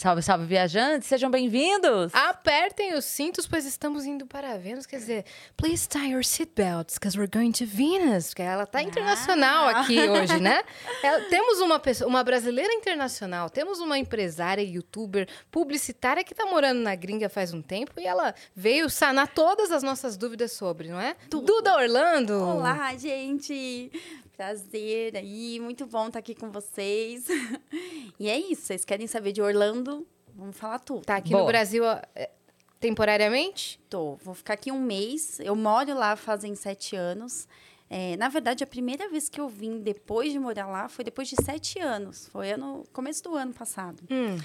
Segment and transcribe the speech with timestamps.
[0.00, 2.10] Salve, salve, viajantes, sejam bem-vindos!
[2.14, 4.86] Apertem os cintos, pois estamos indo para Vênus.
[4.86, 5.24] Quer dizer,
[5.58, 8.28] please tie your seatbelts, because we're going to Venus.
[8.28, 9.80] Porque ela tá internacional Ah.
[9.82, 10.64] aqui hoje, né?
[11.04, 16.80] Ela- temos uma pessoa, uma brasileira internacional, temos uma empresária, youtuber, publicitária que tá morando
[16.80, 20.98] na gringa faz um tempo e ela veio sanar todas as nossas dúvidas sobre, não
[20.98, 21.14] é?
[21.28, 22.42] Duda Orlando!
[22.42, 23.92] Olá, gente!
[24.40, 27.26] Prazer aí, muito bom estar aqui com vocês.
[28.18, 30.06] E é isso, vocês querem saber de Orlando?
[30.34, 31.04] Vamos falar tudo.
[31.04, 31.42] Tá aqui Boa.
[31.42, 32.30] no Brasil é,
[32.78, 33.78] temporariamente?
[33.90, 35.40] Tô, vou ficar aqui um mês.
[35.40, 37.46] Eu moro lá fazem sete anos.
[37.88, 41.28] É, na verdade, a primeira vez que eu vim depois de morar lá foi depois
[41.28, 42.26] de sete anos.
[42.28, 44.02] Foi ano, começo do ano passado.
[44.10, 44.38] Hum,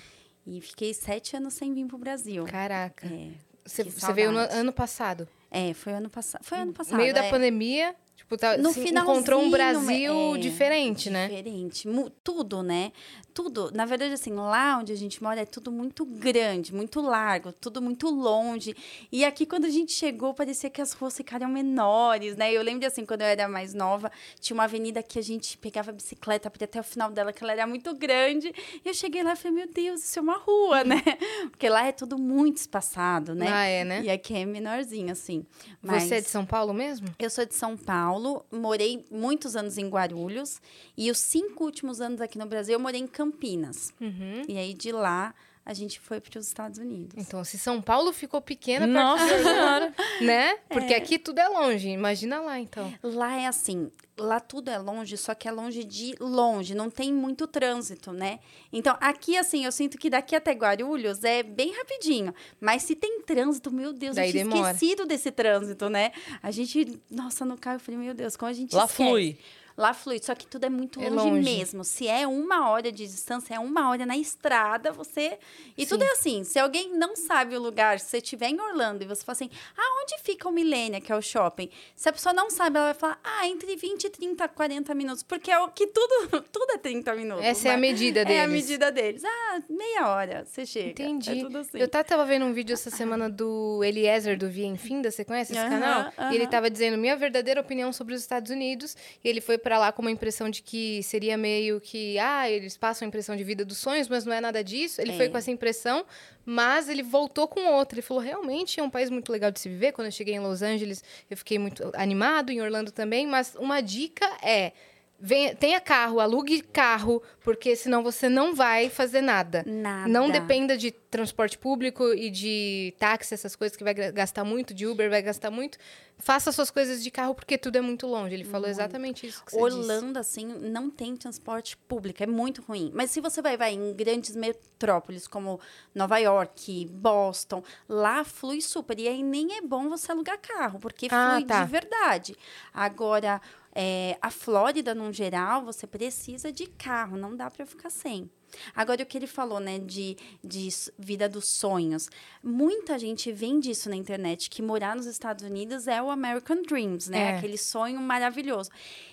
[0.46, 2.44] E fiquei sete anos sem vir pro Brasil.
[2.46, 3.08] caraca.
[3.08, 3.32] É,
[3.64, 3.84] Você
[4.14, 5.28] veio no ano passado.
[5.50, 6.44] é, foi ano passado.
[6.44, 6.98] Foi ano passado.
[6.98, 7.30] No meio da é.
[7.30, 11.28] pandemia, tipo, tá, No encontrou um Brasil é, diferente, né?
[11.28, 11.88] Diferente.
[12.24, 12.92] Tudo, né?
[13.34, 13.72] Tudo.
[13.74, 17.82] Na verdade, assim, lá onde a gente mora é tudo muito grande, muito largo, tudo
[17.82, 18.76] muito longe.
[19.12, 22.52] E aqui, quando a gente chegou, parecia que as ruas ficaram menores, né?
[22.52, 25.58] Eu lembro, de, assim, quando eu era mais nova, tinha uma avenida que a gente
[25.58, 28.54] pegava a bicicleta para até o final dela, que ela era muito grande.
[28.84, 31.02] E eu cheguei lá e falei, meu Deus, isso é uma rua, né?
[31.52, 33.48] Porque lá é tudo muito espaçado, né?
[33.52, 34.02] Ah, é, né?
[34.04, 35.46] E aqui é menorzinho, assim.
[35.84, 37.08] Você é de Mas- São Paulo mesmo?
[37.20, 38.15] eu sou de São Paulo,
[38.52, 40.62] morei muitos anos em Guarulhos
[40.98, 43.94] e os cinco últimos anos aqui no Brasil eu morei em Campinas.
[44.00, 44.44] Uhum.
[44.48, 45.34] E aí de lá
[45.66, 47.16] a gente foi para os Estados Unidos.
[47.18, 49.94] Então, se São Paulo ficou pequena, Nossa Senhora!
[50.22, 50.58] Né?
[50.70, 51.90] Porque aqui tudo é longe.
[51.90, 52.94] Imagina lá, então.
[53.02, 57.12] Lá é assim, lá tudo é longe, só que é longe de longe, não tem
[57.14, 58.40] muito trânsito, né?
[58.72, 63.22] Então aqui assim, eu sinto que daqui até Guarulhos é bem rapidinho, mas se tem
[63.22, 64.72] trânsito, meu Deus, Daí eu tinha demora.
[64.72, 66.12] esquecido desse trânsito, né?
[66.42, 68.96] A gente, nossa, no carro eu falei, meu Deus, como a gente Lá esquece.
[69.10, 69.38] flui.
[69.78, 71.42] Lá flui, só que tudo é muito É longe, longe.
[71.44, 71.84] mesmo.
[71.84, 75.38] Se é uma hora de distância, é uma hora na estrada, você.
[75.78, 76.08] E tudo Sim.
[76.08, 76.44] é assim.
[76.46, 79.50] Se alguém não sabe o lugar, se você estiver em Orlando e você fala assim,
[79.78, 81.70] ah, onde fica o Milênia, que é o shopping?
[81.96, 85.24] Se a pessoa não sabe, ela vai falar, ah, entre 20 e 30, 40 minutos.
[85.24, 87.44] Porque é o que tudo, tudo é 30 minutos.
[87.44, 87.82] Essa é a né?
[87.82, 88.40] medida deles.
[88.40, 89.24] É a medida deles.
[89.26, 90.90] Ah, meia hora, você chega.
[90.92, 91.32] Entendi.
[91.40, 91.78] É tudo assim.
[91.78, 95.62] Eu tava vendo um vídeo essa semana do Eliezer do Via Infinda, você conhece esse
[95.62, 96.14] Aham, canal?
[96.18, 96.32] aham.
[96.32, 98.96] E ele tava dizendo minha verdadeira opinião sobre os Estados Unidos.
[99.22, 102.78] E ele foi pra lá com uma impressão de que seria meio que, ah, eles
[102.78, 105.02] passam a impressão de vida dos sonhos, mas não é nada disso.
[105.02, 105.30] Ele foi É.
[105.30, 106.06] com essa impressão,
[106.46, 107.96] mas ele voltou com outra.
[107.98, 109.92] Ele falou, realmente é um país muito legal de se viver.
[109.92, 113.26] Quando eu cheguei em Los Angeles, eu fiquei muito animado, em Orlando também.
[113.26, 114.72] Mas uma dica é.
[115.18, 119.64] Venha, tenha carro, alugue carro, porque senão você não vai fazer nada.
[119.66, 120.08] Nada.
[120.10, 124.86] Não dependa de transporte público e de táxi, essas coisas que vai gastar muito, de
[124.86, 125.78] Uber vai gastar muito.
[126.18, 128.34] Faça suas coisas de carro porque tudo é muito longe.
[128.36, 129.78] Ele falou exatamente isso que você disse.
[129.80, 132.92] Orlando, assim, não tem transporte público, é muito ruim.
[132.94, 135.60] Mas se você vai, vai em grandes metrópoles como
[135.94, 139.00] Nova York, Boston, lá flui super.
[139.00, 141.64] E aí nem é bom você alugar carro, porque Ah, flui tá.
[141.64, 142.36] de verdade.
[142.74, 143.42] Agora,
[143.76, 148.30] é, a Flórida, no geral, você precisa de carro, não dá para ficar sem.
[148.74, 152.10] Agora, o que ele falou, né, de, de vida dos sonhos.
[152.42, 157.10] Muita gente vende isso na internet, que morar nos Estados Unidos é o American Dreams,
[157.10, 157.32] né?
[157.32, 157.38] É.
[157.38, 158.70] Aquele sonho maravilhoso.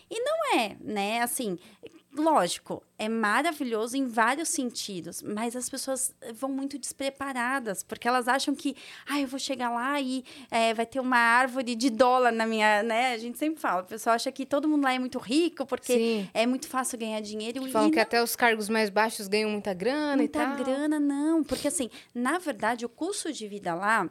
[0.08, 1.22] E não é, né?
[1.22, 1.58] Assim,
[2.16, 8.54] lógico, é maravilhoso em vários sentidos, mas as pessoas vão muito despreparadas, porque elas acham
[8.54, 8.76] que,
[9.08, 12.82] ah, eu vou chegar lá e é, vai ter uma árvore de dólar na minha,
[12.82, 13.14] né?
[13.14, 15.94] A gente sempre fala, o pessoal acha que todo mundo lá é muito rico, porque
[15.94, 16.30] Sim.
[16.34, 17.66] é muito fácil ganhar dinheiro.
[17.70, 20.56] Falam que não até os cargos mais baixos ganham muita grana muita e tal.
[20.56, 21.42] grana, não.
[21.42, 24.08] Porque, assim, na verdade, o custo de vida lá,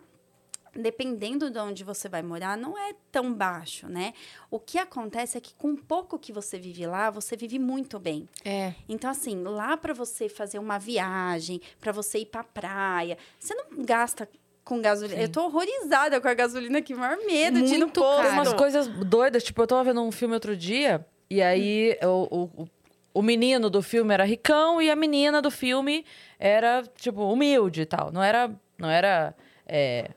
[0.73, 4.13] dependendo de onde você vai morar, não é tão baixo, né?
[4.49, 8.27] O que acontece é que com pouco que você vive lá, você vive muito bem.
[8.45, 8.73] É.
[8.87, 13.83] Então, assim, lá para você fazer uma viagem, para você ir pra praia, você não
[13.83, 14.29] gasta
[14.63, 15.21] com gasolina.
[15.21, 18.17] Eu tô horrorizada com a gasolina aqui, maior medo de ir no Muito posto.
[18.17, 18.29] caro.
[18.29, 22.49] Tem umas coisas doidas, tipo, eu tava vendo um filme outro dia, e aí o,
[22.63, 22.69] o,
[23.13, 26.05] o menino do filme era ricão e a menina do filme
[26.39, 28.11] era, tipo, humilde e tal.
[28.11, 28.49] Não era.
[28.77, 29.35] Não era.
[29.65, 30.11] é,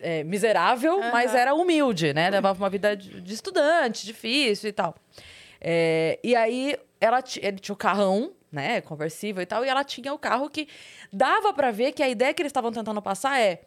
[0.00, 2.30] é, miserável, mas era humilde, né?
[2.30, 4.94] Levava uma vida de, estudante, difícil e tal.
[5.60, 8.80] É, e aí ela ele tinha o carrão, né?
[8.80, 10.68] Conversível e tal, e ela tinha o carro que
[11.12, 13.62] dava pra ver que a ideia que eles estavam tentando passar é.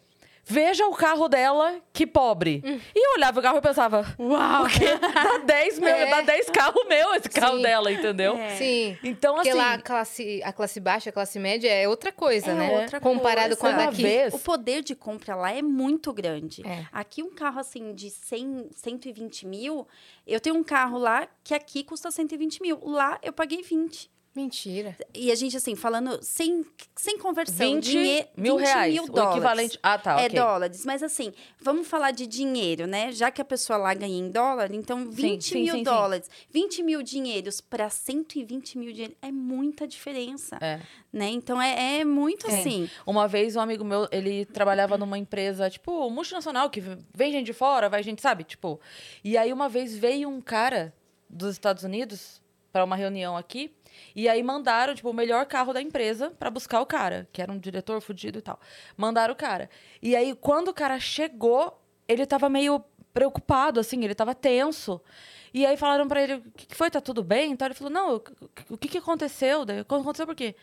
[0.51, 2.63] Veja o carro dela, que pobre.
[2.96, 6.10] E eu olhava o carro e pensava, uau, que dá 10 meu, É.
[6.10, 7.62] dá 10 carros meu esse carro Sim.
[7.62, 8.36] dela, entendeu?
[8.36, 8.56] É.
[8.56, 8.98] Sim.
[9.04, 9.57] Então, Porque assim.
[9.60, 12.81] lá a classe, a classe baixa, a classe média é outra coisa, É né?
[12.81, 13.86] outra Comparado com a coisa.
[13.86, 14.01] Daqui.
[14.01, 16.66] vez- O poder de compra lá é muito grande.
[16.68, 16.86] É.
[16.92, 19.88] Aqui, um carro assim de 100, 120 mil,
[20.25, 22.80] eu tenho um carro lá que aqui custa 120 mil.
[22.84, 24.10] Lá eu paguei 20.
[24.35, 24.95] Mentira.
[25.13, 26.63] E a gente, assim, falando sem,
[26.95, 27.57] sem conversão.
[27.57, 28.93] 20 dinhe- mil 20 reais.
[28.93, 29.33] mil o dólares.
[29.35, 29.79] equivalente.
[29.81, 30.39] Ah, tá, É ok.
[30.39, 33.11] dólares, mas assim, vamos falar de dinheiro, né?
[33.11, 35.83] Já que a pessoa lá ganha em dólar, então 20 sim, mil sim, sim.
[35.83, 36.29] dólares.
[36.51, 40.79] 20 mil dinheiros para 120 mil dinheiros é muita diferença, É.
[41.11, 41.27] né?
[41.29, 42.87] Então é, é muito assim.
[43.07, 46.81] Uma vez um amigo meu, ele trabalhava numa empresa, tipo, multinacional, que
[47.13, 48.43] vem gente de fora, vai gente, sabe?
[48.43, 48.79] Tipo.
[49.23, 50.93] E aí uma vez veio um cara
[51.27, 52.39] dos Estados Unidos
[52.71, 53.71] para uma reunião aqui.
[54.15, 57.51] E aí mandaram, tipo, o melhor carro da empresa para buscar o cara, que era
[57.51, 58.59] um diretor fudido e tal.
[58.97, 59.69] Mandaram o cara.
[60.01, 62.83] E aí, quando o cara chegou, ele tava meio
[63.13, 65.01] preocupado, assim, ele tava tenso.
[65.53, 66.89] E aí falaram pra ele, o que foi?
[66.91, 67.51] Tá tudo bem?
[67.51, 68.21] Então ele falou, não,
[68.69, 69.65] o que- que aconteceu?
[69.65, 70.56] Daí, aconteceu por quê?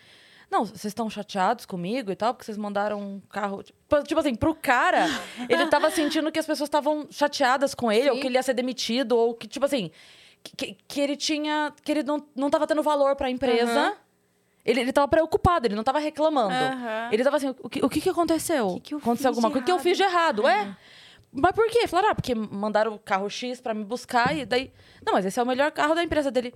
[0.49, 3.65] Não, vocês estão chateados comigo e tal, porque vocês mandaram um carro.
[3.65, 5.07] Tipo, tipo assim, pro cara,
[5.49, 8.21] ele tava sentindo que as pessoas estavam chateadas com ele, ou Sim.
[8.21, 9.91] que ele ia ser demitido, ou que, tipo assim,
[10.43, 11.73] que, que ele tinha.
[11.85, 13.71] que ele não, não tava tendo valor pra empresa.
[13.71, 13.95] Aham.
[14.65, 16.53] Ele, ele tava preocupado, ele não tava reclamando.
[16.53, 17.09] Aham.
[17.13, 18.75] Ele tava assim, o que, o que, que aconteceu?
[18.75, 19.63] Que que eu aconteceu alguma coisa?
[19.63, 20.47] O que eu fiz de errado?
[20.47, 20.77] É.
[21.31, 21.87] Mas por quê?
[21.87, 24.73] Falaram, ah, porque mandaram o carro X pra me buscar e daí.
[25.05, 26.53] Não, mas esse é o melhor carro da empresa dele.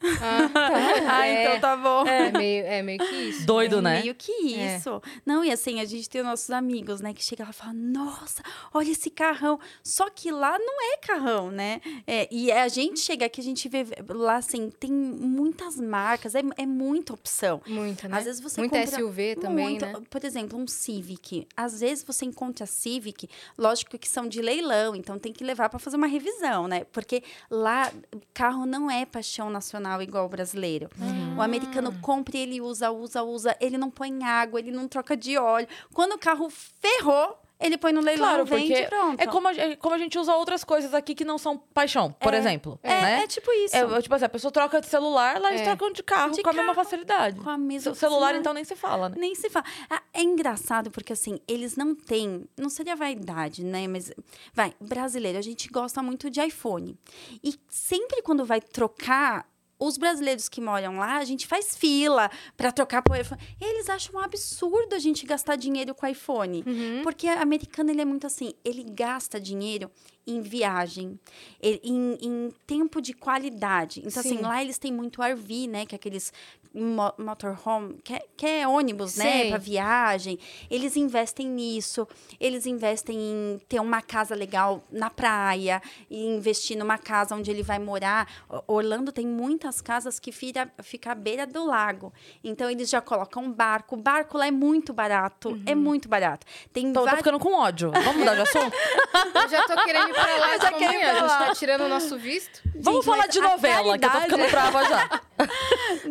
[0.00, 0.68] Ah, tá.
[1.08, 2.06] Ah, é, então tá bom.
[2.06, 3.46] é, meio, é meio que isso.
[3.46, 4.00] Doido, É né?
[4.02, 5.02] Meio que isso.
[5.26, 7.12] Não, e assim, a gente tem nossos amigos, né?
[7.12, 8.42] Que chegam lá e falam, nossa,
[8.72, 9.58] olha esse carrão.
[9.82, 11.80] Só que lá não é carrão, né?
[12.06, 16.42] É, e a gente chega aqui, a gente vê lá, assim, tem muitas marcas, é,
[16.56, 17.60] é muita opção.
[17.66, 18.18] Muita, né?
[18.18, 19.86] Às vezes você Muita compra SUV também, muito.
[19.86, 19.94] né?
[20.08, 21.46] Por exemplo, um Civic.
[21.56, 25.78] Às vezes você encontra Civic, lógico que são de leilão, então tem que levar para
[25.78, 26.84] fazer uma revisão, né?
[26.92, 27.90] Porque lá
[28.34, 30.88] carro não é paixão nacional igual o brasileiro.
[31.36, 35.16] O americano compra e ele usa, usa, usa, ele não põe água, ele não troca
[35.16, 35.68] de óleo.
[35.92, 39.20] Quando o carro ferrou, ele põe no leilão, Claro, vende e pronto.
[39.20, 42.12] é como, a, é como a gente usa outras coisas aqui que não são paixão,
[42.12, 42.78] por exemplo.
[42.84, 43.22] É, né?
[43.24, 43.74] é tipo isso.
[43.76, 45.64] É, tipo assim, a pessoa troca de celular, lá eles É.
[45.64, 47.40] trocam de carro De com a mesma carro, facilidade.
[47.40, 49.16] com a mesma celular, então, nem se fala, né?
[49.18, 49.64] Nem se fala.
[49.90, 52.44] Ah, É engraçado porque, assim, eles não têm.
[52.56, 53.88] Não seria vaidade, né?
[53.88, 54.12] Mas.
[54.54, 56.96] Vai, brasileiro, a gente gosta muito de iPhone.
[57.42, 59.44] E sempre quando vai trocar.
[59.78, 63.40] Os brasileiros que moram lá, a gente faz fila para trocar pro iPhone.
[63.60, 66.64] Eles acham um absurdo a gente gastar dinheiro com iPhone.
[67.02, 69.90] Porque o americano, ele é muito assim, ele gasta dinheiro
[70.30, 71.18] em viagem,
[71.62, 74.00] em, em tempo de qualidade.
[74.04, 74.42] Então, assim, Sim.
[74.42, 75.86] lá eles têm muito RV, né?
[75.86, 76.32] Que é aqueles
[76.74, 79.24] mo- motorhome, que é, que é ônibus, né?
[79.40, 79.48] Sei.
[79.48, 80.38] Para viagem.
[80.70, 82.06] Eles investem nisso.
[82.38, 85.80] Eles investem em ter uma casa legal na praia,
[86.10, 88.28] e investir numa casa onde ele vai morar.
[88.66, 92.12] Orlando tem muitas casas que fica, fica à beira do lago.
[92.44, 93.96] Então, eles já colocam um barco.
[93.96, 95.60] O barco lá é muito barato.
[95.66, 96.46] É muito barato.
[96.72, 97.18] Tem Então, eu tô vários...
[97.20, 97.90] ficando com ódio.
[97.90, 98.76] Vamos mudar de assunto?
[99.38, 101.10] Eu já tô querendo ir manhã.
[101.10, 102.60] A gente tá tirando o nosso visto.
[102.76, 105.20] Vamos falar mas de novela, que eu tô qualidade- ficando brava já.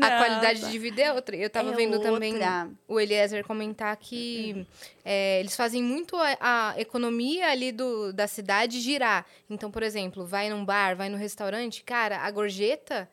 [0.02, 1.36] A qualidade de vida é outra.
[1.36, 2.70] Eu tava É vendo também outra.
[2.88, 4.66] o Eliezer comentar que
[5.04, 9.26] é, eles fazem muito a, a economia ali do, da cidade girar.
[9.50, 13.10] Então, por exemplo, vai num bar, vai no restaurante, cara, a gorjeta,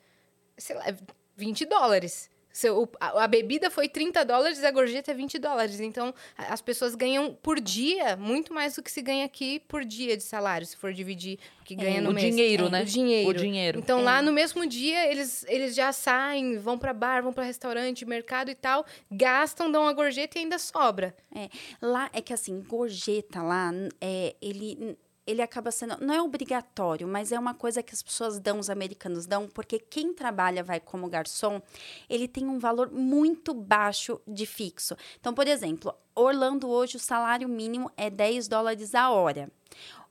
[0.57, 0.95] sei lá, é
[1.37, 2.31] 20 dólares.
[2.55, 5.81] Se o- a, a bebida foi 30 dólares, a gorjeta é 20 dólares.
[5.81, 10.17] Então, as pessoas ganham por dia muito mais do que se ganha aqui por dia
[10.17, 12.33] de salário, se for dividir o que ganha no o mês.
[12.33, 12.83] dinheiro, É, né?
[12.83, 13.29] O dinheiro.
[13.31, 13.79] O dinheiro.
[13.81, 18.05] Então, lá no mesmo dia, eles, eles já saem, vão pra bar, vão pra restaurante,
[18.07, 21.13] mercado e tal, gastam, dão a gorjeta e ainda sobra.
[21.35, 21.49] É,
[21.83, 27.33] lá é que assim, gorjeta lá, é, ele, ele acaba sendo, não é obrigatório, mas
[27.33, 31.09] é uma coisa que as pessoas dão, os americanos dão, porque quem trabalha, vai como
[31.09, 31.63] garçom,
[32.09, 34.97] ele tem um valor muito baixo de fixo.
[35.19, 39.51] Então, por exemplo, Orlando hoje o salário mínimo é 10 dólares a hora.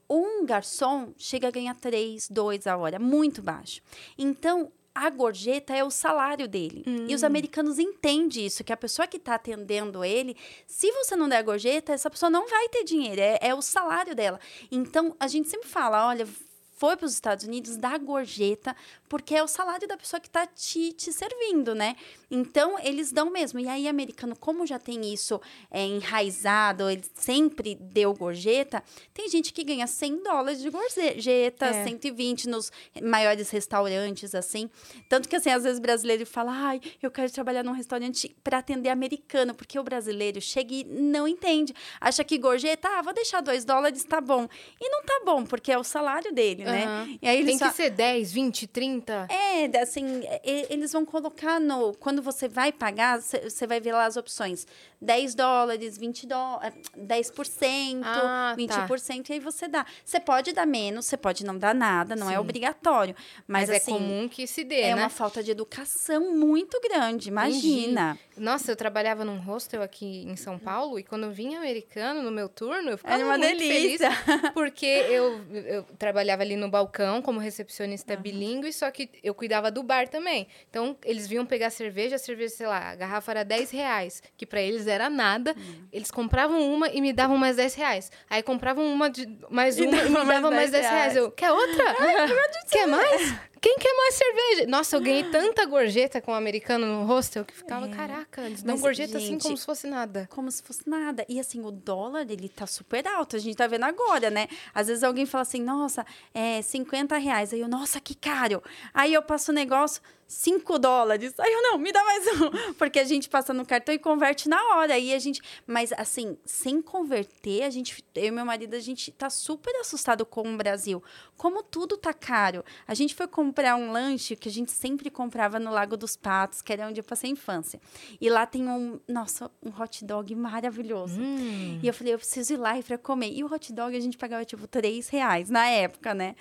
[0.08, 3.80] Um garçom chega a ganhar 3, 2 a hora, muito baixo.
[4.18, 6.84] Então, a gorjeta é o salário dele.
[7.08, 10.36] E os americanos entendem isso, que a pessoa que está atendendo ele,
[10.66, 13.60] se você não der a gorjeta, essa pessoa não vai ter dinheiro, é, é o
[13.60, 14.38] salário dela.
[14.70, 16.26] Então, a gente sempre fala, olha,
[16.76, 18.74] foi para os Estados Unidos, dá gorjeta,
[19.08, 21.96] porque é o salário da pessoa que está te, te servindo, né?
[22.30, 23.60] Então, eles dão mesmo.
[23.60, 25.40] E aí, americano, como já tem isso
[25.70, 31.84] é, enraizado, ele sempre deu gorjeta, tem gente que ganha 100 dólares de gorjeta, É.
[31.84, 34.68] 120 nos maiores restaurantes, assim.
[35.08, 38.58] Tanto que, assim, às vezes o brasileiro fala, ai, eu quero trabalhar num restaurante para
[38.58, 41.72] atender americano, porque o brasileiro chega e não entende.
[42.00, 44.48] Acha que gorjeta, ah, vou deixar 2 dólares, tá bom.
[44.80, 46.84] E não tá bom, porque é o salário dele, né?
[46.86, 47.18] Aham.
[47.22, 49.28] E aí eles Tem que ser 10, 20, 30.
[49.30, 51.94] É, assim, eles vão colocar no.
[51.94, 54.66] Quando você vai pagar, você vai ver lá as opções:
[55.00, 58.86] 10 dólares, 20 dólares, 10%, Ah, tá.
[58.86, 59.84] 20%, e aí você dá.
[60.04, 62.38] Você pode dar menos, você pode não dar nada, não é Sim.
[62.40, 63.14] obrigatório.
[63.46, 64.94] Mas, Mas, assim, é comum que se dê, é né?
[64.94, 68.18] uma falta de educação muito grande, imagina.
[68.36, 72.48] Nossa, eu trabalhava num hostel aqui em São Paulo e quando vinha americano no meu
[72.48, 74.10] turno, eu ficava Era uma muito delícia.
[74.10, 79.70] feliz porque eu, eu trabalhava ali no balcão como recepcionista bilíngue, só que eu cuidava
[79.70, 80.46] do bar também.
[80.68, 84.46] Então, eles vinham pegar cerveja, a cerveja, sei lá, a garrafa era 10 reais, que
[84.46, 85.54] pra eles era nada.
[85.92, 88.12] Eles compravam uma e me davam mais 10 reais.
[88.28, 90.94] Aí compravam uma de, mais E uma e me davam mais 10 10 reais.
[91.12, 91.16] reais.
[91.16, 91.84] Eu, quer outra?
[92.70, 93.34] quer mais?
[93.64, 94.66] Quem quer mais cerveja?
[94.66, 98.74] Nossa, eu ganhei tanta gorjeta com o americano no hostel que ficava, caraca, eles dão
[98.74, 100.28] Mas, gorjeta assim gente, como se fosse nada.
[100.30, 101.24] Como se fosse nada.
[101.26, 103.36] E assim, o dólar, ele tá super alto.
[103.36, 104.48] A gente tá vendo agora, né?
[104.74, 106.04] Às vezes alguém fala assim, nossa,
[106.34, 107.54] é 50 reais.
[107.54, 108.62] Aí eu, nossa, que caro.
[108.92, 110.02] Aí eu passo o negócio,
[110.34, 111.32] 5 dólares.
[111.38, 112.74] Aí eu, não, me dá mais um.
[112.74, 114.94] Porque a gente passa no cartão e converte na hora.
[114.94, 115.40] Aí a gente.
[115.64, 120.26] Mas assim, sem converter, a gente, eu e meu marido, a gente tá super assustado
[120.26, 121.02] com o Brasil.
[121.36, 122.64] Como tudo tá caro.
[122.86, 126.60] A gente foi comprar um lanche que a gente sempre comprava no Lago dos Patos,
[126.60, 127.80] que era onde eu passei a infância.
[128.20, 131.20] E lá tem um, nossa, um hot dog maravilhoso.
[131.20, 131.78] Hum.
[131.80, 133.30] E eu falei, eu preciso ir lá para comer.
[133.32, 136.34] E o hot dog a gente pagava tipo 3 reais na época, né?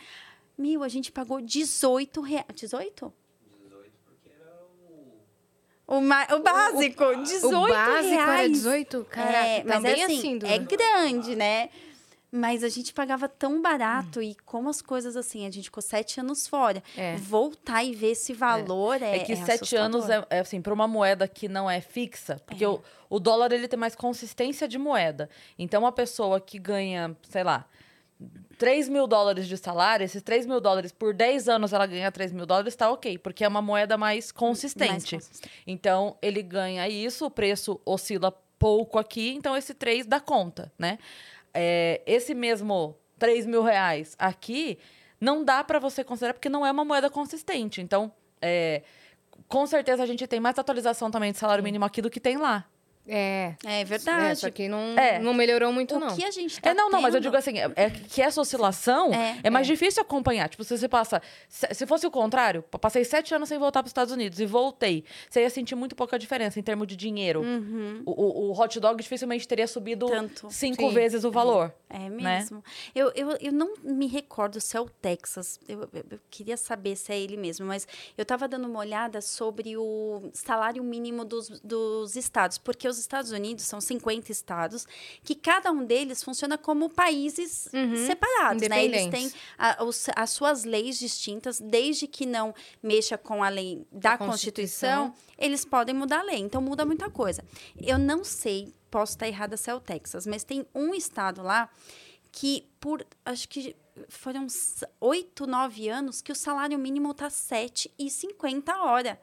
[0.58, 2.46] Meu, a gente pagou 18 reais.
[2.56, 3.14] 18?
[3.14, 3.23] 18 porque era
[5.94, 8.40] O, ma- o básico, 18 o básico reais.
[8.40, 9.08] era 18?
[9.10, 11.70] Caraca, é, tá mas bem é assim, assim, é grande, né?
[12.32, 16.20] Mas a gente pagava tão barato e como as coisas assim, a gente ficou sete
[16.20, 16.82] anos fora.
[16.98, 17.16] É.
[17.18, 19.18] Voltar e ver esse valor é.
[19.18, 22.42] É, que é sete anos é, é, assim, para uma moeda que não é fixa,
[22.48, 25.30] porque o, o dólar ele tem mais consistência de moeda.
[25.60, 27.68] Então, uma pessoa que ganha, sei lá,
[28.58, 32.32] 3 mil dólares de salário, esses 3 mil dólares por 10 anos ela ganha 3
[32.32, 34.92] mil dólares, tá ok, porque é uma moeda mais consistente.
[34.92, 35.50] Mais consistente.
[35.68, 40.98] Então, ele ganha isso, o preço oscila pouco aqui, então esse 3 dá conta, né?
[41.54, 44.80] É, esse mesmo 3 mil reais aqui
[45.20, 47.82] não dá para você considerar porque não é uma moeda consistente.
[47.82, 48.12] Então,
[48.42, 48.84] é,
[49.48, 52.38] com certeza a gente tem mais atualização também de salário mínimo aqui do que tem
[52.38, 52.66] lá.
[53.08, 53.54] É.
[53.66, 54.26] É verdade.
[54.32, 55.20] É, só que não, É.
[55.20, 56.16] não melhorou muito, o não.
[56.16, 58.22] que a gente tá É, não, não, mas eu tendo- digo assim, é, é que
[58.22, 60.48] essa oscilação É, é, mais difícil acompanhar.
[60.48, 61.22] Tipo, se você passa.
[61.50, 64.46] Se, se fosse o contrário, passei sete anos sem voltar para os Estados Unidos e
[64.46, 67.42] voltei, você ia sentir muito pouca diferença em termos de dinheiro.
[67.42, 68.04] Uhum.
[68.06, 70.50] O, o- o hot dog dificilmente teria subido Tanto.
[70.50, 70.94] cinco Sim.
[70.94, 71.74] vezes o valor.
[71.90, 72.10] É né?
[72.40, 72.64] mesmo.
[72.96, 75.60] Eu, eu, eu não me recordo se é o Texas.
[75.68, 79.22] Eu, eu- eu queria saber se é ele mesmo, mas eu estava dando uma olhada
[79.22, 84.88] sobre o salário mínimo dos, dos estados, porque os Estados Unidos são 50 estados,
[85.24, 88.06] que cada um deles funciona como países Uhum.
[88.06, 88.84] separados, né?
[88.86, 93.86] Eles têm a- os- as suas leis distintas, desde que não mexa com a lei
[93.92, 95.36] da, Da Constituição, Constituição.
[95.38, 96.38] eles podem mudar a lei.
[96.40, 97.44] Então muda muita coisa.
[97.82, 101.70] Eu não sei, posso estar errada se é o Texas, mas tem um estado lá
[102.32, 103.76] que por acho que
[104.10, 104.48] foram
[105.00, 109.20] oito, nove anos que o salário mínimo tá 7,50 a hora.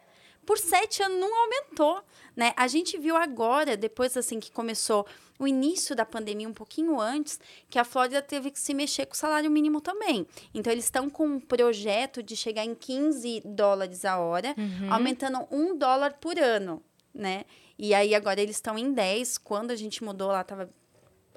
[0.51, 2.03] Por sete anos não aumentou,
[2.35, 2.53] né?
[2.57, 5.07] A gente viu agora, depois assim que começou
[5.39, 7.39] o início da pandemia, um pouquinho antes,
[7.69, 10.27] que a Flórida teve que se mexer com o salário mínimo também.
[10.53, 14.53] Então, eles estão com um projeto de chegar em 15 dólares a hora,
[14.91, 16.83] aumentando um dólar por ano,
[17.15, 17.45] né?
[17.79, 19.39] E aí, agora eles estão em 10.
[19.39, 20.69] Quando a gente mudou lá, tava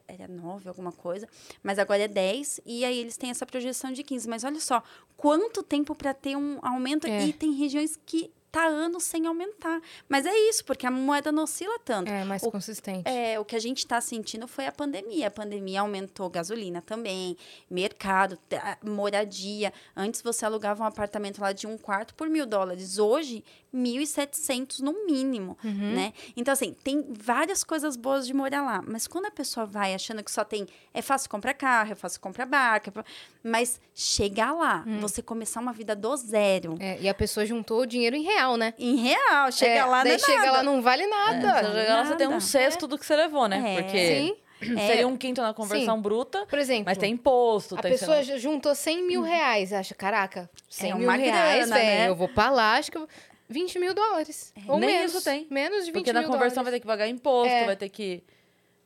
[0.08, 1.28] era 9, alguma coisa,
[1.62, 4.28] mas agora é 10, e aí eles têm essa projeção de 15.
[4.28, 4.82] Mas olha só,
[5.16, 7.28] quanto tempo para ter um aumento, É.
[7.28, 9.82] e tem regiões que tá anos sem aumentar.
[10.08, 12.08] Mas é isso, porque a moeda não oscila tanto.
[12.10, 13.02] É mais O- consistente.
[13.10, 15.28] É, o que a gente está sentindo foi a pandemia.
[15.28, 17.36] A pandemia aumentou gasolina também,
[17.68, 18.38] mercado,
[18.84, 19.74] moradia.
[19.96, 23.00] Antes você alugava um apartamento lá de um quarto por mil dólares.
[23.00, 25.94] Hoje, 1.700 no mínimo, Uhum.
[25.94, 26.14] né?
[26.38, 28.82] Então, assim, tem várias coisas boas de morar lá.
[28.86, 30.68] Mas quando a pessoa vai achando que só tem...
[30.94, 32.92] É fácil comprar carro, é fácil comprar barca.
[32.96, 33.04] é
[33.44, 36.76] Mas chegar lá, você começar uma vida do zero...
[36.80, 38.74] É, e a pessoa juntou o dinheiro em real, né?
[38.78, 40.52] Em real, chega É, lá, daí não é chega nada.
[40.58, 41.72] lá, não vale Você nada.
[41.74, 42.42] chega lá, você tem um nada.
[42.42, 43.76] sexto do que você levou, né?
[43.78, 43.82] É.
[43.82, 44.36] Porque Sim.
[44.88, 46.02] seria um quinto na conversão Sim.
[46.02, 49.74] bruta, Por exemplo, mas tem imposto, a tem pessoa ju- juntou 100 mil reais.
[49.74, 51.88] Acha, caraca, 100 É mil uma reais, grana, velho.
[52.02, 52.10] né?
[52.10, 53.08] Eu vou pra lá, acho que eu...
[53.54, 54.54] 20 mil dólares.
[54.68, 55.14] Ou Nem menos.
[55.14, 55.48] isso tem.
[55.50, 56.74] Menos de 20 Porque na conversão vai dólares.
[56.76, 57.66] ter que pagar imposto, É.
[57.66, 58.24] vai ter que.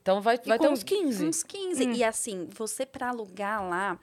[0.02, 1.26] Então vai, vai ter uns 15.
[1.26, 1.84] Uns 15.
[1.92, 4.00] E assim, você para alugar lá,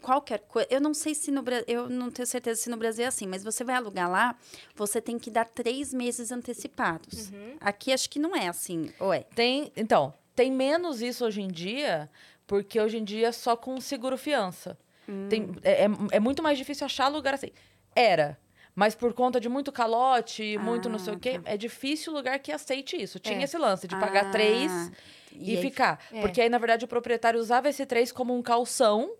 [0.00, 0.68] qualquer coisa.
[0.70, 1.64] Eu não sei se no Brasil.
[1.66, 4.36] Eu não tenho certeza se no Brasil é assim, mas você vai alugar lá,
[4.76, 7.32] você tem que dar três meses antecipados.
[7.60, 8.92] Aqui acho que não é assim.
[9.00, 9.24] Ou é?
[9.34, 12.08] Tem, então, tem menos isso hoje em dia,
[12.46, 14.78] porque hoje em dia é só com seguro fiança.
[15.28, 17.50] Tem, é, é- é muito mais difícil achar lugar assim.
[17.92, 18.38] Era.
[18.80, 22.50] Mas por conta de muito calote, muito não sei o quê, é difícil lugar que
[22.50, 23.18] aceite isso.
[23.18, 23.42] Tinha É.
[23.42, 24.72] esse lance de pagar Ah, três
[25.32, 26.02] e, aí- ficar.
[26.10, 26.22] É.
[26.22, 29.10] Porque aí, na verdade, o proprietário usava esse três como um calção.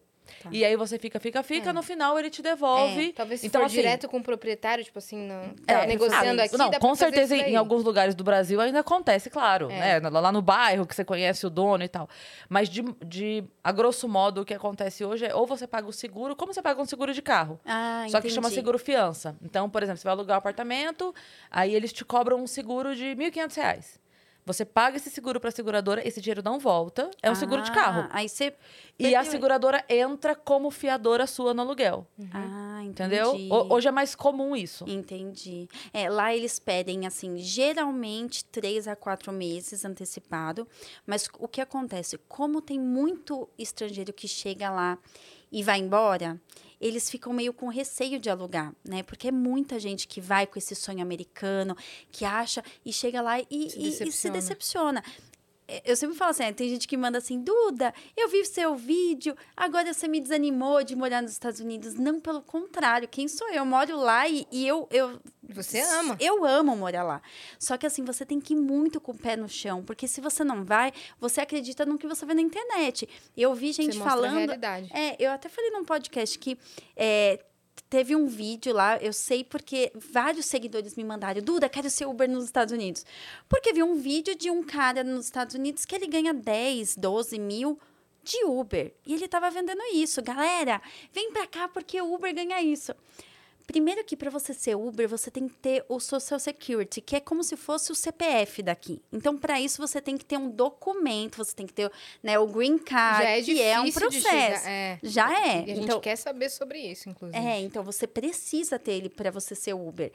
[0.43, 0.49] Tá.
[0.53, 3.13] E aí você fica, fica, fica, no final ele te devolve.
[3.13, 6.41] Talvez se então, for assim, direto com o proprietário, tipo assim, não, é, tá negociando
[6.41, 9.71] ah, aqui, Não, com certeza em alguns lugares do Brasil ainda acontece, claro.
[9.71, 10.01] É.
[10.01, 10.09] Né?
[10.09, 12.09] Lá no bairro que você conhece o dono e tal.
[12.49, 15.93] Mas de, de a grosso modo, o que acontece hoje é ou você paga o
[15.93, 17.61] seguro, como você paga um seguro de carro?
[17.65, 18.55] Ah, Só que chama entendi.
[18.55, 19.37] seguro fiança.
[19.43, 21.15] Então, por exemplo, você vai alugar um apartamento,
[21.51, 24.01] aí eles te cobram um seguro de 1.500 reais.
[24.47, 27.11] Você paga esse seguro para a seguradora, esse dinheiro não volta.
[27.23, 28.09] É um seguro de Ah, carro.
[28.11, 28.55] Aí você.
[28.99, 32.07] E a seguradora entra como fiadora sua no aluguel.
[32.33, 33.35] Ah, Entendeu?
[33.35, 33.53] entendi.
[33.53, 34.85] Ho- Hoje é mais comum isso.
[34.89, 35.69] Entendi.
[35.93, 40.67] É, lá eles pedem, assim, geralmente três a quatro meses antecipado.
[41.07, 42.19] Mas o que acontece?
[42.29, 44.99] Como tem muito estrangeiro que chega lá
[45.53, 46.41] e vai embora,
[46.81, 49.03] eles ficam meio com receio de alugar, né?
[49.03, 51.77] Porque é muita gente que vai com esse sonho americano,
[52.11, 55.03] que acha e chega lá e, e- e se decepciona.
[55.71, 58.75] É, Eu sempre falo assim, é, tem gente que manda assim, Duda, eu vi seu
[58.75, 61.95] vídeo, agora você me desanimou de morar nos Estados Unidos.
[61.95, 63.61] Não, pelo contrário, quem sou eu?
[63.61, 65.21] Eu moro lá e, e eu, eu...
[65.51, 66.17] Você ama.
[66.19, 67.21] Eu amo morar lá.
[67.59, 70.21] Só que assim, você tem que ir muito com o pé no chão, porque se
[70.21, 73.09] você não vai, você acredita no que você vê na internet.
[73.37, 74.39] Eu vi gente Você mostra a falando...
[74.39, 74.91] realidade.
[74.93, 76.57] É, eu até falei num podcast que
[76.97, 77.41] é,
[77.89, 82.29] teve um vídeo lá, eu sei porque vários seguidores me mandaram, Duda, quero ser Uber
[82.29, 83.05] nos Estados Unidos.
[83.49, 87.39] Porque vi um vídeo de um cara nos Estados Unidos que ele ganha 10, 12
[87.39, 87.79] mil
[88.23, 88.93] de Uber.
[89.07, 90.23] E ele tava vendendo isso.
[90.23, 90.81] Galera,
[91.13, 92.95] vem pra cá porque o Uber ganha isso.
[93.71, 97.21] Primeiro que para você ser Uber, você tem que ter o Social Security, que é
[97.21, 99.01] como se fosse o CPF daqui.
[99.13, 101.89] Então, para isso, você tem que ter um documento, você tem que ter
[102.21, 104.67] né, o Green Card, é que é um processo.
[104.67, 104.99] é.
[105.05, 105.59] Já é.
[105.59, 107.39] E a gente então, quer saber sobre isso, inclusive.
[107.39, 110.11] é, então você precisa ter ele para você ser Uber.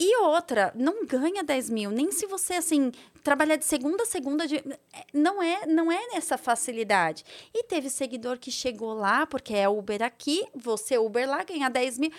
[0.00, 2.92] E outra, não ganha 10 mil, nem se você, assim,
[3.24, 7.24] trabalhar de segunda a segunda, de- é, não é não é nessa facilidade.
[7.54, 11.98] E teve seguidor que chegou lá, porque é Uber aqui, você Uber lá, ganha 10
[11.98, 12.12] mil,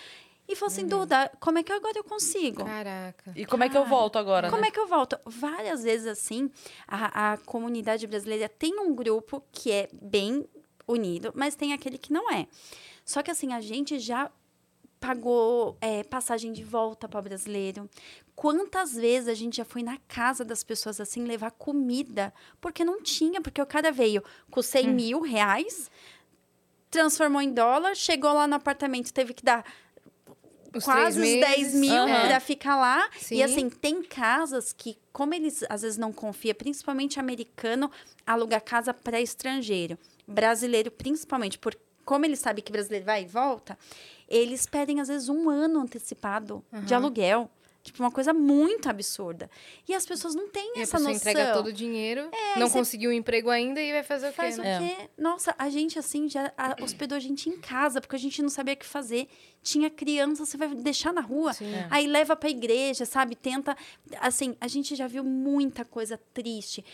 [0.50, 2.64] e falou assim, Duda, como é que agora eu consigo?
[2.64, 3.32] Caraca.
[3.36, 4.68] E como é que eu volto agora, Como né?
[4.68, 5.18] é que eu volto?
[5.24, 6.50] Várias vezes, assim,
[6.86, 10.44] a, a comunidade brasileira tem um grupo que é bem
[10.88, 12.46] unido, mas tem aquele que não é.
[13.04, 14.30] Só que, assim, a gente já
[14.98, 17.88] pagou é, passagem de volta para brasileiro.
[18.36, 22.32] Quantas vezes a gente já foi na casa das pessoas, assim, levar comida?
[22.60, 24.92] Porque não tinha, porque o cara veio com 100 Hum.
[24.94, 25.90] mil reais,
[26.90, 29.64] transformou em dólar, chegou lá no apartamento, teve que dar
[30.74, 31.74] Os quase os três 10 meses.
[31.74, 32.26] mil Aham.
[32.28, 33.08] pra ficar lá.
[33.18, 33.36] Sim.
[33.36, 37.90] E assim, tem casas que, como eles às vezes não confiam, principalmente americano,
[38.26, 39.98] aluga casa para estrangeiro.
[40.26, 43.78] Brasileiro, principalmente, por como eles sabem que brasileiro vai e volta,
[44.28, 47.48] eles pedem às vezes um ano antecipado de aluguel.
[47.82, 49.50] Tipo, uma coisa muito absurda.
[49.88, 51.32] E as pessoas não têm E a essa pessoa noção.
[51.32, 54.36] entrega todo o dinheiro, não você- conseguiu um emprego ainda e vai fazer o quê?
[54.36, 54.76] Faz o né?
[54.76, 54.78] É.
[54.96, 55.10] quê?
[55.16, 58.50] Nossa, a gente, assim, já a- hospedou a gente em casa, porque a gente não
[58.50, 59.28] sabia o que fazer.
[59.62, 61.54] Tinha criança, você vai deixar na rua.
[61.54, 61.72] Sim.
[61.74, 61.86] É.
[61.90, 63.34] Aí leva pra igreja, sabe?
[63.34, 63.74] Tenta.
[64.20, 66.84] Assim, a gente já viu muita coisa triste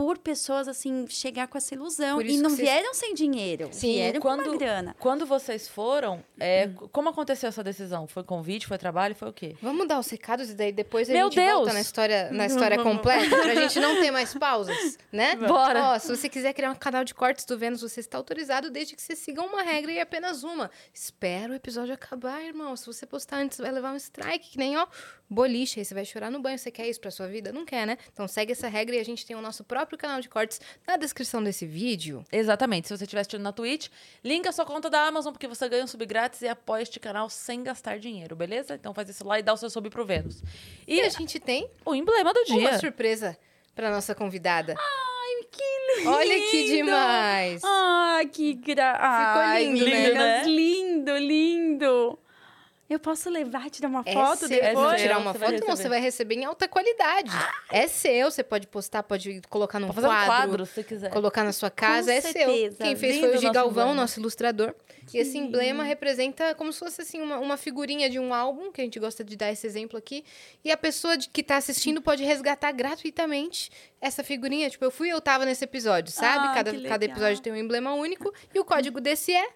[0.00, 2.22] por pessoas, assim, chegar com essa ilusão.
[2.22, 3.68] E não que vocês- vieram sem dinheiro.
[3.70, 4.96] Sim, vieram com quando- uma grana.
[4.98, 6.88] Quando vocês foram, é, Hum.
[6.90, 8.06] como aconteceu essa decisão?
[8.06, 9.54] Foi convite, foi trabalho, foi o quê?
[9.60, 11.52] Vamos dar os recados e daí depois a Meu gente Deus!
[11.58, 15.36] volta na história, na história completa, pra gente não ter mais pausas, né?
[15.36, 15.90] Bora!
[15.94, 18.96] Ó, se você quiser criar um canal de cortes do Vênus, você está autorizado desde
[18.96, 20.70] que você siga uma regra e apenas uma.
[20.94, 22.74] Espera o episódio acabar, irmão.
[22.74, 24.86] Se você postar antes, vai levar um strike, que nem, ó,
[25.30, 25.78] boliche.
[25.78, 26.58] Aí você vai chorar no banho.
[26.58, 27.52] Você quer isso pra sua vida?
[27.52, 27.96] Não quer, né?
[28.12, 30.96] Então segue essa regra e a gente tem o nosso próprio canal de cortes na
[30.96, 32.24] descrição desse vídeo.
[32.32, 32.88] Exatamente.
[32.88, 33.88] Se você estiver assistindo na Twitch,
[34.24, 36.98] linka a sua conta da Amazon, porque você ganha um sub grátis e apoia este
[36.98, 38.74] canal sem gastar dinheiro, beleza?
[38.74, 40.42] Então faz isso lá e dá o seu sub pro Vênus.
[40.86, 42.56] E E a gente tem o emblema do dia.
[42.56, 43.38] uma surpresa
[43.74, 44.74] pra nossa convidada.
[44.76, 46.10] Ai, que lindo!
[46.10, 47.62] Olha que demais!
[47.64, 48.96] Ai, que gra...
[48.98, 50.42] Ai, lindo, né?
[50.42, 52.18] meninas, lindo, lindo.
[52.90, 54.48] Eu posso levar, tirar uma É foto seu.
[54.48, 54.68] depois?
[54.74, 55.00] Depois?
[55.00, 55.76] tirar Você uma vai foto, não, receber.
[55.76, 57.30] você vai receber em alta qualidade.
[57.70, 61.08] É seu, você pode postar, pode colocar num Pode fazer quadro, um quadro, se quiser.
[61.10, 62.76] colocar na sua casa, é certeza.
[62.76, 62.84] seu.
[62.86, 64.74] Quem fez Lindo foi o Gi nosso nosso ilustrador.
[65.14, 68.80] E esse emblema representa como se fosse assim uma, uma figurinha de um álbum, que
[68.80, 70.24] a gente gosta de dar esse exemplo aqui.
[70.64, 74.68] E a pessoa de- que tá assistindo pode resgatar gratuitamente essa figurinha.
[74.68, 76.46] Tipo, eu fui e eu tava nesse episódio, sabe?
[76.48, 78.32] Ah, cada, cada episódio tem um emblema único.
[78.54, 79.48] E o código desse é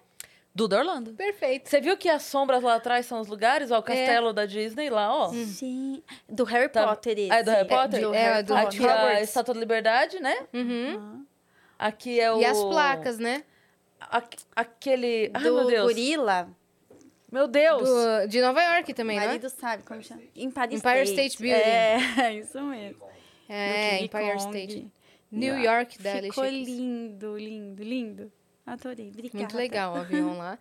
[0.55, 1.11] Duda Orlando.
[1.13, 1.67] perfeito.
[1.69, 3.71] Você viu que as sombras lá atrás são os lugares?
[3.71, 5.27] Ó, o castelo da Disney lá, ó.
[5.33, 6.01] Sim.
[6.29, 7.31] Do Harry Tá- Potter esse.
[7.31, 8.01] Ah, é do Harry Potter?
[8.01, 8.67] do É, Harry do- Potter.
[8.67, 9.23] Aqui a Hogwarts.
[9.23, 10.47] Estátua da Liberdade, né?
[10.53, 11.25] Uhum.
[11.77, 12.39] Aqui é o...
[12.39, 13.43] E as placas, né?
[13.99, 14.23] a-
[14.55, 15.29] aquele.
[15.33, 15.83] Ai, do meu Deus.
[15.87, 16.47] gorila.
[17.31, 17.83] Meu Deus.
[17.89, 19.27] Do- de Nova York também, O né?
[19.27, 20.21] marido sabe como chama.
[20.35, 21.33] Empire, Empire State.
[21.33, 21.59] State Building.
[21.61, 21.97] É,
[22.39, 23.03] isso mesmo.
[23.49, 24.37] É, do Empire Kong.
[24.37, 24.91] State.
[25.31, 28.31] New York da Ficou lindo, lindo, lindo.
[28.65, 29.37] Adorei, obrigada.
[29.37, 30.57] Muito legal o avião lá.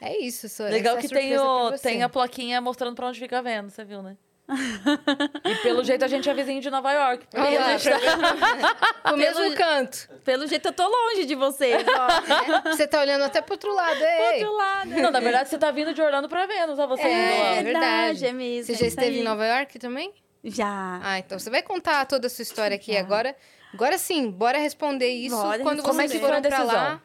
[0.00, 0.48] É isso.
[0.48, 4.02] Só, Legal que tem, o, tem a plaquinha mostrando pra onde fica vendo, você viu,
[4.02, 4.16] né?
[5.44, 7.26] e pelo jeito a gente é vizinho de Nova York.
[7.30, 10.08] porque Olha lá, a gente tá- O mesmo canto.
[10.24, 12.70] Pelo jeito eu tô longe de vocês, ó.
[12.70, 14.02] Você tá olhando até pro outro lado.
[14.02, 14.34] Ei.
[14.44, 14.88] Outro lado.
[14.90, 18.26] Não, na verdade você tá vindo de Orlando pra Vênus, ó, você É, é verdade.
[18.26, 18.66] é mesmo.
[18.66, 20.12] Você é já esteve em Nova York também?
[20.44, 21.00] Já.
[21.02, 23.00] Ah, então você vai contar toda a sua história aqui Já.
[23.00, 23.36] agora.
[23.72, 26.08] Agora sim, bora responder isso Bora quando responder.
[26.08, 27.02] vocês é a pra lá.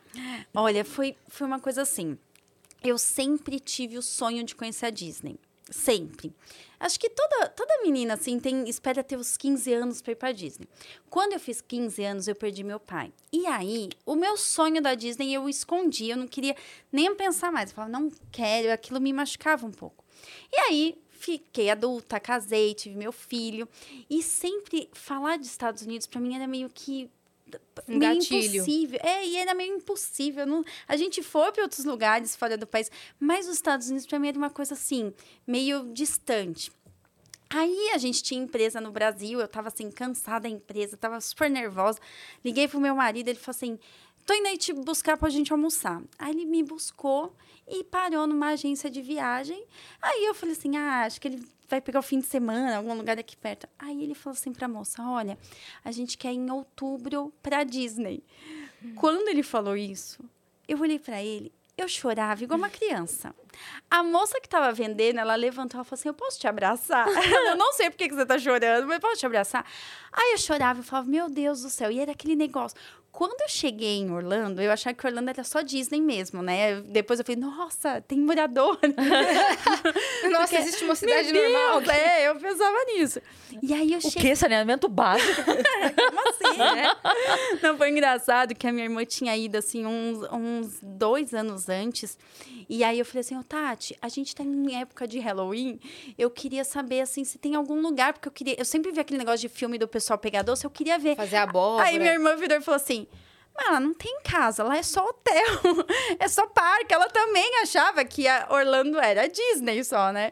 [0.53, 2.17] Olha, foi, foi uma coisa assim.
[2.83, 5.39] Eu sempre tive o sonho de conhecer a Disney.
[5.69, 6.33] Sempre.
[6.79, 10.31] Acho que toda, toda menina, assim, tem, espera ter os 15 anos para ir pra
[10.31, 10.67] Disney.
[11.09, 13.11] Quando eu fiz 15 anos, eu perdi meu pai.
[13.33, 16.09] E aí, o meu sonho da Disney eu escondi.
[16.09, 16.55] Eu não queria
[16.91, 17.69] nem pensar mais.
[17.71, 18.71] Eu falava, não quero.
[18.71, 20.05] Aquilo me machucava um pouco.
[20.51, 23.67] E aí, fiquei adulta, casei, tive meu filho.
[24.09, 27.09] E sempre falar de Estados Unidos, para mim, era meio que
[27.87, 28.55] Um meio gatilho.
[28.55, 28.99] impossível.
[29.01, 30.45] É, e era meio impossível.
[30.45, 34.19] Não, a gente foi para outros lugares fora do país, mas os Estados Unidos para
[34.19, 35.13] mim era uma coisa assim,
[35.45, 36.71] meio distante.
[37.49, 41.49] Aí a gente tinha empresa no Brasil, eu tava assim, cansada da empresa, tava super
[41.49, 41.99] nervosa.
[42.43, 43.79] Liguei pro meu marido, ele falou assim:
[44.25, 46.01] tô indo aí te buscar pra gente almoçar.
[46.19, 47.33] Aí ele me buscou
[47.67, 49.65] e parou numa agência de viagem.
[50.01, 52.93] Aí eu falei assim: ah, acho que ele vai pegar o fim de semana, algum
[52.93, 53.67] lugar daqui perto.
[53.77, 55.37] Aí ele falou assim pra moça: olha,
[55.83, 58.23] a gente quer ir em outubro pra Disney.
[58.95, 60.23] Quando ele falou isso,
[60.67, 63.33] eu olhei pra ele, eu chorava igual uma criança.
[63.89, 67.07] A moça que tava vendendo, ela levantou e falou assim: Eu posso te abraçar?
[67.47, 69.65] eu não sei por que que você tá chorando, mas posso te abraçar?
[70.11, 71.89] Aí eu chorava e falava: Meu Deus do céu.
[71.91, 72.77] E era aquele negócio.
[73.09, 76.81] Quando eu cheguei em Orlando, eu achava que Orlando era só Disney mesmo, né?
[76.81, 78.77] Depois eu falei: Nossa, tem morador.
[80.31, 81.81] Nossa, existe uma cidade Meu normal.
[81.81, 83.19] Deus, É, eu pensava nisso.
[83.61, 84.29] E aí eu O cheguei.
[84.29, 84.35] quê?
[84.35, 85.41] Saneamento básico?
[85.45, 86.95] Como assim, né?
[87.63, 92.17] Não, foi engraçado que a minha irmã tinha ido, assim, uns, uns dois anos antes.
[92.69, 95.79] E aí eu falei assim, ô Tati, a gente tá em época de Halloween.
[96.17, 98.55] Eu queria saber, assim, se tem algum lugar, porque eu queria...
[98.57, 101.15] Eu sempre vi aquele negócio de filme do pessoal pegar doce, eu queria ver.
[101.15, 101.85] Fazer abóbora.
[101.85, 103.07] Aí minha irmã virou e falou assim...
[103.59, 105.45] Mas lá não tem casa, lá é só hotel,
[106.19, 106.93] é só parque.
[106.93, 110.31] Ela também achava que a Orlando era Disney só, né?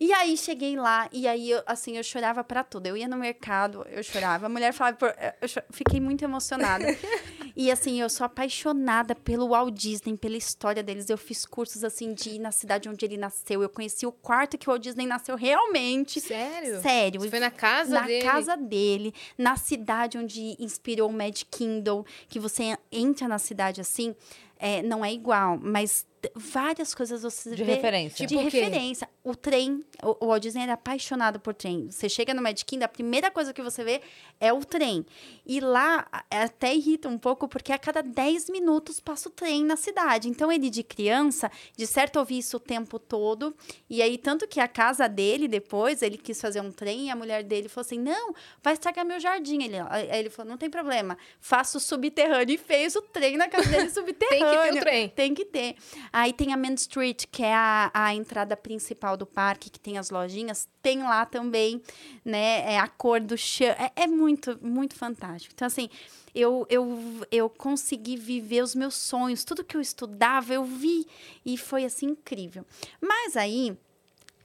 [0.00, 2.86] E aí cheguei lá e aí eu, assim eu chorava pra tudo.
[2.86, 4.46] Eu ia no mercado, eu chorava.
[4.46, 6.84] A mulher falava, por- eu fiquei muito emocionada.
[7.56, 11.10] e assim eu sou apaixonada pelo Walt Disney, pela história deles.
[11.10, 13.60] Eu fiz cursos assim de ir na cidade onde ele nasceu.
[13.62, 16.20] Eu conheci o quarto que o Walt Disney nasceu realmente.
[16.20, 16.80] Sério?
[16.80, 17.20] Sério.
[17.20, 18.24] Você foi na casa na dele?
[18.24, 24.14] casa dele, na cidade onde inspirou o Mad Kingdom, que você entra na cidade assim,
[24.58, 28.26] é, não é igual, mas várias coisas você De vê referência.
[28.26, 29.08] de Tipo referência.
[29.22, 31.90] O trem, o, o Walt Disney era apaixonado por trem.
[31.90, 34.00] Você chega no Mad Kingdom, a primeira coisa que você vê
[34.40, 35.04] é o trem.
[35.46, 39.64] E lá a- até irrita um pouco, porque a cada 10 minutos passa o trem
[39.64, 40.28] na cidade.
[40.28, 43.54] Então ele de criança, de certo ouvia isso o tempo todo.
[43.90, 47.16] E aí, tanto que a casa dele, depois, ele quis fazer um trem e a
[47.16, 49.62] mulher dele falou assim: não, vai estragar meu jardim.
[49.62, 52.54] Ele, aí ele falou: não tem problema, faço subterrâneo.
[52.54, 54.76] E fez o trem na casa dele subterrâneo.
[54.76, 55.08] o trem.
[55.08, 55.76] Tem que ter.
[56.12, 59.98] Aí tem a Main Street, que é a, a entrada principal do parque, que tem
[59.98, 60.68] as lojinhas.
[60.82, 61.82] Tem lá também,
[62.24, 62.74] né?
[62.74, 63.68] É a cor do chão.
[63.68, 65.52] É, é muito, muito fantástico.
[65.54, 65.88] Então, assim,
[66.34, 69.44] eu, eu, eu consegui viver os meus sonhos.
[69.44, 71.06] Tudo que eu estudava, eu vi.
[71.44, 72.64] E foi, assim, incrível.
[73.00, 73.76] Mas aí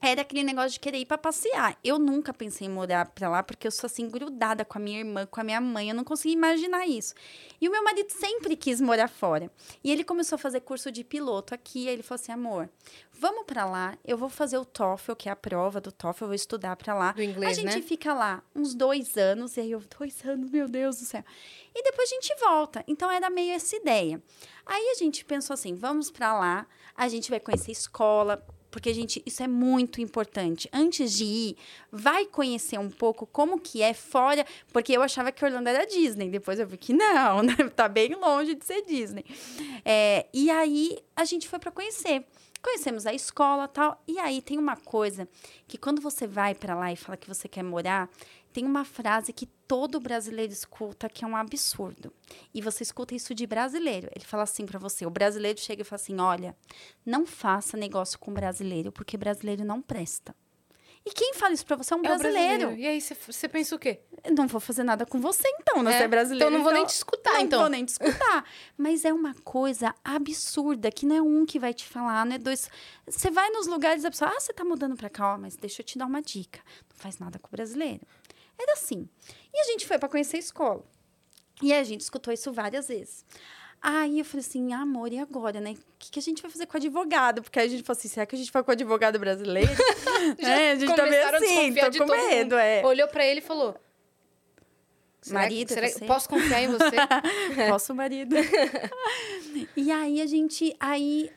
[0.08, 1.78] era aquele negócio de querer ir para passear.
[1.82, 4.98] Eu nunca pensei em morar para lá porque eu sou assim grudada com a minha
[5.00, 7.14] irmã, com a minha mãe, eu não conseguia imaginar isso.
[7.60, 9.50] E o meu marido sempre quis morar fora.
[9.82, 12.68] E ele começou a fazer curso de piloto aqui, aí ele falou assim: "Amor,
[13.12, 16.28] vamos para lá, eu vou fazer o TOEFL, que é a prova do TOEFL, eu
[16.28, 17.12] vou estudar para lá.
[17.12, 17.82] Do inglês, a gente né?
[17.82, 21.24] fica lá uns dois anos, e aí eu, dois anos, meu Deus do céu.
[21.74, 22.84] E depois a gente volta.
[22.86, 24.22] Então era meio essa ideia.
[24.66, 29.22] Aí a gente pensou assim: vamos para lá, a gente vai conhecer escola, porque gente,
[29.24, 30.68] isso é muito importante.
[30.72, 31.56] Antes de ir,
[31.92, 36.28] vai conhecer um pouco como que é fora, porque eu achava que Orlando era Disney,
[36.28, 37.54] depois eu vi que não, né?
[37.76, 39.24] tá bem longe de ser Disney.
[39.84, 42.26] É, e aí a gente foi para conhecer.
[42.60, 44.02] Conhecemos a escola, tal.
[44.08, 45.28] E aí tem uma coisa
[45.68, 48.10] que quando você vai para lá e fala que você quer morar,
[48.52, 52.12] tem uma frase que todo brasileiro escuta que é um absurdo.
[52.52, 54.08] E você escuta isso de brasileiro.
[54.14, 56.56] Ele fala assim para você, o brasileiro chega e fala assim: "Olha,
[57.04, 60.34] não faça negócio com brasileiro, porque brasileiro não presta".
[61.06, 62.72] E quem fala isso pra você é um É o brasileiro.
[62.76, 64.00] E aí você- pensa o quê?
[64.34, 66.46] Não vou fazer nada com você, então, não É, você é brasileiro.
[66.48, 67.60] então não vou nem te escutar, não então.
[67.60, 68.42] vou nem te escutar.
[68.78, 72.38] Mas é uma coisa absurda, que não é um que vai te falar, não é
[72.38, 72.70] dois.
[73.06, 75.56] Você vai nos lugares e a pessoa, ah, você tá mudando pra cá, ó, mas
[75.56, 76.60] deixa eu te dar uma dica.
[76.88, 78.00] Não faz nada com o brasileiro.
[78.58, 79.08] Era assim.
[79.52, 80.84] E a gente foi pra conhecer a escola.
[81.62, 83.24] E a gente escutou isso várias vezes.
[83.80, 85.72] Aí eu falei assim, amor, e agora, né?
[85.72, 87.42] O que, que a gente vai fazer com o advogado?
[87.42, 89.70] Porque aí a gente falou assim, será que a gente vai com o advogado brasileiro?
[90.40, 92.84] é, a gente tá meio começaram a assim, tô com medo, é.
[92.84, 93.76] Olhou pra ele e falou...
[95.20, 96.04] Será que- Marido, será que- você?
[96.04, 96.96] posso confiar em você?
[97.70, 98.36] Posso, marido.
[99.74, 100.76] e aí a gente.
[100.78, 101.30] Aí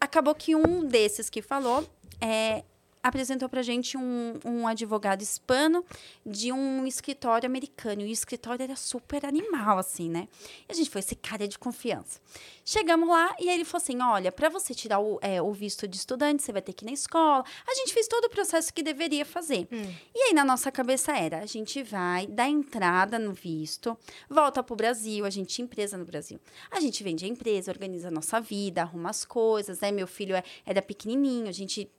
[0.00, 1.86] acabou que um desses que falou
[2.18, 2.64] é,
[3.06, 5.84] apresentou pra gente um, um advogado hispano
[6.24, 8.02] de um escritório americano.
[8.02, 10.28] E o escritório era super animal, assim, né?
[10.68, 12.20] E a gente foi, esse cara de confiança.
[12.64, 15.96] Chegamos lá e ele falou assim: olha, para você tirar o, é, o visto de
[15.96, 17.44] estudante, você vai ter que ir na escola.
[17.66, 19.68] A gente fez todo o processo que deveria fazer.
[20.14, 23.96] E aí, na nossa cabeça era: a gente vai dar entrada no visto,
[24.28, 26.40] volta pro Brasil, a gente empresa no Brasil.
[26.70, 29.92] A gente vende a empresa, organiza a nossa vida, arruma as coisas, né?
[29.92, 31.90] Meu filho é, era pequenininho, a gente,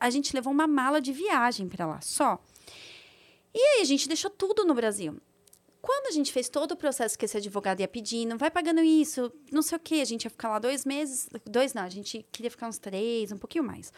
[0.00, 2.38] a gente levou uma mala de viagem para lá, só.
[3.54, 5.20] E aí, a gente deixou tudo no Brasil.
[5.82, 9.32] Quando a gente fez todo o processo que esse advogado ia pedindo, vai pagando isso,
[9.50, 12.24] não sei o quê, a gente ia ficar lá dois meses, dois não, a gente
[12.30, 13.92] queria ficar uns três, um pouquinho mais.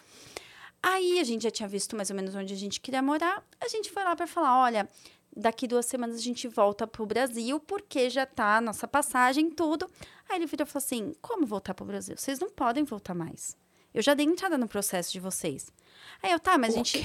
[0.83, 3.69] Aí a gente já tinha visto mais ou menos onde a gente queria morar, a
[3.69, 4.89] gente foi lá para falar, olha,
[5.37, 9.87] daqui duas semanas a gente volta pro Brasil, porque já tá a nossa passagem, tudo.
[10.29, 12.17] Aí ele virou e falou assim, como voltar pro Brasil?
[12.17, 13.57] Vocês não podem voltar mais.
[13.95, 15.71] Eu já dei entrada no processo de vocês.
[16.23, 16.99] Aí eu, tá, mas a gente...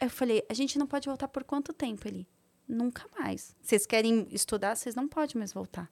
[0.00, 2.08] Eu falei, a gente não pode voltar por quanto tempo?
[2.08, 2.26] Ele,
[2.66, 3.54] nunca mais.
[3.62, 5.90] Vocês querem estudar, vocês não podem mais voltar.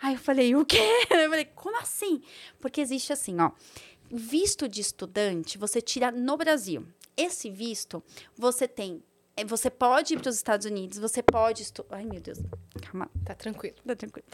[0.00, 0.78] Aí eu falei, o quê?
[1.10, 2.22] Eu falei, como assim?
[2.60, 3.50] Porque existe assim, ó.
[4.10, 6.86] Visto de estudante, você tira no Brasil.
[7.16, 8.02] Esse visto,
[8.36, 9.02] você tem.
[9.36, 11.62] eh, Você pode ir para os Estados Unidos, você pode.
[11.62, 11.84] Estu...
[11.90, 12.38] Ai, meu Deus.
[12.82, 13.08] Calma.
[13.24, 13.76] Tá tranquilo.
[13.86, 14.26] Tá tranquilo.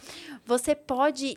[0.45, 1.37] Você pode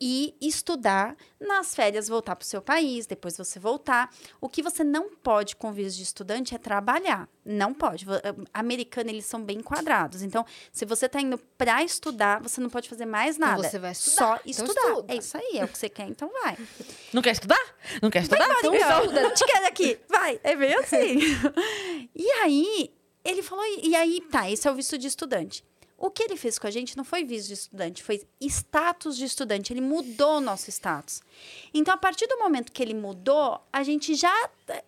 [0.00, 4.12] ir estudar nas férias, voltar para o seu país, depois você voltar.
[4.40, 7.28] O que você não pode com visto de estudante é trabalhar.
[7.44, 8.06] Não pode.
[8.52, 10.22] Americano, eles são bem quadrados.
[10.22, 13.62] Então, se você está indo para estudar, você não pode fazer mais Então nada.
[13.68, 14.16] você vai estudar.
[14.16, 14.88] Só Então estudar.
[14.90, 15.12] estuda.
[15.14, 16.56] É isso aí, é o que você quer, então vai.
[17.12, 17.58] Não quer estudar?
[18.02, 18.46] Não quer estudar?
[18.58, 19.98] Então estuda, te quero aqui.
[20.08, 21.18] Vai, é bem assim.
[22.14, 25.64] e aí, ele falou, e aí, tá, esse é o visto de estudante.
[26.02, 29.26] O que ele fez com a gente não foi visto de estudante, foi status de
[29.26, 29.70] estudante.
[29.70, 31.20] Ele mudou o nosso status.
[31.74, 34.32] Então, a partir do momento que ele mudou, a gente já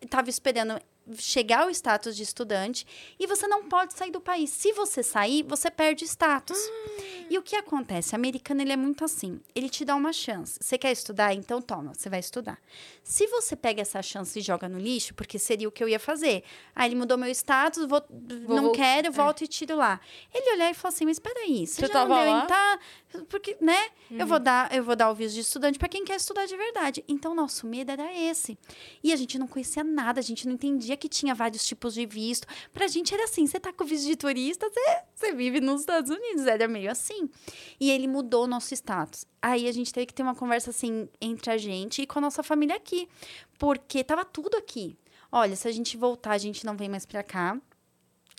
[0.00, 0.80] estava esperando
[1.16, 2.86] chegar ao status de estudante
[3.18, 4.50] e você não pode sair do país.
[4.50, 6.58] Se você sair, você perde status.
[7.28, 8.12] E o que acontece?
[8.12, 9.40] O americano ele é muito assim.
[9.54, 10.58] Ele te dá uma chance.
[10.60, 11.34] Você quer estudar?
[11.34, 12.58] Então toma, você vai estudar.
[13.02, 15.98] Se você pega essa chance e joga no lixo, porque seria o que eu ia
[15.98, 16.44] fazer.
[16.74, 18.02] Ah, ele mudou meu status, vou,
[18.48, 20.00] não vol- quero, volto e tiro lá.
[20.32, 22.42] Ele olhar e falar assim, mas espera aí, você, Você já não tava lá?
[22.44, 22.80] entrar?
[23.28, 23.88] Porque, né?
[24.10, 26.56] Eu vou dar, eu vou dar o visto de estudante para quem quer estudar de
[26.56, 27.04] verdade.
[27.08, 28.58] Então, nosso medo era esse.
[29.02, 32.06] E a gente não conhecia nada, a gente não entendia que tinha vários tipos de
[32.06, 32.46] visto.
[32.72, 36.10] Pra gente era assim, você tá com visto de turista, você, você vive nos Estados
[36.10, 37.28] Unidos, era meio assim.
[37.80, 39.26] E ele mudou o nosso status.
[39.40, 42.22] Aí a gente teve que ter uma conversa assim entre a gente e com a
[42.22, 43.08] nossa família aqui,
[43.58, 44.96] porque tava tudo aqui.
[45.30, 47.58] Olha, se a gente voltar, a gente não vem mais pra cá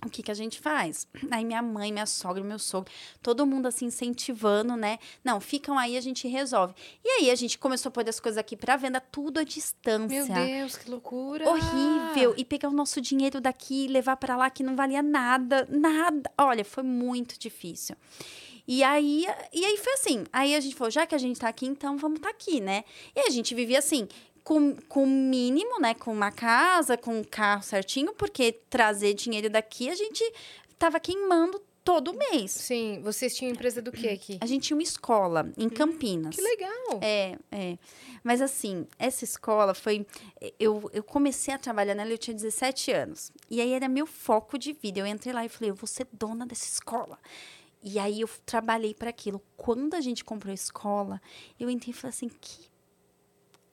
[0.06, 1.08] o que, que a gente faz?
[1.32, 5.00] Aí minha mãe, minha sogra, meu sogro, todo mundo assim incentivando, né?
[5.24, 6.74] Não, ficam aí, a gente resolve.
[7.04, 10.08] E aí a gente começou a pôr as coisas aqui para venda, tudo à distância.
[10.08, 11.48] Meu Deus, que loucura.
[11.50, 12.34] Horrível.
[12.38, 16.32] E pegar o nosso dinheiro daqui e levar para lá que não valia nada, nada.
[16.38, 17.96] Olha, foi muito difícil.
[18.68, 20.24] E aí, e aí foi assim.
[20.32, 22.62] Aí a gente falou, já que a gente tá aqui, então vamos estar tá aqui,
[22.62, 22.84] né?
[23.16, 24.08] E a gente vivia assim,
[24.44, 25.94] com, com o mínimo, né?
[25.94, 30.24] Com uma casa, com um carro certinho, porque trazer dinheiro daqui a gente
[30.78, 32.52] tava queimando todo mês.
[32.52, 34.38] Sim, vocês tinham empresa do que aqui?
[34.42, 36.36] A gente tinha uma escola em Campinas.
[36.36, 37.00] Que legal.
[37.02, 37.78] É, é.
[38.24, 40.06] Mas assim, essa escola foi.
[40.60, 43.32] Eu, eu comecei a trabalhar nela, eu tinha 17 anos.
[43.50, 45.00] E aí era meu foco de vida.
[45.00, 47.20] Eu entrei lá e falei, eu vou ser dona dessa escola.
[47.82, 49.42] E aí eu trabalhei para aquilo.
[49.58, 51.22] Quando a gente comprou a escola,
[51.60, 52.73] eu entrei e falei assim, que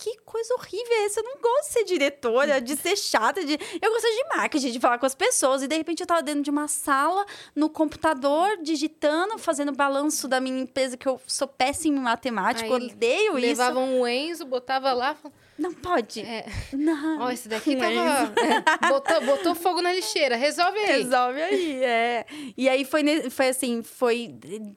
[0.00, 1.20] que coisa horrível é essa?
[1.20, 3.52] Eu não gosto de ser diretora, de ser chata, de...
[3.52, 5.62] Eu gosto de marketing, de falar com as pessoas.
[5.62, 10.40] E, de repente, eu tava dentro de uma sala, no computador, digitando, fazendo balanço da
[10.40, 13.46] minha empresa, que eu sou péssima em matemática, Aí, odeio isso.
[13.46, 15.16] Levavam o Enzo, botava lá.
[15.60, 16.20] Não pode.
[16.20, 16.46] É.
[16.72, 17.20] Não.
[17.20, 18.32] Ó, esse daqui Não tava.
[18.40, 20.34] é, botou, botou fogo na lixeira.
[20.34, 21.02] Resolve aí.
[21.02, 22.26] Resolve aí, é.
[22.56, 24.34] E aí foi, foi assim, foi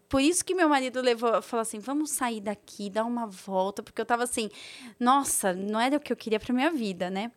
[0.10, 4.02] por isso que meu marido levou, falou assim, vamos sair daqui, dar uma volta, porque
[4.02, 4.50] eu tava assim,
[5.00, 7.32] nossa, não era o que eu queria pra minha vida, né?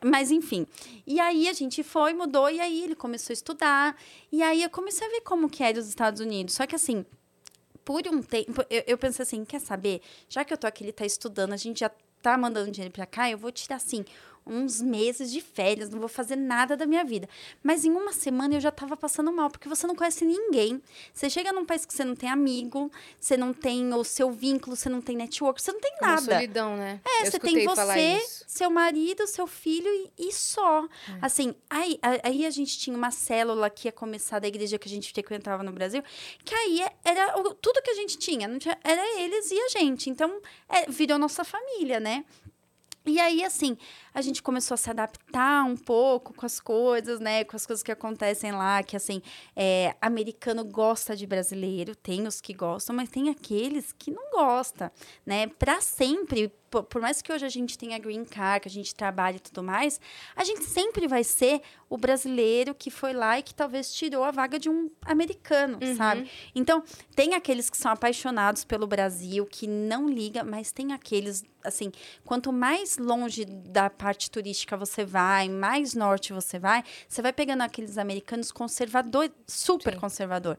[0.00, 0.64] Mas enfim.
[1.04, 3.96] E aí a gente foi, mudou, e aí ele começou a estudar.
[4.30, 6.54] E aí eu comecei a ver como que era os Estados Unidos.
[6.54, 7.04] Só que assim,
[7.84, 10.00] por um tempo, eu, eu pensei assim, quer saber?
[10.28, 11.90] Já que eu tô aqui, ele tá estudando, a gente já
[12.22, 14.04] tá mandando dinheiro pra cá, eu vou tirar assim
[14.46, 17.28] uns meses de férias, não vou fazer nada da minha vida.
[17.62, 20.82] Mas em uma semana eu já tava passando mal, porque você não conhece ninguém.
[21.14, 24.74] Você chega num país que você não tem amigo, você não tem o seu vínculo,
[24.76, 26.32] você não tem network, você não tem É uma nada.
[26.34, 27.00] solidão, né?
[27.04, 30.84] É, Eu você tem você, seu marido, seu filho e, e só.
[30.84, 30.88] É.
[31.22, 34.88] Assim, aí, a- aí a gente tinha uma célula que ia começar da igreja que
[34.88, 36.02] a gente frequentava no Brasil,
[36.44, 40.10] que aí é- era tudo que a gente tinha, tinha- era eles e a gente.
[40.10, 42.24] Então, é, virou nossa família, né?
[43.04, 43.76] E aí, assim,
[44.14, 47.44] a gente começou a se adaptar um pouco com as coisas, né?
[47.44, 49.22] Com as coisas que acontecem lá, que, assim,
[49.56, 54.90] é, americano gosta de brasileiro, tem os que gostam, mas tem aqueles que não gostam,
[55.24, 55.46] né?
[55.46, 59.36] Pra sempre, por, mais que hoje a gente tenha green card, que a gente trabalhe
[59.36, 60.00] e tudo mais,
[60.34, 64.30] a gente sempre vai ser o brasileiro que foi lá e que talvez tirou a
[64.30, 66.30] vaga de um americano, sabe?
[66.54, 66.82] Então,
[67.14, 71.92] tem aqueles que são apaixonados pelo Brasil, que não liga, mas tem aqueles, assim,
[72.24, 77.62] quanto mais longe da parte turística você vai, mais norte você vai, você vai pegando
[77.62, 80.00] aqueles americanos conservador, super Sim.
[80.00, 80.58] conservador.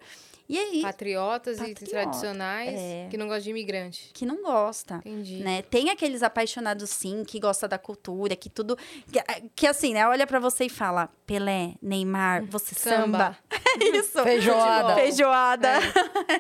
[0.54, 3.08] E aí, Patriotas Patriota, e tradicionais é.
[3.10, 4.12] que não gostam de imigrante.
[4.14, 4.98] que não gosta.
[4.98, 5.38] Entendi.
[5.44, 5.64] Né?
[5.64, 8.78] Tem aqueles apaixonados, sim, que gosta da cultura, que tudo.
[9.12, 9.20] Que,
[9.56, 10.08] que assim, né?
[10.08, 13.04] Olha pra você e fala: Pelé, Neymar, você samba.
[13.04, 13.38] Samba.
[13.96, 14.22] Isso.
[14.24, 14.96] Feijoada.
[14.96, 15.70] Feijoada.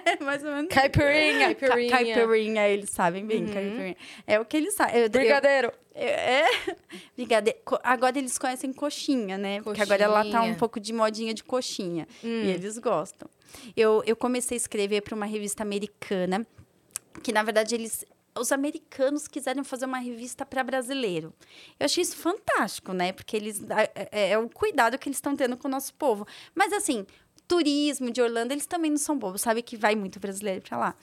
[0.05, 0.23] É.
[0.23, 0.73] Mais ou menos.
[0.73, 1.53] Caipirinha.
[1.55, 2.15] Ca- Caipirinha.
[2.15, 3.53] Caipirinha, eles sabem bem, Uhum.
[3.53, 3.95] caipirinha.
[4.27, 5.07] É o que eles sabem.
[5.09, 5.71] Brigadeiro.
[5.95, 6.41] É.
[6.41, 6.45] é.
[7.15, 7.59] Brigadeiro.
[7.83, 9.61] Agora eles conhecem coxinha, né?
[9.61, 10.55] Porque agora ela tá um Coxinha.
[10.55, 12.07] pouco de modinha de coxinha.
[12.23, 12.43] Hum.
[12.45, 13.29] E eles gostam.
[13.75, 16.45] Eu, eu comecei a escrever para uma revista americana,
[17.21, 18.05] que na verdade eles.
[18.35, 21.31] Os americanos quiseram fazer uma revista para brasileiro.
[21.79, 23.11] Eu achei isso fantástico, né?
[23.11, 26.25] Porque eles é, é- o cuidado que eles estão tendo com o nosso povo.
[26.55, 27.05] Mas assim,
[27.47, 30.95] turismo de Orlando, eles também não são bobos, sabe que vai muito brasileiro para lá.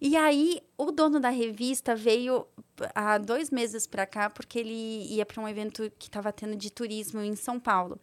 [0.00, 2.46] E aí, o dono da revista veio
[2.94, 4.72] há dois meses para cá, porque ele
[5.14, 7.98] ia para um evento que estava tendo de turismo em São Paulo.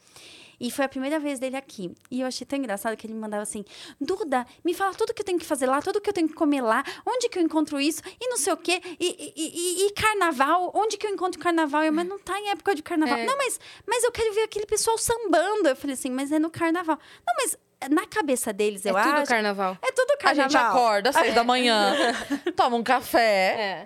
[0.59, 1.91] E foi a primeira vez dele aqui.
[2.09, 3.63] E eu achei tão engraçado que ele mandava assim:
[4.01, 6.33] Duda, me fala tudo que eu tenho que fazer lá, tudo que eu tenho que
[6.33, 9.87] comer lá, onde que eu encontro isso, e não sei o quê, e, e, e-
[9.87, 11.83] e carnaval, onde que eu encontro carnaval?
[11.83, 13.17] Eu, mas não tá em época de carnaval.
[13.17, 13.25] É.
[13.25, 15.69] Não, mas, mas eu quero ver aquele pessoal sambando.
[15.69, 16.97] Eu falei assim, mas é no carnaval.
[17.25, 17.57] Não, mas
[17.91, 19.25] na cabeça deles, É eu tudo acho.
[19.27, 19.77] carnaval.
[19.81, 20.49] É tudo A carnaval.
[20.49, 21.93] gente acorda às seis da manhã,
[22.55, 23.19] toma um café.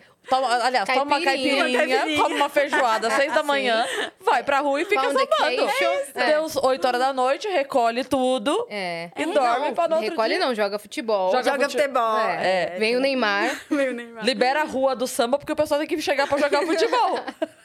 [0.04, 0.12] É.
[0.30, 1.64] Toma, aliás, toma uma Caipirinha.
[1.80, 3.84] caipirinha, come uma feijoada às seis da manhã,
[4.32, 5.70] vai pra rua e fica Pound sambando.
[6.16, 6.26] É.
[6.28, 9.12] Deu 8 horas da noite, recolhe tudo É.
[9.16, 10.46] e dorme pra no outro Recolhe dia.
[10.46, 11.32] não, joga futebol.
[11.32, 12.20] Joga Joga fute- futebol.
[12.20, 12.76] É.
[12.80, 13.62] Vem o Neymar.
[13.70, 14.26] Meu Neymar.
[14.26, 17.20] Libera a rua do samba porque o pessoal tem que chegar pra jogar futebol.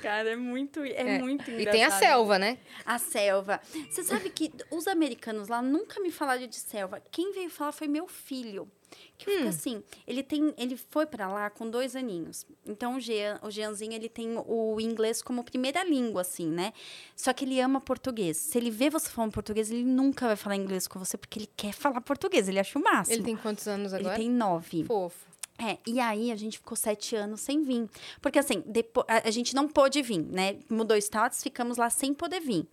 [0.00, 1.18] Cara, é muito, é, É.
[1.18, 1.72] muito E engraçado.
[1.72, 2.56] tem a selva, né?
[2.86, 3.60] A selva.
[3.90, 7.02] Você sabe que os americanos lá nunca me falaram de selva.
[7.10, 8.70] Quem veio falar foi meu filho.
[9.18, 9.36] Que Hum.
[9.38, 12.46] fica assim, ele tem, ele foi pra lá com dois aninhos.
[12.66, 16.72] Então o Jean, o Jeanzinho, ele tem o inglês como primeira língua assim, né?
[17.14, 18.36] Só que ele ama português.
[18.36, 21.50] Se ele vê você falando português, ele nunca vai falar inglês com você porque ele
[21.56, 23.16] quer falar português, ele acha o máximo.
[23.16, 24.16] Ele tem quantos anos Ele agora?
[24.16, 24.84] tem nove.
[24.84, 25.28] Fofo.
[25.62, 27.86] É, e aí a gente ficou sete anos sem vir.
[28.22, 30.56] Porque assim, depois, a, a gente não pôde vir, né?
[30.70, 32.66] Mudou status, ficamos lá sem poder vir.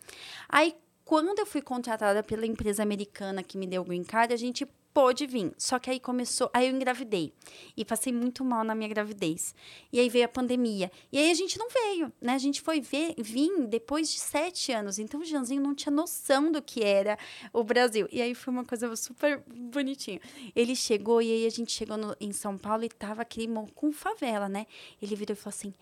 [0.48, 4.38] Aí, quando eu fui contratada pela empresa americana que me deu o green card, a
[4.38, 4.66] gente
[4.98, 5.54] pôde vir.
[5.60, 7.32] Só que aí começou, aí eu engravidei.
[7.78, 9.54] E passei muito mal na minha gravidez.
[9.94, 10.92] E aí veio a pandemia.
[11.12, 12.34] E aí a gente não veio, né?
[12.34, 14.98] A gente foi ver, vir depois de sete anos.
[14.98, 17.16] Então o Janzinho não tinha noção do que era
[17.54, 18.08] o Brasil.
[18.12, 20.20] E aí foi uma coisa super bonitinha.
[20.56, 23.92] Ele chegou e aí a gente chegou no- em São Paulo e tava aquele com
[23.92, 24.66] favela, né?
[25.00, 25.76] Ele virou e falou assim: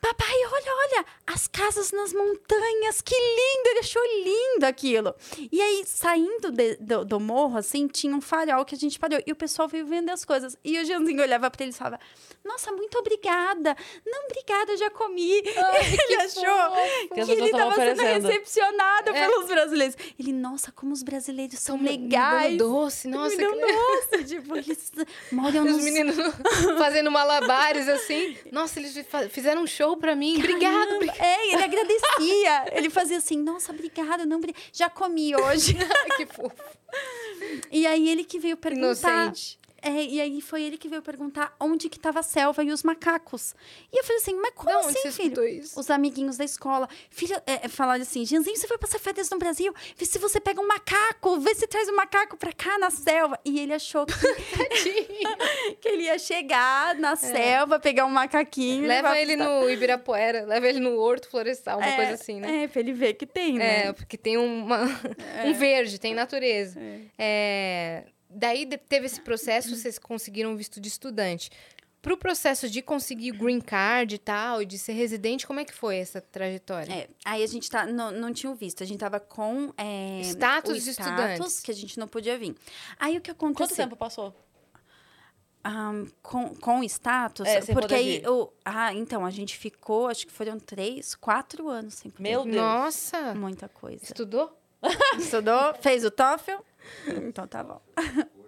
[0.00, 3.68] Papai, olha, olha, as casas nas montanhas, que lindo!
[3.70, 5.14] Ele achou lindo aquilo.
[5.50, 9.20] E aí, saindo de- do, do morro, assim, tinha um farol que a gente parou.
[9.26, 10.56] E o pessoal veio vender as coisas.
[10.64, 11.98] E o Janzinho olhava pra ele e falava:
[12.44, 13.76] Nossa, muito obrigada.
[14.06, 15.32] Não, obrigada, eu já comi.
[15.42, 16.72] ele achou
[17.12, 19.26] Que que, ele estavam tava sendo recepcionado É.
[19.28, 19.96] pelos brasileiros.
[20.18, 22.56] Ele, nossa, como os brasileiros são Me legais.
[22.56, 23.36] dando doce, nossa.
[23.36, 24.24] Me que doce.
[24.24, 24.92] tipo, eles
[25.32, 26.14] moram os nos meninos
[26.78, 28.36] fazendo malabares assim.
[28.52, 28.94] Nossa, eles
[29.30, 30.36] fizeram um show pra mim.
[30.38, 31.20] Obrigado, obrigado.
[31.20, 32.64] É, ele agradecia.
[32.76, 34.40] ele fazia assim, nossa, obrigada, não,
[34.72, 35.76] já comi hoje.
[36.16, 36.54] que fofo.
[37.70, 39.26] e aí ele que veio perguntar.
[39.26, 39.58] Inocente.
[39.80, 42.82] É, e aí foi ele que veio perguntar onde que tava a selva e os
[42.82, 43.54] macacos.
[43.92, 45.44] E eu falei assim, mas como onde assim, filho?
[45.46, 45.78] isso?
[45.78, 46.88] Os amiguinhos da escola.
[47.10, 49.72] Filha, é, falaram assim, Janzinho, você vai passar férias no Brasil?
[49.96, 53.38] Vê se você pega um macaco, vê se traz um macaco pra cá na selva.
[53.44, 54.14] E ele achou que,
[55.80, 58.84] que ele ia chegar na selva, pegar um macaquinho.
[58.84, 58.88] É.
[58.88, 62.64] Leva ele no Ibirapuera, leva ele no Horto Florestal, uma É, coisa assim, né?
[62.64, 63.86] É, pra ele ver que tem, né?
[63.86, 64.84] É, porque tem uma,
[65.46, 66.78] um verde, tem natureza.
[67.18, 71.50] É, daí teve esse processo, vocês conseguiram visto de estudante.
[72.00, 75.74] Pro processo de conseguir green card e tal, e de ser residente, como é que
[75.74, 76.92] foi essa trajetória?
[76.92, 80.20] É, aí a gente tá, não, não tinha o visto, a gente tava com é,
[80.22, 81.60] Status o de status, estudantes.
[81.60, 82.54] que a gente não podia vir.
[83.00, 83.66] Aí o que aconteceu?
[83.66, 84.32] Quanto tempo passou?
[85.64, 88.28] Ahn, com, com o status, É, sem porque poder aí vir.
[88.28, 92.44] o, ah, então a gente ficou, acho que foram três, quatro anos sem poder Meu
[92.44, 92.52] vir.
[92.52, 92.62] Deus.
[92.62, 93.34] Nossa!
[93.34, 94.04] muita coisa.
[94.04, 94.56] Estudou?
[95.18, 96.62] Estudou, fez o TOEFL,
[97.26, 97.80] então tá bom.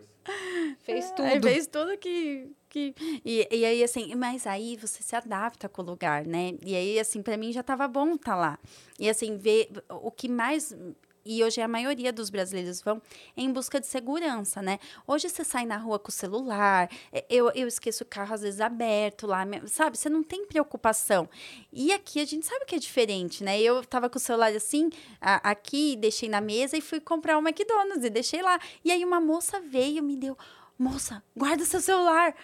[0.81, 1.27] Fez tudo.
[1.27, 2.53] Aí fez tudo que.
[2.69, 2.95] que...
[3.25, 6.55] E, e aí, assim, mas aí você se adapta com o lugar, né?
[6.65, 8.59] E aí, assim, pra mim já tava bom estar lá.
[8.99, 10.77] E assim, ver o que mais.
[11.25, 13.01] E hoje a maioria dos brasileiros vão
[13.37, 14.79] em busca de segurança, né?
[15.07, 18.41] Hoje você sai na rua com o celular, é, eu, eu esqueço o carro às
[18.43, 19.99] vezes aberto lá, sabe?
[19.99, 21.29] Você não tem preocupação.
[21.73, 23.61] E aqui a gente sabe que é diferente, né?
[23.61, 24.91] Eu tava com o celular assim,
[25.21, 28.59] a- aqui, deixei na mesa e fui comprar um McDonald's e deixei lá.
[28.85, 30.37] E aí uma moça veio e me deu.
[30.79, 32.35] Moça, guarda seu celular.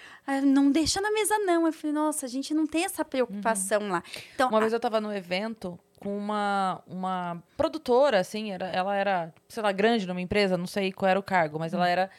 [0.45, 1.67] Não deixa na mesa, não.
[1.67, 4.03] Eu falei, nossa, a gente não tem essa preocupação lá.
[4.35, 9.35] Então, Uma vez eu tava no evento com uma, uma produtora, assim, era, ela era,
[9.49, 12.11] sei lá, grande numa empresa, não sei qual era o cargo, mas ela era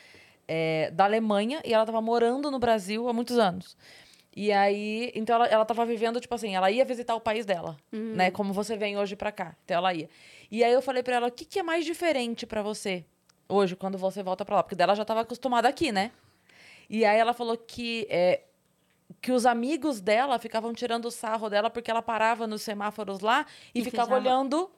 [0.48, 3.78] é, da Alemanha e ela tava morando no Brasil há muitos anos.
[4.36, 7.76] E aí, então ela, ela tava vivendo, tipo assim, ela ia visitar o país dela,
[8.16, 8.30] né?
[8.32, 9.56] Como você vem hoje pra cá.
[9.66, 10.08] Então ela ia.
[10.52, 13.04] E aí eu falei pra ela, o que, que é mais diferente pra você
[13.50, 14.64] hoje, quando você volta pra lá?
[14.64, 16.12] Porque dela já tava acostumada aqui, né?
[16.90, 18.42] E aí ela falou que é,
[19.22, 23.46] que os amigos dela ficavam tirando o sarro dela porque ela parava nos semáforos lá
[23.74, 24.22] e, E ficava fechava.
[24.22, 24.70] olhando.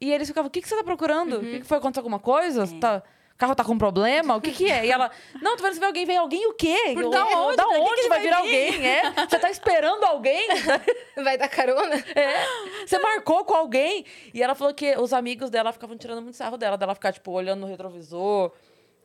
[0.00, 1.34] E eles ficavam, o que, que você tá procurando?
[1.34, 1.44] O Uhum.
[1.44, 1.78] que, que foi?
[1.78, 2.64] Aconteceu alguma coisa?
[2.64, 2.78] É.
[2.78, 3.02] Tá...
[3.34, 4.34] O carro tá com problema?
[4.34, 4.86] O que que é?
[4.86, 5.10] E ela,
[5.42, 6.06] não, tô vendo se vem alguém.
[6.06, 6.76] Vem alguém o quê?
[6.94, 7.56] Por da onde?
[7.56, 8.32] Da que onde que ele vai vir?
[8.32, 8.86] alguém?
[8.86, 9.12] É?
[9.28, 10.48] Você tá esperando alguém?
[11.22, 11.96] Vai dar carona?
[12.14, 12.46] É.
[12.86, 14.06] Você marcou com alguém?
[14.32, 16.78] E ela falou que os amigos dela ficavam tirando muito sarro dela.
[16.78, 18.52] Dela ficar, tipo, olhando no retrovisor,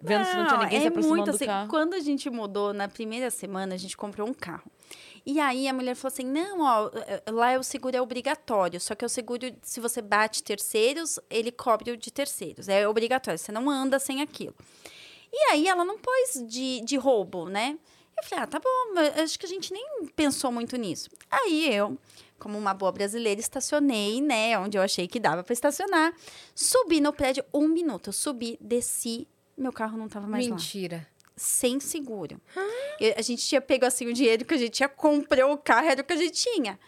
[0.01, 1.45] vendo se não tinha ninguém é se aproximando muito do assim.
[1.45, 1.69] carro.
[1.69, 4.69] Quando a gente mudou, na primeira semana, a gente comprou um carro.
[5.25, 8.79] E aí a mulher falou assim: não, ó, eh, lá é o seguro é obrigatório.
[8.79, 12.67] Só que o seguro, se você bate terceiros, ele cobre o de terceiros.
[12.67, 14.55] É obrigatório, você não anda sem aquilo.
[15.31, 17.77] E aí ela não pôs de, de roubo, né?
[18.17, 21.09] Eu falei, ah, tá bom, mas acho que a gente nem pensou muito nisso.
[21.29, 21.97] Aí eu,
[22.37, 24.57] como uma boa brasileira, estacionei, né?
[24.59, 26.13] Onde eu achei que dava para estacionar.
[26.53, 28.09] Subi no prédio um minuto.
[28.09, 29.27] Eu subi, desci,
[29.61, 31.07] meu carro não tava mais lá Mentira.
[31.35, 32.39] sem seguro.
[32.99, 35.87] Eu- a gente tinha pego assim o dinheiro que a gente já comprou o carro,
[35.87, 36.79] era o que a gente tinha.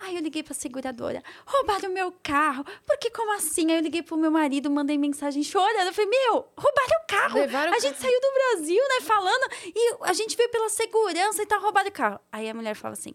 [0.00, 2.64] Aí eu liguei pra seguradora, roubaram o meu carro.
[2.84, 3.70] Porque como assim?
[3.70, 5.86] Aí eu liguei pro meu marido, mandei mensagem chorando.
[5.86, 7.38] Eu falei, meu, roubaram o carro.
[7.38, 11.40] Levaram o a gente saiu do Brasil, né, falando, e a gente veio pela segurança
[11.42, 12.18] e tá roubado o carro.
[12.32, 13.14] Aí a mulher fala assim,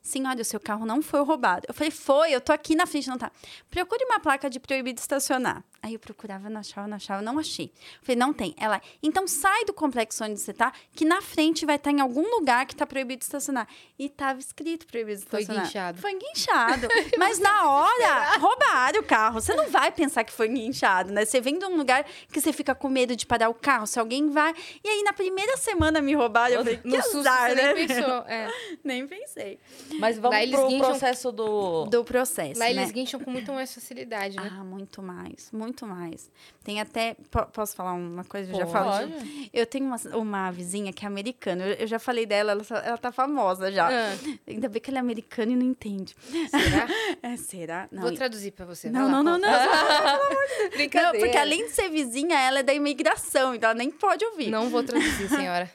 [0.00, 1.66] senhora, o seu carro não foi roubado.
[1.68, 3.32] Eu falei, foi, eu tô aqui na frente, não tá.
[3.68, 5.64] Procure uma placa de proibido estacionar.
[5.80, 7.72] Aí eu procurava, não achava, não achava, não achei.
[8.02, 8.52] Falei, não tem.
[8.58, 12.28] Ela, então sai do complexo onde você tá, que na frente vai estar em algum
[12.36, 13.68] lugar que tá proibido estacionar.
[13.98, 15.64] E tava escrito proibido Foi estacionar.
[15.66, 16.00] guinchado.
[16.00, 16.88] Foi guinchado.
[17.16, 19.40] Mas na hora, roubaram o carro.
[19.40, 21.24] Você não vai pensar que foi guinchado, né?
[21.24, 24.00] Você vem de um lugar que você fica com medo de parar o carro, se
[24.00, 24.52] alguém vai.
[24.82, 27.74] E aí, na primeira semana me roubaram, eu falei, que No susto azar, você né?
[27.74, 28.18] nem pensou.
[28.28, 28.52] É.
[28.84, 29.58] Nem pensei.
[29.98, 31.84] Mas vamos Lá eles pro guincham- processo do...
[31.86, 32.72] Do processo, Lá né?
[32.72, 34.50] eles guincham com muito mais facilidade, né?
[34.52, 36.30] Ah, muito mais, muito mais.
[36.64, 37.14] Tem até.
[37.30, 38.52] po- posso falar uma coisa?
[38.52, 39.06] Eu já falo.
[39.06, 41.64] de- Eu tenho uma, uma vizinha que é americana.
[41.66, 43.88] Eu, eu já falei dela, ela, tá- ela tá famosa já.
[43.88, 44.16] Ah,
[44.46, 46.14] Ainda bem que ela é americana e não entende.
[46.50, 46.86] será?
[47.22, 47.88] É, será?
[47.90, 48.88] Não, Vou traduzir pra você.
[48.90, 49.48] não, não, não, conta.
[49.48, 51.12] não, Brincadeira.
[51.12, 54.48] Não, porque além de ser vizinha, ela é da imigração, então ela nem pode ouvir.
[54.50, 55.70] Não vou traduzir, senhora.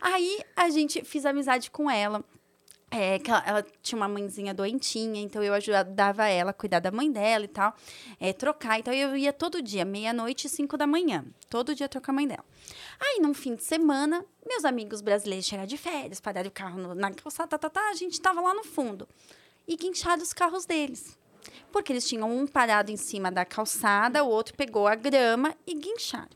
[0.00, 2.24] Aí a gente fiz amizade com ela.
[2.90, 6.90] É, que ela, ela tinha uma mãezinha doentinha, então eu ajudava ela a cuidar da
[6.90, 7.74] mãe dela e tal,
[8.18, 8.78] é, trocar.
[8.78, 12.26] Então eu ia todo dia, meia-noite e cinco da manhã, todo dia trocar a mãe
[12.26, 12.44] dela.
[12.98, 16.94] Aí, num fim de semana, meus amigos brasileiros chegaram de férias, pararam o carro no-
[16.94, 19.06] na calçada, tá, tá, tá, a gente tava lá no fundo.
[19.66, 21.18] E guincharam os carros deles.
[21.70, 25.74] Porque eles tinham um parado em cima da calçada, o outro pegou a grama e
[25.74, 26.28] guincharam.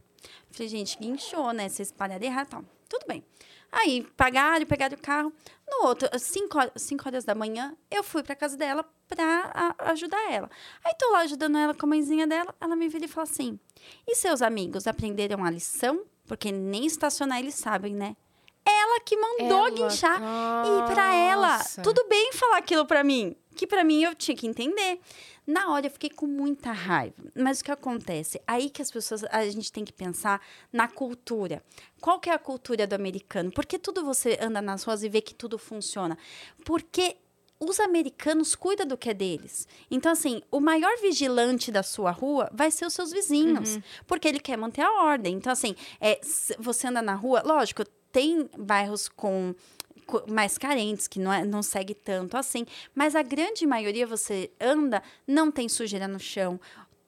[0.51, 1.67] Falei, gente, guinchou, né?
[1.71, 2.65] Vocês pararam errado, tal.
[2.91, 3.25] Tudo bem.
[3.71, 5.33] Aí, pagaram, pegaram o carro.
[5.81, 9.75] No outro, às 5 horas, cinco horas da manhã, eu fui pra casa dela pra
[9.79, 10.51] a- ajudar ela.
[10.85, 12.55] Aí, tô lá ajudando ela com a mãezinha dela.
[12.61, 13.59] Ela me vira e fala assim,
[14.07, 16.03] e seus amigos aprenderam a lição?
[16.25, 18.17] porque nem estacionar eles sabem, né?
[18.65, 20.19] Ela que mandou Ela- guinchar.
[20.23, 21.83] E pra ela, Nossa.
[21.83, 23.37] tudo bem falar aquilo pra mim.
[23.57, 25.01] Que pra mim eu tinha que entender.
[25.47, 27.15] Na hora eu fiquei com muita raiva.
[27.35, 28.41] Mas o que acontece?
[28.47, 30.41] Aí que as pessoas, a gente tem que pensar
[30.73, 31.63] na cultura.
[32.01, 33.51] Qual que é a cultura do americano?
[33.51, 36.17] Por que tudo você anda nas ruas e vê que tudo funciona?
[36.65, 37.17] Porque
[37.59, 39.67] os americanos cuidam do que é deles.
[39.91, 44.41] Então, assim, o maior vigilante da sua rua vai ser os seus vizinhos, porque ele
[44.41, 45.35] quer manter a ordem.
[45.37, 46.21] Então, assim, é,
[46.59, 49.82] você anda na rua, lógico, tem bairros com co-
[50.29, 55.03] mais carentes, que não, é, não segue tanto assim, mas a grande maioria você anda,
[55.27, 56.61] não tem sujeira no chão.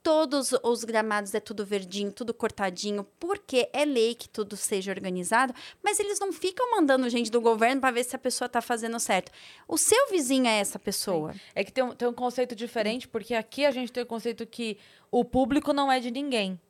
[0.03, 5.55] Todos os gramados é tudo verdinho, tudo cortadinho, porque é lei que tudo seja organizado,
[5.83, 9.01] mas eles não ficam mandando gente do governo para ver se a pessoa está fazendo
[9.01, 9.33] certo.
[9.67, 11.35] O seu vizinho é essa pessoa.
[11.55, 14.47] É que tem um, tem um conceito diferente, porque aqui a gente tem o conceito
[14.47, 14.77] que
[15.11, 16.61] o público não é de ninguém,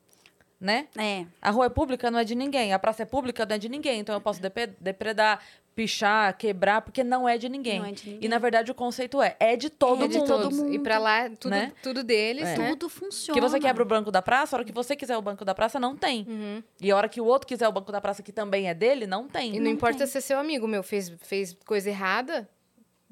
[0.61, 0.87] né?
[0.97, 1.27] É.
[1.43, 2.73] A rua é pública, não é de ninguém.
[2.73, 3.99] A praça é pública, não é de ninguém.
[3.99, 4.41] Então eu posso
[4.81, 5.43] depredar,
[5.75, 7.79] pichar, quebrar, porque não é de ninguém.
[7.81, 8.25] Não é de ninguém.
[8.25, 10.27] E na verdade o conceito é, é de todo É de mundo.
[10.27, 10.59] todos.
[10.59, 10.73] mundo.
[10.75, 11.73] E pra lá, tudo, Né?
[11.83, 12.57] tudo deles, É.
[12.57, 12.69] né?
[12.71, 13.41] Tudo funciona.
[13.41, 15.55] Que você quebra o banco da praça, a hora que você quiser o banco da
[15.55, 16.25] praça, não tem.
[16.29, 16.63] Uhum.
[16.81, 19.07] E a hora que o outro quiser o banco da praça, que também é dele,
[19.07, 19.57] não tem.
[19.57, 20.07] E não, importa tem.
[20.07, 22.49] se é seu amigo, meu, fez, fez coisa errada,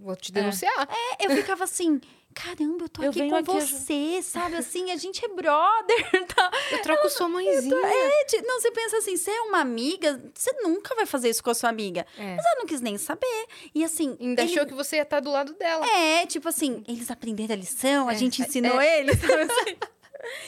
[0.03, 0.89] vou te denunciar.
[1.19, 2.01] É, eu ficava assim,
[2.35, 4.57] caramba, eu tô Eu aqui com aqui você, sabe?
[4.57, 6.51] Assim, a gente é brother, tá?
[6.71, 7.75] Eu troco sua mãezinha.
[7.87, 11.43] É, ti- não, você pensa assim, você é uma amiga, você nunca vai fazer isso
[11.43, 12.07] com a sua amiga.
[12.19, 12.37] É.
[12.37, 13.47] Mas ela não quis nem saber.
[13.75, 14.17] E assim.
[14.21, 15.87] Ainda ele- achou que você ia estar do lado dela.
[15.87, 19.77] É, tipo assim, eles aprenderam a lição, a É, gente ensinou eles, sabe assim?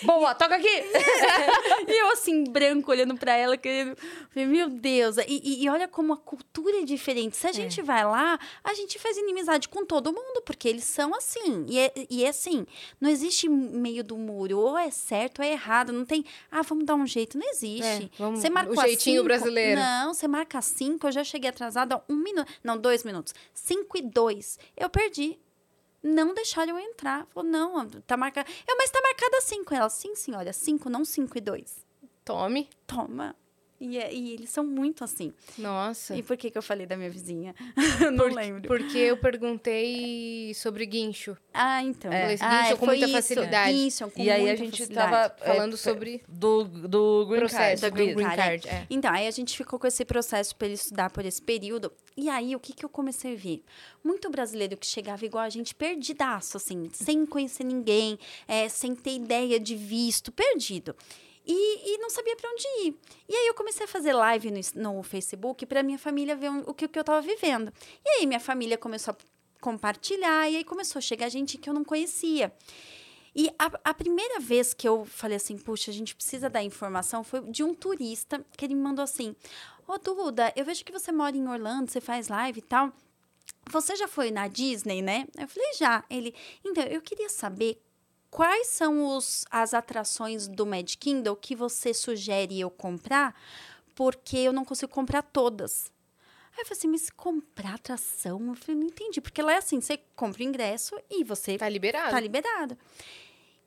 [0.02, 0.68] Boa, toca aqui!
[1.86, 3.96] E eu, assim, branco, olhando pra ela, querendo.
[4.34, 5.16] Meu Deus.
[5.18, 7.36] E, e- e olha como a cultura é diferente.
[7.36, 11.14] Se a gente vai lá, a gente faz inimizade com todo mundo, porque eles são
[11.14, 11.66] assim.
[11.68, 12.66] E é, e é assim:
[13.00, 14.58] não existe meio do muro.
[14.58, 15.92] Ou é certo ou é errado.
[15.92, 16.24] Não tem.
[16.50, 17.36] Ah, vamos dar um jeito.
[17.38, 17.82] Não existe.
[18.04, 19.80] É, vamos- você marcou o jeitinho cinco, brasileiro.
[19.80, 21.06] Não, você marca cinco.
[21.06, 22.50] Eu já cheguei atrasada um minuto.
[22.62, 23.34] Não, dois minutos.
[23.52, 24.58] Cinco e dois.
[24.76, 25.38] Eu perdi.
[26.04, 27.26] Não deixaram eu entrar.
[27.32, 28.50] Falou, não, tá marcado.
[28.68, 29.74] Eu, mas tá marcada cinco.
[29.74, 31.82] Ela, sim, senhora, cinco, não cinco e dois
[32.22, 32.68] Tome.
[32.86, 33.34] toma.
[33.80, 35.32] E, é- e eles são muito assim.
[35.58, 36.16] Nossa.
[36.16, 37.54] E por que, que eu falei da minha vizinha?
[38.14, 38.62] Não lembro.
[38.68, 41.36] Porque eu perguntei sobre guincho.
[41.52, 42.12] Ah, então.
[42.12, 42.36] É.
[42.36, 43.72] Falei, Ah, guincho com foi muita isso, facilidade.
[43.72, 45.10] Guincho com E aí a gente facilidade.
[45.10, 47.90] tava é, Falando pe- sobre do, do Green processo Card.
[47.90, 48.68] do Green green Card, card.
[48.68, 48.86] é.
[48.88, 51.92] Então, aí a gente ficou com esse processo para ele estudar por esse período.
[52.16, 53.62] E aí, o que, que eu comecei a ver?
[54.02, 59.16] Muito brasileiro que chegava igual a gente, perdidaço, assim, sem conhecer ninguém, é, sem ter
[59.16, 60.94] ideia de visto, perdido.
[61.46, 62.98] E, e não sabia para onde ir.
[63.28, 64.60] E aí eu comecei a fazer live no,
[64.94, 67.72] no Facebook para minha família ver o que, o que eu estava vivendo.
[68.04, 69.16] E aí minha família começou a
[69.60, 72.52] compartilhar, e aí começou a chegar gente que eu não conhecia.
[73.34, 77.24] E a, a primeira vez que eu falei assim, puxa, a gente precisa dar informação,
[77.24, 79.34] foi de um turista que ele me mandou assim:
[79.86, 82.92] Ô Duda, eu vejo que você mora em Orlando, você faz live e tal.
[83.70, 85.26] Você já foi na Disney, né?
[85.38, 86.04] Eu falei, já.
[86.08, 86.34] Ele,
[86.64, 87.80] então, eu queria saber
[88.34, 93.32] quais são os, as atrações do Mad Kingdom que você sugere eu comprar,
[93.94, 95.92] porque eu não consigo comprar todas.
[96.52, 98.48] Aí eu falei assim, mas comprar atração?
[98.48, 99.20] Eu falei, não entendi.
[99.20, 102.10] Porque lá é assim, você compra o ingresso e você Tá liberado.
[102.10, 102.76] Tá liberado.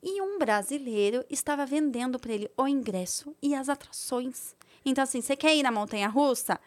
[0.03, 4.53] E um brasileiro estava vendendo para ele o ingresso e as atrações.
[4.83, 6.59] Então, assim, você quer ir na montanha russa?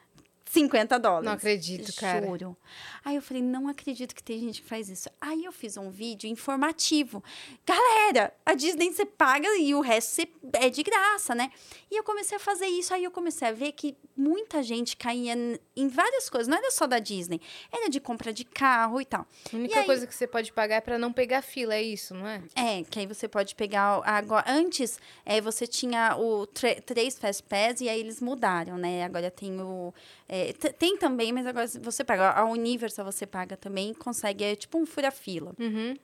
[0.50, 1.24] 50 dólares.
[1.26, 2.26] Não acredito, cara.
[2.26, 2.56] Juro.
[3.04, 5.08] Aí eu falei, não acredito que tem gente que faz isso.
[5.20, 7.22] Aí eu fiz um vídeo informativo.
[7.64, 11.52] Galera, a Disney você paga e o resto você é de graça, né?
[11.90, 12.92] E eu comecei a fazer isso.
[12.92, 15.34] Aí eu comecei a ver que muita gente caía
[15.76, 16.48] em várias coisas.
[16.48, 17.40] Não era só da Disney.
[17.72, 19.24] Era de compra de carro e tal.
[19.52, 22.12] A única aí- coisa que você pode pagar é pra não pegar fila, é isso,
[22.12, 22.42] não é?
[22.56, 24.02] É, que aí você pode pegar.
[24.04, 29.04] Agora, antes, é, você tinha o três Fast Pass e aí eles mudaram, né?
[29.04, 29.94] Agora tem o.
[30.32, 32.30] é, tem também, mas agora você paga.
[32.30, 34.44] A Universal você paga também, consegue.
[34.44, 35.52] É tipo um fura-fila.
[35.58, 35.96] Uhum.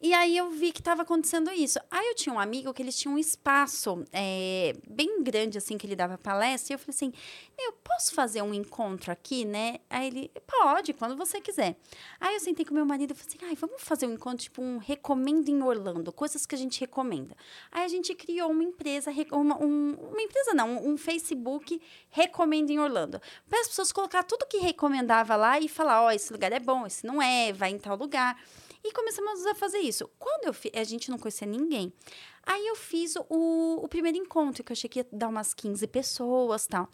[0.00, 1.78] E aí eu vi que estava acontecendo isso.
[1.90, 5.86] Aí eu tinha um amigo que eles tinham um espaço é, bem grande, assim, que
[5.86, 6.72] ele dava palestra.
[6.72, 7.12] E eu falei assim,
[7.58, 9.78] eu posso fazer um encontro aqui, né?
[9.88, 11.76] Aí ele, pode, quando você quiser.
[12.20, 14.60] Aí eu sentei com meu marido e falei assim, ai, vamos fazer um encontro, tipo
[14.60, 17.34] um recomendo em Orlando, coisas que a gente recomenda.
[17.72, 21.80] Aí a gente criou uma empresa, re- uma, um- uma empresa não, um Facebook
[22.10, 23.20] recomenda em Orlando.
[23.48, 26.86] Para as pessoas colocar tudo que recomendava lá e falar, ó, esse lugar é bom,
[26.86, 28.38] esse não é, vai em tal lugar.
[28.84, 30.08] E começamos a fazer isso.
[30.18, 31.92] Quando eu fi- a gente não conhecia ninguém.
[32.44, 35.86] Aí eu fiz o, o primeiro encontro, que eu achei que ia dar umas 15
[35.88, 36.88] pessoas tal.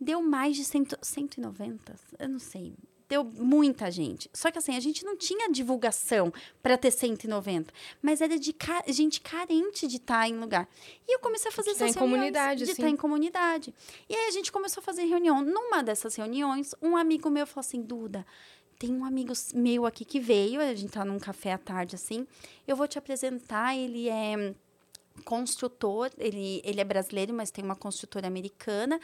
[0.00, 2.74] Deu mais de cento, 190, eu não sei.
[3.08, 4.30] Deu muita gente.
[4.32, 8.82] Só que assim, a gente não tinha divulgação para ter 190, mas era de ca-
[8.88, 10.68] gente carente de estar em lugar.
[11.06, 12.72] E eu comecei a fazer De tá essas em reuniões, comunidade, de assim.
[12.72, 13.74] estar em comunidade.
[14.08, 15.42] E aí a gente começou a fazer reunião.
[15.42, 18.26] Numa dessas reuniões, um amigo meu falou assim: Duda,
[18.78, 22.26] tem um amigo meu aqui que veio, a gente tá num café à tarde assim.
[22.66, 24.54] Eu vou te apresentar, ele é
[25.22, 28.98] construtor, ele, ele é brasileiro, mas tem uma construtora americana.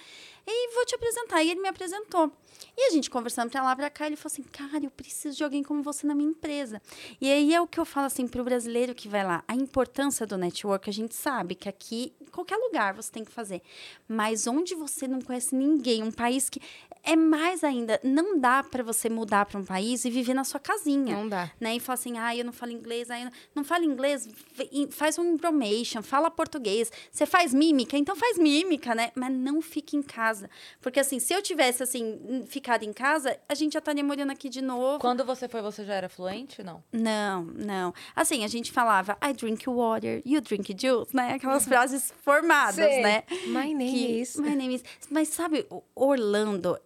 [0.47, 1.43] E vou te apresentar.
[1.43, 2.33] E ele me apresentou.
[2.77, 5.45] E a gente conversando pra lá, pra cá, ele falou assim: Cara, eu preciso de
[5.45, 6.83] alguém como você na minha empresa.
[7.21, 10.27] E aí é o que eu falo assim pro brasileiro que vai lá: a importância
[10.27, 13.63] do network, a gente sabe que aqui, em qualquer lugar você tem que fazer.
[14.09, 16.61] Mas onde você não conhece ninguém, um país que.
[17.03, 20.61] É mais ainda, não dá para você mudar para um país e viver na sua
[20.61, 21.51] casinha Não dá.
[21.61, 21.77] né?
[21.77, 25.37] E fala assim, ah, eu não falo inglês, aí não fala inglês, v- faz um
[25.37, 26.91] bromation, fala português.
[27.11, 29.11] Você faz mímica, então faz mímica, né?
[29.15, 30.49] Mas não fique em casa.
[30.81, 34.49] Porque assim, se eu tivesse assim ficado em casa, a gente já estaria morando aqui
[34.49, 34.99] de novo.
[34.99, 36.63] Quando você foi, você já era fluente?
[36.63, 36.83] Não.
[36.93, 37.95] Não, não.
[38.15, 41.33] Assim, a gente falava, I drink water, you drink juice, né?
[41.35, 43.03] Aquelas frases formadas, Sei.
[43.03, 43.23] né?
[43.47, 44.37] My name que, is.
[44.37, 44.85] My name is.
[45.11, 46.79] Mas sabe, Orlando,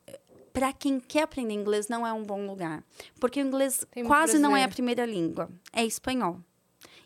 [0.54, 2.82] para quem quer aprender inglês, não é um bom lugar.
[3.20, 6.38] Porque o inglês quase não é a primeira língua, é espanhol.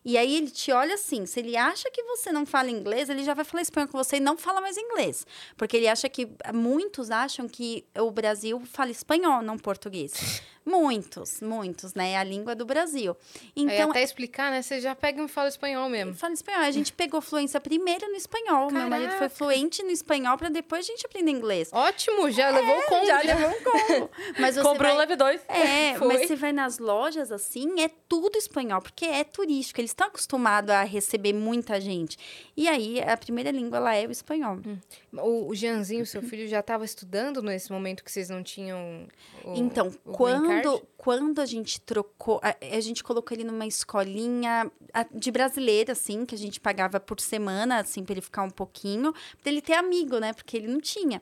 [0.09, 3.23] E aí ele te olha assim, se ele acha que você não fala inglês, ele
[3.23, 5.27] já vai falar espanhol com você e não fala mais inglês.
[5.55, 10.41] Porque ele acha que muitos acham que o Brasil fala espanhol, não português.
[10.69, 12.11] Muitos, muitos, né?
[12.11, 13.17] É a língua do Brasil.
[13.57, 14.61] Então, até explicar, né?
[14.61, 16.13] Você já pega e fala espanhol mesmo.
[16.13, 16.61] Fala espanhol.
[16.61, 18.71] A gente pegou fluência primeiro no espanhol.
[18.71, 19.35] Meu marido foi Caraca.
[19.35, 21.71] fluente no espanhol para depois a gente aprender inglês.
[21.73, 23.07] Ótimo, já levou o combo.
[23.07, 23.35] já já.
[23.35, 24.11] levou um combo.
[24.39, 24.95] Mas você Comprou vai...
[24.95, 25.41] o Leve 2.
[25.49, 26.07] É, Foi.
[26.07, 29.81] mas você vai nas lojas assim, é tudo espanhol, porque é turístico.
[29.81, 32.17] Eles estão acostumados a receber muita gente.
[32.57, 34.59] E aí, a primeira língua lá é o espanhol.
[35.13, 39.07] O, o Jeanzinho, seu filho, já estava estudando nesse momento que vocês não tinham.
[39.45, 44.71] o- Então, o quando, quando a gente trocou, a, a gente colocou ele numa escolinha
[45.13, 49.13] de brasileira, assim, que a gente pagava por semana, assim, pra ele ficar um pouquinho,
[49.43, 50.33] pra ele ter amigo, né?
[50.33, 51.21] Porque ele não tinha.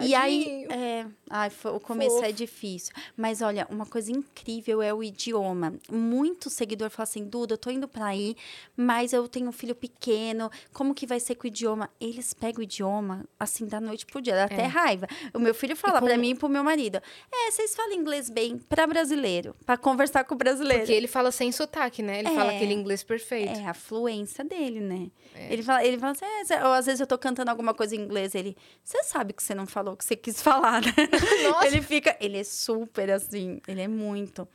[0.00, 0.72] E aí, Tadinho.
[0.72, 2.32] é, ai, foi- o começo é Fofo.
[2.32, 2.92] difícil.
[3.16, 5.74] Mas olha, uma coisa incrível é o idioma.
[5.90, 8.36] Muito seguidor fala assim, Duda, eu tô indo aí,
[8.76, 11.88] mas eu tenho um filho pequeno, como que vai ser com o idioma?
[12.00, 15.06] Eles pegam o idioma, assim, da noite pro dia, dá até raiva.
[15.34, 17.00] O meu filho fala com- pra mim e pro meu marido,
[17.32, 20.80] é, vocês falam inglês bem pra brasileiro, pra conversar com o brasileiro.
[20.82, 22.18] Porque ele fala sem sotaque, né?
[22.20, 22.56] Ele fala É.
[22.56, 23.58] aquele inglês perfeito.
[23.58, 25.10] É a fluência dele, né?
[25.34, 25.52] É.
[25.52, 28.00] Ele fala, ele fala assim, é, ou às vezes eu tô cantando alguma coisa em
[28.00, 30.92] inglês, ele, você sabe que você não falou o que você quis falar, né?
[31.48, 31.66] Nossa.
[31.66, 34.46] Ele fica, ele é super assim, ele é muito.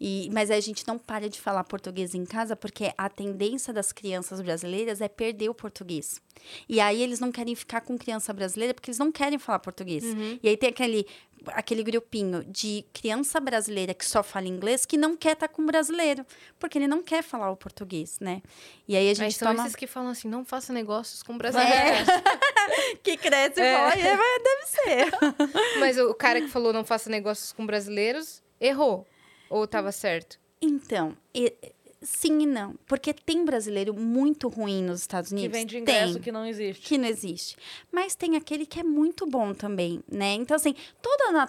[0.00, 3.92] E, mas a gente não para de falar português em casa porque a tendência das
[3.92, 6.20] crianças brasileiras é perder o português.
[6.68, 10.04] E aí eles não querem ficar com criança brasileira porque eles não querem falar português.
[10.04, 10.38] Uhum.
[10.42, 11.06] E aí tem aquele
[11.52, 16.26] aquele grupinho de criança brasileira que só fala inglês que não quer estar com brasileiro,
[16.58, 18.42] porque ele não quer falar o português, né?
[18.88, 21.38] E aí a Mas gente são toma esses que falam assim, não faça negócios com
[21.38, 22.08] brasileiros.
[23.04, 23.76] que cresce e É.
[23.76, 25.10] fala, "É, mas deve ser.
[25.80, 29.06] Mas o cara que falou não faça negócios com brasileiros, errou.
[29.48, 30.38] Ou tava certo?
[30.60, 31.54] Então, e-
[32.00, 32.74] sim e não.
[32.86, 35.58] Porque tem brasileiro muito ruim nos Estados Que Unidos.
[35.58, 36.22] vende ingresso tem.
[36.22, 36.86] que não existe.
[36.86, 37.56] que não existe.
[37.90, 40.34] Mas tem aquele que é muito bom também, né?
[40.34, 41.48] Então, assim, toda na,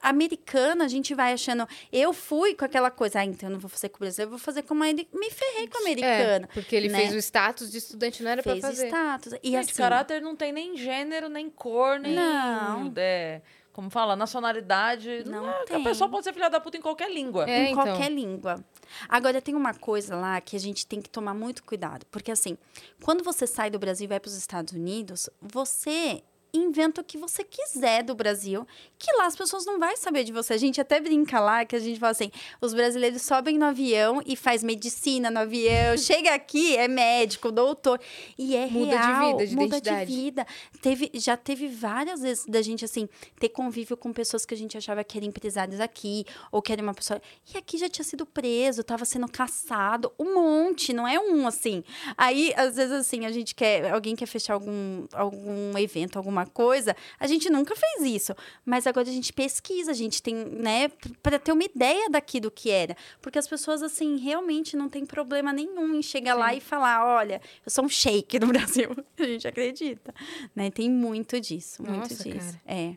[0.00, 1.66] americana, a gente vai achando.
[1.92, 4.30] Eu fui com aquela coisa, ah, então eu não vou fazer com o brasileiro, eu
[4.30, 4.86] vou fazer com uma.
[4.86, 6.44] Me ferrei com o americano.
[6.44, 6.98] É, porque ele né?
[6.98, 8.86] fez o status de estudante, não era Fez pra fazer.
[8.86, 9.32] status.
[9.42, 12.14] E Gente, assim, caráter não tem nem gênero, nem cor, nem.
[12.14, 12.92] Não.
[12.96, 13.42] é,
[13.72, 15.24] como fala, nacionalidade.
[15.26, 15.80] Não é, tem.
[15.80, 17.48] A pessoa pode ser filha da puta em qualquer língua.
[17.48, 17.84] É, em então.
[17.84, 18.62] qualquer língua.
[19.08, 22.04] Agora, tem uma coisa lá que a gente tem que tomar muito cuidado.
[22.10, 22.58] Porque, assim,
[23.02, 26.22] quando você sai do Brasil e vai para os Estados Unidos, você
[26.54, 28.66] inventa o que você quiser do Brasil,
[28.98, 30.52] que lá as pessoas não vão saber de você.
[30.52, 32.30] A gente até brinca lá, que a gente fala assim,
[32.60, 37.98] os brasileiros sobem no avião e faz medicina no avião, chega aqui, é médico, doutor,
[38.38, 40.10] e é Muda de real, vida, de muda identidade.
[40.10, 40.46] de vida.
[40.80, 44.76] Teve, já teve várias vezes da gente, assim, ter convívio com pessoas que a gente
[44.76, 47.20] achava que eram empresários aqui, ou que era uma pessoa...
[47.52, 51.82] E aqui já tinha sido preso, tava sendo caçado, um monte, não é um, assim.
[52.16, 53.90] Aí, às vezes, assim, a gente quer...
[53.90, 58.34] Alguém quer fechar algum, algum evento, alguma coisa, a gente nunca fez isso.
[58.64, 60.88] Mas agora a gente pesquisa, a gente tem, né,
[61.22, 62.96] para ter uma ideia daqui do que era.
[63.20, 67.40] Porque as pessoas, assim, realmente não tem problema nenhum em chegar lá e falar, olha,
[67.64, 68.90] eu sou um shake no Brasil.
[69.18, 70.14] A gente acredita,
[70.54, 70.70] né?
[70.70, 72.52] Tem muito disso, muito Nossa, disso.
[72.52, 72.60] cara.
[72.66, 72.96] É.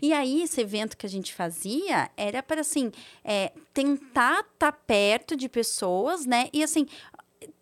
[0.00, 2.92] E aí, esse evento que a gente fazia era para, assim,
[3.24, 6.48] é, tentar estar perto de pessoas, né?
[6.52, 6.86] E, assim,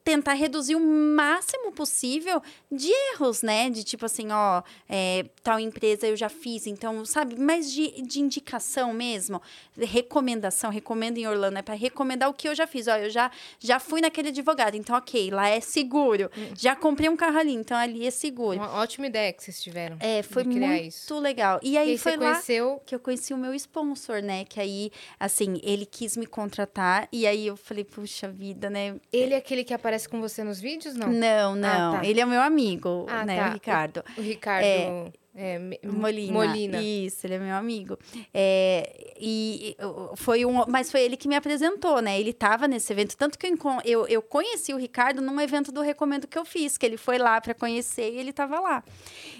[0.09, 2.43] tentar reduzir o máximo possível
[2.73, 3.69] de erros, né?
[3.69, 7.37] De tipo assim, ó, é, tal empresa eu já fiz, então, sabe?
[7.39, 9.43] Mas de, de indicação mesmo,
[9.77, 12.89] recomendação, recomendo em Orlando, é para recomendar o que eu já fiz.
[12.89, 13.31] Ó, eu já,
[13.61, 16.31] já fui naquele advogado, então, ok, lá é seguro.
[16.57, 18.57] Já comprei um carro ali, então ali é seguro.
[18.57, 19.99] Uma ótima ideia que vocês tiveram.
[20.01, 21.19] É, foi muito isso.
[21.19, 21.61] legal.
[21.63, 22.81] E E aí aí foi lá conheceu.
[22.87, 24.47] que eu conheci o meu sponsor, né?
[24.47, 24.91] Que aí,
[25.21, 28.97] assim, ele quis me contratar e aí eu falei, puxa vida, né?
[29.13, 30.95] Ele é aquele que aparece com você nos vídeos?
[30.95, 31.09] Não.
[31.09, 31.95] Não, não.
[31.95, 32.05] tá.
[32.05, 33.37] Ele é o meu amigo, Ah, né?
[33.39, 33.49] tá.
[33.49, 34.05] O Ricardo.
[34.17, 34.65] O Ricardo.
[34.65, 35.13] É.
[35.35, 36.33] é, Molina.
[36.33, 36.83] Molina.
[36.83, 37.99] Isso, ele é meu amigo.
[38.35, 39.77] É, e
[40.17, 42.19] foi um, mas foi ele que me apresentou, né?
[42.21, 45.81] Ele estava nesse evento, tanto que eu, eu, eu conheci o Ricardo num evento do
[45.81, 48.85] Recomendo que eu fiz, que ele foi lá para conhecer e ele estava lá.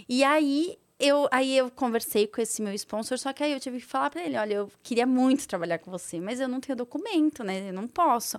[0.09, 3.79] E aí eu, aí eu conversei com esse meu sponsor, só que aí eu tive
[3.79, 6.75] que falar para ele, olha, eu queria muito trabalhar com você, mas eu não tenho
[6.77, 7.69] documento, né?
[7.69, 8.39] Eu não posso.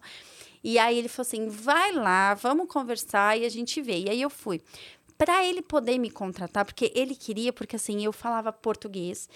[0.63, 3.99] E aí ele falou assim, vai lá, vamos conversar e a gente vê.
[3.99, 4.61] E aí eu fui
[5.17, 9.27] para ele poder me contratar, porque ele queria, porque assim, eu falava português,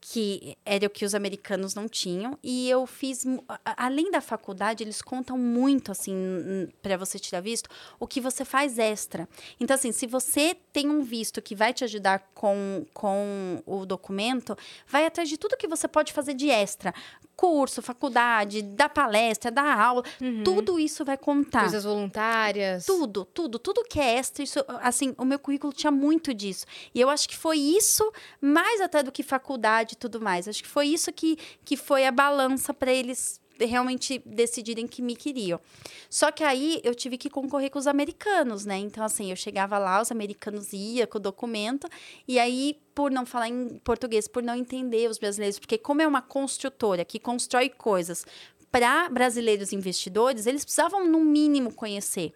[0.00, 3.24] que era o que os americanos não tinham, e eu fiz,
[3.64, 7.68] além da faculdade, eles contam muito, assim, para você tirar visto,
[7.98, 9.28] o que você faz extra.
[9.58, 14.56] Então, assim, se você tem um visto que vai te ajudar com, com o documento,
[14.86, 16.94] vai atrás de tudo que você pode fazer de extra.
[17.40, 20.02] Curso, faculdade, dar palestra, dar aula,
[20.44, 21.60] tudo isso vai contar.
[21.60, 22.84] Coisas voluntárias.
[22.84, 26.66] Tudo, tudo, tudo que é extra, isso, assim, o meu currículo tinha muito disso.
[26.94, 28.12] E eu acho que foi isso,
[28.42, 30.46] mais até do que faculdade e tudo mais.
[30.46, 35.14] Acho que foi isso que, que foi a balança para eles realmente decidirem que me
[35.14, 35.60] queriam.
[36.08, 38.78] Só que aí eu tive que concorrer com os americanos, né?
[38.78, 41.88] Então, assim, eu chegava lá, os americanos iam com o documento,
[42.26, 46.06] e aí, por não falar em português, por não entender os brasileiros, porque como é
[46.06, 48.24] uma construtora que constrói coisas
[48.70, 52.32] para brasileiros investidores, eles precisavam, no mínimo, conhecer.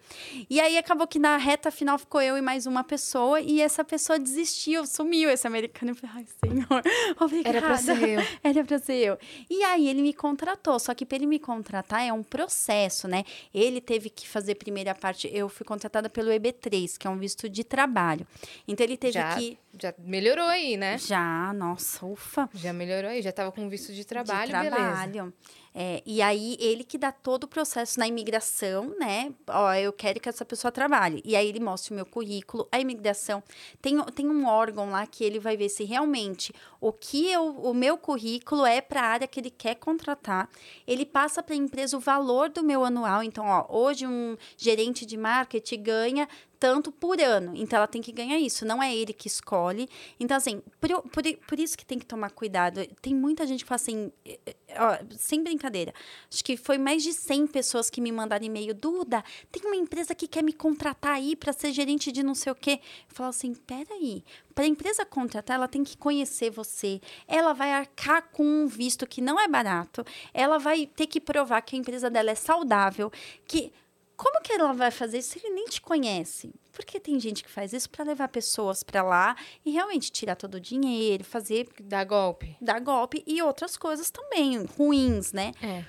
[0.49, 3.83] E aí acabou que na reta final ficou eu e mais uma pessoa, e essa
[3.83, 5.91] pessoa desistiu, sumiu esse americano.
[5.91, 6.83] Eu falei, ai, senhor,
[7.19, 7.57] obrigada.
[7.57, 8.21] Era pra ser eu.
[8.43, 9.17] Era pra ser eu.
[9.49, 13.23] E aí ele me contratou, só que para ele me contratar é um processo, né?
[13.53, 17.47] Ele teve que fazer primeira parte, eu fui contratada pelo EB3, que é um visto
[17.47, 18.27] de trabalho.
[18.67, 20.97] Então ele teve Já, que já melhorou aí, né?
[20.97, 22.49] já, nossa, ufa.
[22.53, 23.21] Já melhorou aí.
[23.21, 24.75] Já tava com visto de trabalho, de beleza.
[24.75, 25.33] trabalho.
[25.77, 29.33] É, e aí, ele que dá todo o processo na imigração, né?
[29.49, 31.21] Ó, eu quero que essa pessoa trabalhe.
[31.25, 32.65] E aí, ele mostra o meu currículo.
[32.71, 33.43] A imigração
[33.81, 37.73] tem, tem um órgão lá que ele vai ver se realmente o que eu, o
[37.73, 40.49] meu currículo é para a área que ele quer contratar.
[40.87, 43.21] Ele passa para a empresa o valor do meu anual.
[43.21, 46.29] Então, ó, hoje um gerente de marketing ganha
[46.59, 47.53] tanto por ano.
[47.55, 48.65] Então, ela tem que ganhar isso.
[48.65, 49.87] Não é ele que escolhe.
[50.19, 52.85] Então, assim, por, por, por isso que tem que tomar cuidado.
[53.01, 55.93] Tem muita gente que fala assim, eh, eh, ó, sem brincadeira.
[56.31, 58.73] Acho que foi mais de 100 pessoas que me mandaram e-mail.
[58.73, 62.51] Duda, tem uma empresa que quer me contratar aí para ser gerente de não sei
[62.51, 62.79] o quê.
[63.09, 64.23] Eu falo assim, peraí.
[64.53, 67.01] Para a empresa contratar, ela tem que conhecer você.
[67.27, 70.05] Ela vai arcar com um visto que não é barato.
[70.33, 73.11] Ela vai ter que provar que a empresa dela é saudável,
[73.45, 73.73] que
[74.15, 76.53] como que ela vai fazer isso se ele nem te conhece?
[76.71, 79.35] Porque tem gente que faz isso para levar pessoas para lá
[79.65, 82.55] e realmente tirar todo o dinheiro, fazer Dá golpe.
[82.61, 85.51] dar golpe e outras coisas também ruins, né?
[85.61, 85.83] É.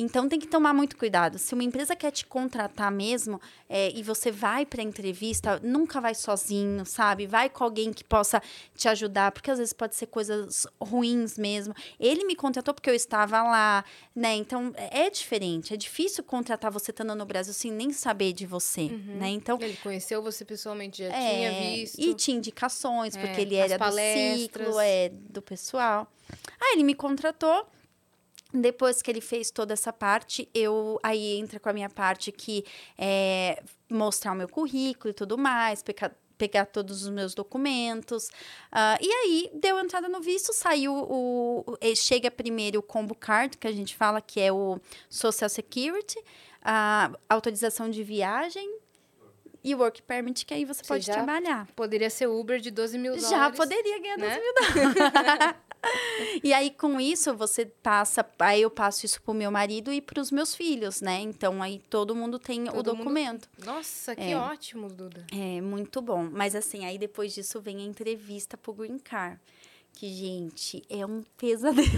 [0.00, 1.38] Então tem que tomar muito cuidado.
[1.38, 6.14] Se uma empresa quer te contratar mesmo é, e você vai para entrevista, nunca vai
[6.14, 7.26] sozinho, sabe?
[7.26, 8.42] Vai com alguém que possa
[8.74, 11.74] te ajudar, porque às vezes pode ser coisas ruins mesmo.
[11.98, 13.84] Ele me contratou porque eu estava lá,
[14.14, 14.34] né?
[14.34, 15.72] Então é diferente.
[15.72, 19.28] É difícil contratar você estando no Brasil sem nem saber de você, né?
[19.28, 22.00] Então Ele conheceu você pessoalmente, já é, tinha visto.
[22.00, 26.06] E tinha indicações, porque É, ele era do ciclo, é, do pessoal.
[26.60, 27.66] Aí ele me contratou.
[28.52, 32.64] Depois que ele fez toda essa parte, eu aí entra com a minha parte que
[32.96, 38.28] é mostrar o meu currículo e tudo mais, pegar, todos os meus documentos.
[38.70, 41.76] Ah, e aí deu entrada no visto, saiu o.
[41.96, 44.78] chega primeiro o combo card, que a gente fala que é o
[45.10, 46.18] Social Security,
[46.62, 48.85] a autorização de viagem
[49.66, 51.66] e o work permit, que aí você, Você pode trabalhar.
[51.74, 53.28] Poderia ser Uber de 12 mil dólares.
[53.30, 54.40] Já poderia ganhar 12 né?
[54.40, 55.56] mil dólares.
[56.44, 58.24] e aí, com isso, você passa.
[58.38, 61.18] Aí eu passo isso pro meu marido e pros meus filhos, né?
[61.20, 63.48] Então aí todo mundo tem o Todo mundo- documento.
[63.64, 64.36] Nossa, que É.
[64.36, 65.26] ótimo, Duda.
[65.32, 66.28] É muito bom.
[66.30, 69.40] Mas assim, aí depois disso vem a entrevista pro Green Car.
[69.94, 71.88] Que, gente, é um pesadelo.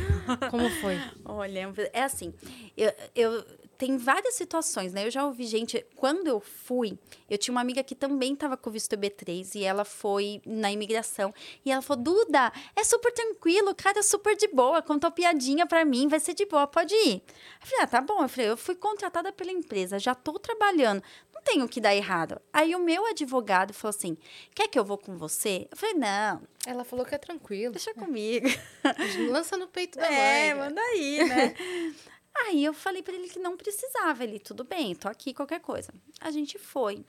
[0.50, 0.96] Como foi?
[1.24, 2.32] Olha, é um é assim,
[2.76, 3.44] eu, eu
[3.78, 5.06] tem várias situações, né?
[5.06, 6.98] Eu já ouvi gente, quando eu fui,
[7.30, 10.70] eu tinha uma amiga que também estava com o visto B3 e ela foi na
[10.72, 11.32] imigração
[11.64, 15.64] e ela falou: "Duda, é super tranquilo, o cara é super de boa, contou piadinha
[15.66, 17.22] pra mim, vai ser de boa, pode ir".
[17.60, 18.20] Eu falei: "Ah, tá bom".
[18.22, 21.02] Eu falei: "Eu fui contratada pela empresa, já tô trabalhando.
[21.32, 22.40] Não tem o que dar errado.
[22.52, 24.18] Aí o meu advogado falou assim:
[24.54, 25.68] quer que eu vou com você?
[25.70, 27.72] Eu falei, não, Ela falou que é tranquilo.
[27.72, 28.48] deixa comigo.
[29.30, 30.64] Lança no peito da É, mãe.
[30.68, 31.54] manda aí, né?
[32.47, 34.22] aí eu falei pra ele que não precisava.
[34.24, 35.93] Ele, tudo bem, tô aqui, qualquer coisa.
[36.20, 37.05] A gente foi.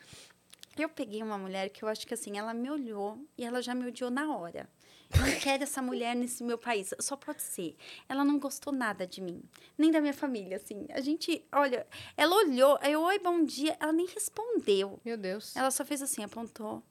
[0.78, 3.76] Eu peguei uma mulher que eu acho que assim, ela me olhou e ela já
[3.76, 4.70] me odiou na hora.
[5.14, 6.94] Eu não quero essa mulher nesse meu país.
[7.00, 7.76] Só pode ser.
[8.08, 9.42] Ela não gostou nada de mim,
[9.78, 10.86] nem da minha família, assim.
[10.92, 13.76] A gente, olha, ela olhou, eu, oi, bom dia.
[13.80, 15.00] Ela nem respondeu.
[15.04, 15.56] Meu Deus.
[15.56, 16.84] Ela só fez assim, apontou.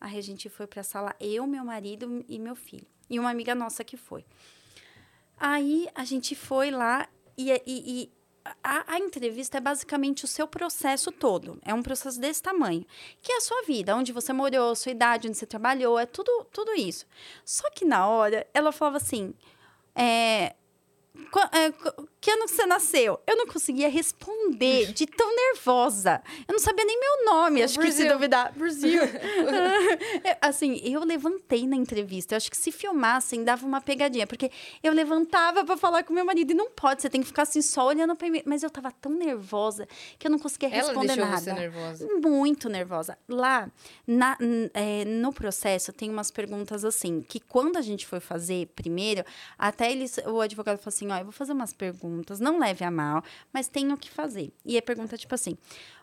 [0.00, 2.86] Aí a gente foi pra sala, eu, meu marido e meu filho.
[3.08, 4.24] E uma amiga nossa que foi.
[5.36, 8.12] Aí a gente foi lá e, e- e
[8.62, 11.58] a, a entrevista é basicamente o seu processo todo.
[11.64, 12.84] É um processo desse tamanho.
[13.20, 16.46] Que é a sua vida, onde você morou, sua idade, onde você trabalhou, é tudo,
[16.52, 17.06] tudo isso.
[17.44, 19.32] Só que na hora, ela falava assim.
[19.94, 20.54] É,
[21.52, 21.72] é,
[22.22, 23.20] que ano que você nasceu?
[23.26, 26.22] Eu não conseguia responder de tão nervosa.
[26.48, 28.12] Eu não sabia nem meu nome, acho que se Brasil.
[28.14, 28.52] duvidar.
[28.56, 29.02] Brasil.
[30.24, 32.34] É, assim, eu levantei na entrevista.
[32.34, 34.26] Eu acho que se filmassem, dava uma pegadinha.
[34.26, 34.50] Porque
[34.82, 36.52] eu levantava pra falar com meu marido.
[36.52, 38.40] E não pode, você tem que ficar assim só olhando pra mim.
[38.46, 41.38] Mas eu tava tão nervosa que eu não conseguia Ela responder nada.
[41.40, 42.08] você nervosa.
[42.22, 43.18] Muito nervosa.
[43.28, 43.68] Lá,
[44.06, 44.38] na-
[44.74, 49.24] é, no processo, tem umas perguntas assim, que quando a gente foi fazer primeiro,
[49.58, 52.90] até eles, o advogado falou assim, ó, eu vou fazer umas perguntas, não leve a
[52.90, 54.52] mal, mas tenho que fazer.
[54.64, 55.56] E a pergunta é tipo assim,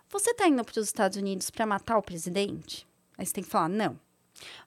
[0.10, 2.88] você tá indo para os Estados Unidos para matar o presidente?
[3.18, 4.00] Aí você tem que falar, não.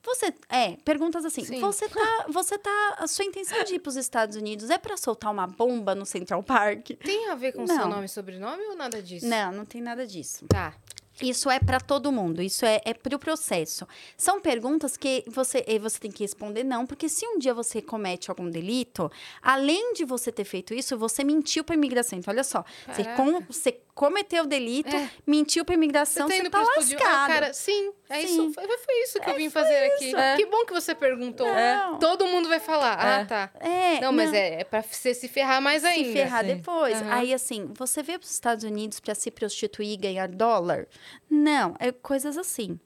[0.02, 1.60] Você, é, perguntas assim, Sim.
[1.60, 4.96] você tá, você tá, a sua intenção de ir para os Estados Unidos é para
[4.96, 6.90] soltar uma bomba no Central Park?
[7.02, 7.74] Tem a ver com Não.
[7.74, 9.26] seu nome e sobrenome ou nada disso?
[9.26, 10.46] Não, não tem nada disso.
[10.48, 10.74] Tá.
[11.20, 13.86] Isso é para todo mundo, isso é, é para o processo.
[14.16, 17.82] São perguntas que você, eh, você tem que responder não, porque se um dia você
[17.82, 19.10] comete algum delito,
[19.42, 22.18] além de você ter feito isso, você mentiu para imigração.
[22.18, 25.10] Então, olha só, você, com- você cometeu o delito, É.
[25.26, 26.98] mentiu para imigração, tá você, tá pro estúdio?
[27.00, 27.28] Ah, lascado.
[27.28, 28.24] cara, sim, é Sim.
[28.26, 28.52] isso.
[28.54, 30.14] Foi, foi isso que eu vim fazer aqui.
[30.16, 30.36] É.
[30.36, 31.46] Que bom que você perguntou.
[31.46, 31.98] Não.
[31.98, 32.92] Todo mundo vai falar.
[32.98, 33.20] É.
[33.20, 33.50] Ah, tá.
[33.60, 36.08] É, Não, mas é, é pra você se ferrar mais ainda.
[36.08, 36.56] se ferrar sim.
[36.56, 36.96] depois.
[37.00, 37.12] Aham.
[37.12, 40.86] Aí, assim, você veio para os Estados Unidos para se prostituir e ganhar dólar?
[41.30, 42.78] Não, é coisas assim.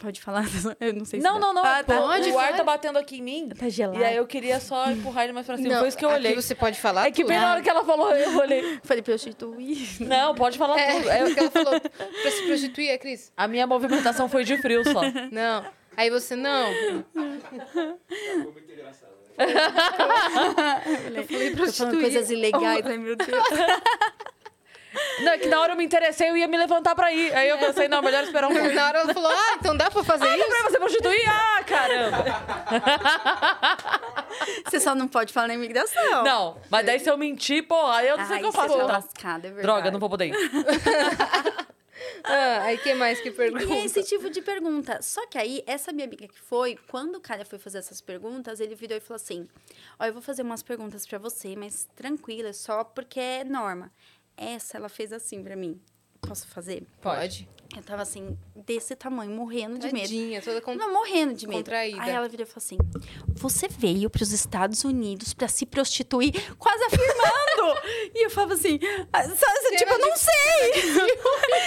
[0.00, 0.44] Pode falar?
[0.80, 1.40] Eu não sei se Não, dá.
[1.40, 1.62] não, não.
[1.64, 1.96] Ah, tá.
[1.98, 3.48] Pode, o ar tá batendo aqui em mim.
[3.50, 3.98] Tá gelado.
[4.00, 5.68] E aí eu queria só empurrar ele mais pra cima.
[5.68, 6.34] Não, Foi isso que eu aqui olhei.
[6.34, 8.80] você pode falar É que bem na hora que ela falou, eu olhei.
[8.82, 10.00] Falei prostituir.
[10.00, 11.10] Não, pode falar É, tudo.
[11.10, 11.80] É, o que ela falou.
[11.80, 13.30] Pra se prostituir, é, Cris?
[13.36, 15.02] a minha movimentação foi de frio só.
[15.30, 15.64] Não.
[15.96, 16.72] Aí você, não.
[17.12, 20.82] Foi muito engraçado, né?
[21.14, 22.00] Eu falei prostituir.
[22.00, 22.86] coisas ilegais.
[22.86, 23.44] Ai, meu Deus.
[25.22, 27.34] Não, é que na hora eu me interessei, eu ia me levantar pra ir.
[27.34, 28.72] Aí eu pensei, não, melhor esperar um pouco.
[28.72, 30.48] Na hora ela falou, ah, então dá pra fazer isso?
[30.48, 31.28] Pra você prostituir?
[31.28, 32.24] Ah, caramba!
[34.66, 36.24] Você só não pode falar na imigração.
[36.24, 38.76] Não, mas daí se eu mentir, pô, aí eu não sei o que eu faço.
[38.78, 39.62] tá lascada, é verdade.
[39.62, 40.34] Droga, não vou poder ir.
[42.24, 43.64] Ah, aí que mais que pergunta?
[43.64, 45.00] E é esse tipo de pergunta.
[45.02, 48.58] Só que aí, essa minha amiga que foi, quando o cara foi fazer essas perguntas,
[48.60, 49.48] ele virou e falou assim:
[49.98, 53.90] Ó, eu vou fazer umas perguntas pra você, mas tranquila, só porque é norma.
[54.40, 55.78] Essa ela fez assim pra mim.
[56.22, 56.86] Posso fazer?
[57.02, 57.46] Pode.
[57.76, 60.00] Eu tava assim, desse tamanho, morrendo de medo.
[60.00, 60.74] Tadinha, toda con...
[60.74, 61.58] Não, morrendo de medo.
[61.58, 62.02] Contraída.
[62.02, 62.78] Aí ela virou e falou assim:
[63.28, 67.29] Você veio para os Estados Unidos para se prostituir, quase afirmando.
[68.14, 68.78] E eu falava assim:
[69.12, 70.72] ah, sabe, Tipo, eu não sei.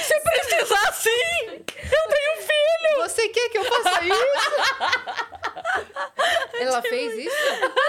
[0.03, 1.09] Se precisar, sim!
[1.49, 3.03] Eu tenho filho!
[3.03, 4.23] Você quer que eu faça isso?
[6.59, 7.35] ela fez isso?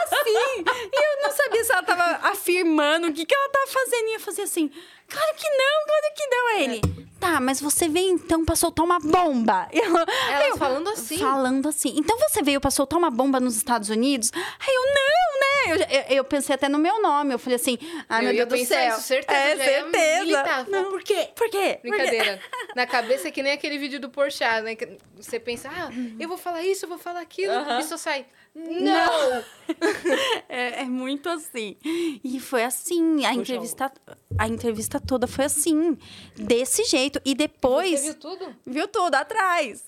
[0.03, 0.65] Assim.
[0.93, 4.09] E eu não sabia se ela tava afirmando o que, que ela tava fazendo.
[4.09, 4.71] E eu fazia assim:
[5.09, 6.47] Claro que não, claro que não.
[6.49, 6.81] Aí ele:
[7.21, 9.69] Tá, mas você veio então para soltar uma bomba.
[9.73, 11.19] Ela eu- falando assim.
[11.19, 11.95] Falando assim.
[11.97, 14.31] Então você veio pra soltar uma bomba nos Estados Unidos?
[14.35, 15.55] Aí eu, não, né?
[15.67, 17.33] Eu, eu, eu pensei até no meu nome.
[17.35, 18.89] Eu falei assim, ai, Eu meu Deus do céu.
[18.97, 20.67] isso, certeza, É, certeza.
[20.71, 20.91] Não.
[20.91, 21.29] Por quê?
[21.35, 21.79] Por quê?
[21.81, 21.81] Por quê?
[21.83, 22.41] Brincadeira.
[22.75, 24.75] Na cabeça é que nem aquele vídeo do Porchat, né?
[24.75, 27.53] Que Você pensa, ah, eu vou falar isso, eu vou falar aquilo.
[27.79, 29.45] E só sai, não!
[30.49, 31.77] É, é muito assim.
[32.23, 33.25] E foi assim.
[33.25, 33.93] A Puxa, entrevista,
[34.39, 35.97] a entrevista toda foi assim.
[36.37, 37.21] Desse jeito.
[37.25, 38.01] E depois.
[38.01, 38.57] Você viu tudo?
[38.67, 39.83] viu tudo atrás.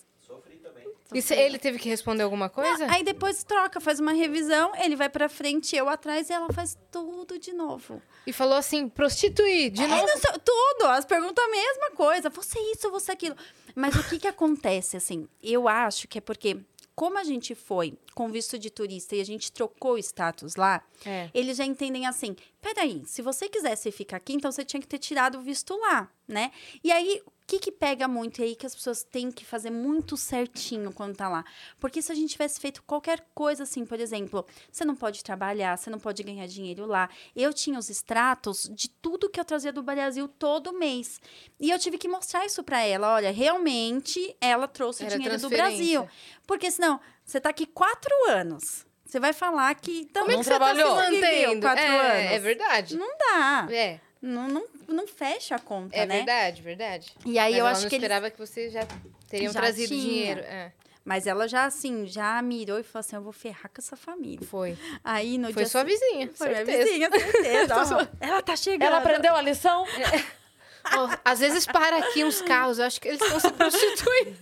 [1.14, 2.86] E se ele teve que responder alguma coisa?
[2.90, 6.76] Aí depois troca, faz uma revisão, ele vai pra frente, eu atrás, e ela faz
[6.90, 8.02] tudo de novo.
[8.26, 10.06] E falou assim, prostituir, de É, novo.
[10.06, 12.28] não sei, tudo, as perguntas a mesma coisa.
[12.30, 13.36] Você isso, você aquilo.
[13.74, 15.28] Mas o que que acontece, assim?
[15.42, 16.58] Eu acho que é porque,
[16.94, 20.82] como a gente foi com visto de turista e a gente trocou o status lá,
[21.04, 21.30] É.
[21.34, 24.98] eles já entendem assim: peraí, se você quisesse ficar aqui, então você tinha que ter
[24.98, 26.50] tirado o visto lá, né?
[26.82, 30.16] E aí, que que pega muito e aí que as pessoas têm que fazer muito
[30.16, 31.44] certinho quando tá lá?
[31.78, 35.76] Porque se a gente tivesse feito qualquer coisa assim, por exemplo, você não pode trabalhar,
[35.76, 37.08] você não pode ganhar dinheiro lá.
[37.34, 41.20] Eu tinha os extratos de tudo que eu trazia do Brasil todo mês.
[41.60, 43.14] E eu tive que mostrar isso para ela.
[43.14, 45.48] Olha, realmente ela trouxe Era dinheiro do.
[45.48, 46.08] Brasil.
[46.46, 48.84] Porque senão, você tá aqui quatro anos.
[49.04, 50.94] Você vai falar que Como também é Não que você tá se trabalhou.
[50.96, 51.60] mantendo?
[51.60, 52.32] quatro é, anos.
[52.32, 52.96] é verdade.
[52.96, 53.68] Não dá.
[53.70, 56.16] É, Não, não, não fecha a conta, é né?
[56.18, 57.12] verdade, verdade.
[57.24, 58.80] E aí Mas eu ela acho não que eles esperava que você já
[59.28, 60.00] teriam Já trazido tinha.
[60.00, 60.40] dinheiro.
[60.40, 60.72] É,
[61.04, 64.46] Mas ela já, assim, já mirou e falou assim: eu vou ferrar com essa família.
[64.46, 64.76] foi.
[65.04, 66.84] Aí no Foi dia sua se- vizinha, Foi minha certeza.
[66.84, 67.74] vizinha, certeza.
[67.76, 68.88] Ó, ela tá chegando.
[68.88, 69.84] Ela aprendeu a lição?
[70.96, 74.36] Ó, às vezes para aqui uns carros, eu acho que eles estão se prostituindo.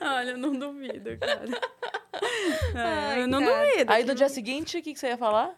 [0.00, 1.44] Olha, eu não duvido, cara.
[2.74, 3.66] Ai, eu não cara.
[3.66, 3.92] duvido.
[3.92, 5.54] Aí no dia seguinte, o que, que você ia falar?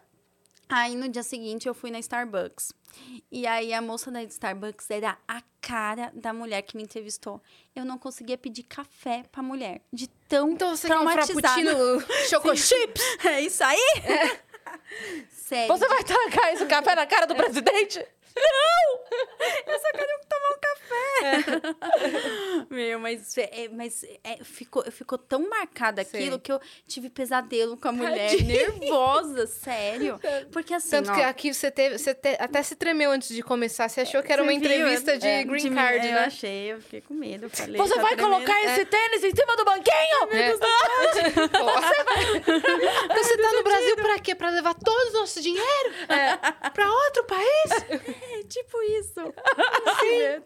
[0.69, 2.71] Aí no dia seguinte eu fui na Starbucks.
[3.31, 7.41] E aí a moça da Starbucks era a cara da mulher que me entrevistou.
[7.75, 9.81] Eu não conseguia pedir café pra mulher.
[9.91, 11.39] De tão Então você um traumatizada.
[11.41, 13.01] frappuccino choco chips?
[13.25, 13.79] É isso aí?
[15.31, 15.67] Sério.
[15.75, 18.05] Você vai tacar esse café na cara do presidente?
[19.65, 20.89] Eu só quero tomar um café.
[22.69, 27.87] Meu, mas, é, mas é, ficou, ficou tão marcado aquilo que eu tive pesadelo com
[27.87, 28.29] a mulher.
[28.31, 28.69] Tadinha.
[28.69, 30.19] Nervosa, sério.
[30.51, 33.41] Porque assim, Tanto ó, que aqui você teve, você te- até se tremeu antes de
[33.41, 33.87] começar.
[33.89, 34.57] Você achou que era uma viu?
[34.59, 36.25] entrevista de É, green mim, card, eu né?
[36.25, 37.45] achei, eu fiquei com medo.
[37.45, 38.33] eu Falei, Você tá vai tremendo.
[38.35, 39.89] colocar esse tênis em cima do banquinho?
[40.31, 40.51] É.
[40.51, 40.69] Você vai...
[43.05, 44.35] Então você tá no Brasil pra quê?
[44.35, 45.89] Pra levar todo o nosso dinheiro?
[46.73, 47.71] Pra outro país?
[48.21, 49.19] É tipo isso.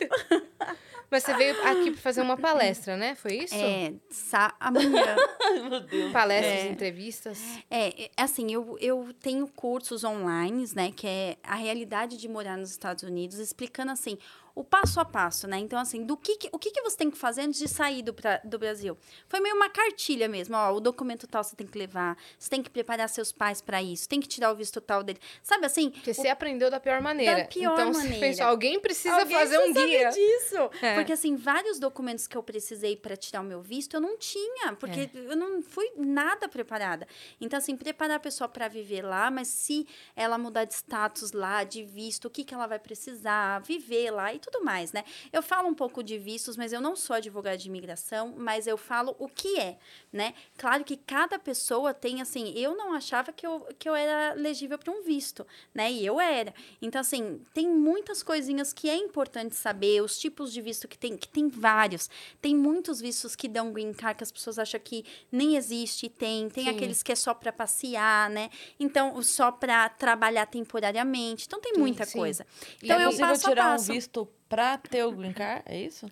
[1.10, 3.14] Mas você veio aqui pra fazer uma palestra, né?
[3.14, 3.54] Foi isso?
[3.54, 5.16] É, sa- amanhã.
[5.70, 6.12] Meu Deus.
[6.12, 6.68] Palestras, É.
[6.70, 7.40] entrevistas.
[7.70, 12.58] É, é, assim, eu, eu tenho cursos online, né, que é a realidade de morar
[12.58, 14.18] nos Estados Unidos, explicando, assim,
[14.56, 15.58] o passo a passo, né?
[15.58, 18.04] Então, assim, do que, que- o que, que você tem que fazer antes de sair
[18.04, 18.96] do, pra- do Brasil?
[19.28, 22.62] Foi meio uma cartilha mesmo, ó, o documento tal você tem que levar, você tem
[22.62, 25.20] que preparar seus pais para isso, tem que tirar o visto tal dele.
[25.42, 25.90] Sabe assim?
[25.90, 27.38] Porque você aprendeu da pior maneira.
[27.38, 28.20] Da pior então você maneira.
[28.28, 30.10] pensou, alguém precisa Alguém fazer um guia.
[30.10, 30.56] disso.
[30.82, 30.94] É.
[30.96, 34.74] Porque, assim, vários documentos que eu precisei para tirar o meu visto, eu não tinha,
[34.80, 35.10] porque É.
[35.32, 37.08] eu não fui nada preparada.
[37.42, 41.64] Então, assim, preparar a pessoa para viver lá, mas se ela mudar de status lá,
[41.64, 45.04] de visto, o que, que ela vai precisar, viver lá e tudo mais, né?
[45.32, 48.78] Eu falo um pouco de vistos, mas eu não sou advogada de imigração, mas eu
[48.78, 49.78] falo o que é,
[50.12, 50.34] né?
[50.58, 54.78] Claro que cada pessoa tem, assim, eu não achava que eu, que eu era legível
[54.78, 55.92] para um visto, né?
[55.92, 56.54] E eu era.
[56.82, 61.16] Então, assim, tem muitas coisinhas que é importante saber, os tipos de visto que tem,
[61.16, 62.10] que tem vários.
[62.42, 66.10] Tem muitos vistos que dão green card que as pessoas acham que nem existe, e
[66.10, 66.50] tem.
[66.50, 66.70] Tem Sim.
[66.70, 68.50] aqueles que é só para passear, né?
[68.80, 71.46] Então, só para trabalhar temporariamente.
[71.48, 72.18] Então, tem muita sim.
[72.18, 72.46] coisa.
[72.82, 73.92] E Então, é eu possível passo a tirar passo.
[73.92, 75.64] um visto pra ter o green card?
[75.66, 76.08] É isso?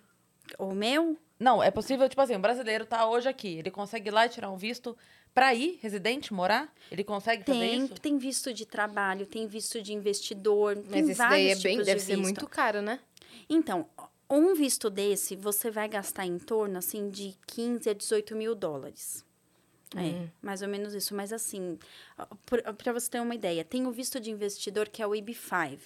[0.57, 1.17] O meu?
[1.39, 4.29] Não, é possível, tipo assim, o brasileiro tá hoje aqui, ele consegue ir lá e
[4.29, 4.95] tirar um visto
[5.33, 6.71] pra ir, residente, morar?
[6.91, 7.93] Ele consegue fazer Tem, isso?
[7.95, 11.71] tem visto de trabalho, tem visto de investidor, Mas tem esse daí é vários bem,
[11.73, 12.23] tipos deve de ser visto.
[12.23, 12.99] muito caro, né?
[13.49, 13.87] Então,
[14.29, 19.25] um visto desse, você vai gastar em torno, assim, de 15 a 18 mil dólares.
[19.95, 21.13] É, mais ou menos isso.
[21.13, 21.77] Mas, assim,
[22.77, 25.79] para você ter uma ideia, tem o visto de investidor, que é o EB-5,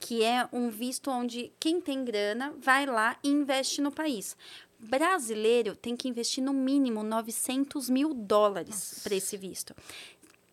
[0.00, 4.36] que é um visto onde quem tem grana vai lá e investe no país.
[4.78, 9.74] Brasileiro tem que investir no mínimo 900 mil dólares para esse visto.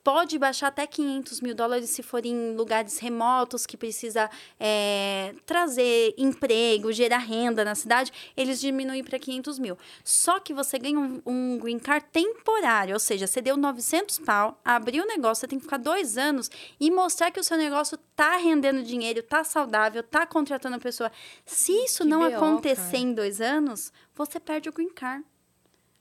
[0.04, 4.30] Pode baixar até 500 mil dólares se for em lugares remotos que precisa
[4.60, 9.78] é, trazer emprego, gerar renda na cidade, eles diminuem para 500 mil.
[10.04, 14.60] Só que você ganha um, um green card temporário, ou seja, você deu 900 pau,
[14.66, 16.50] abriu o negócio, você tem que ficar dois anos
[16.80, 21.12] e mostrar que o seu negócio tá rendendo dinheiro, tá saudável, tá contratando a pessoa.
[21.46, 25.24] Se isso Que não BO, acontecer em dois anos, você perde o green card.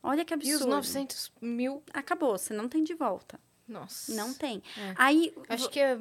[0.02, 0.60] Olha que E absurdo.
[0.60, 1.82] os 900 mil?
[1.92, 3.38] Acabou, você não tem de volta.
[3.70, 4.12] Nossa.
[4.14, 4.62] Não tem.
[4.76, 4.94] É.
[4.96, 5.96] Aí, Acho que é-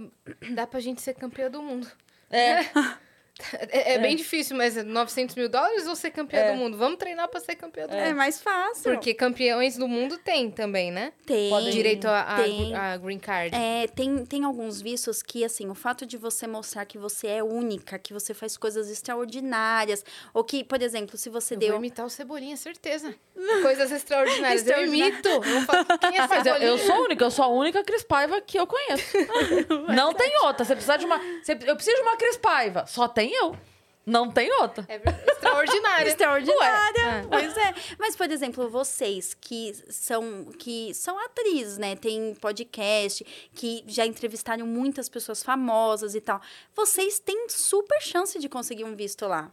[0.53, 1.87] dá pra gente ser campeã do mundo.
[2.29, 2.59] É.
[3.71, 6.51] É, é bem difícil, mas é 900 mil dólares ou ser campeã É.
[6.51, 6.77] do mundo?
[6.77, 8.17] Vamos treinar pra ser campeã do é, mundo.
[8.17, 8.91] mais fácil.
[8.93, 11.13] Porque campeões do mundo tem também, né?
[11.25, 12.75] tem Podem- Direito a, a- tem.
[12.75, 13.55] a green card.
[13.55, 17.43] É, tem, tem alguns vistos que, assim, o fato de você mostrar que você é
[17.43, 21.69] única, que você faz coisas extraordinárias, ou que, por exemplo, se você Eu deu...
[21.69, 23.13] vou imitar o Cebolinha, certeza.
[23.61, 24.67] Coisas extraordinárias.
[24.67, 25.29] Eu imito.
[25.29, 26.69] Eu falar, quem é Mas eu, Cebolinha?
[26.71, 29.17] eu sou a única, eu sou a única Cris Paiva que eu conheço.
[29.95, 30.65] Não tem outra.
[30.65, 31.17] Você precisa de uma.
[31.41, 32.85] você- eu preciso de uma Cris Paiva.
[32.87, 33.55] Só tem eu.
[34.05, 34.85] Não tem outra.
[34.87, 36.07] É extraordinária.
[36.09, 37.27] Extraordinária, Ué.
[37.29, 37.75] pois é.
[37.99, 41.95] Mas, por exemplo, vocês que são, que são atrizes, né?
[41.95, 43.23] Tem podcast,
[43.53, 46.41] que já entrevistaram muitas pessoas famosas e tal.
[46.75, 49.49] Vocês têm super chance de conseguir um visto lá.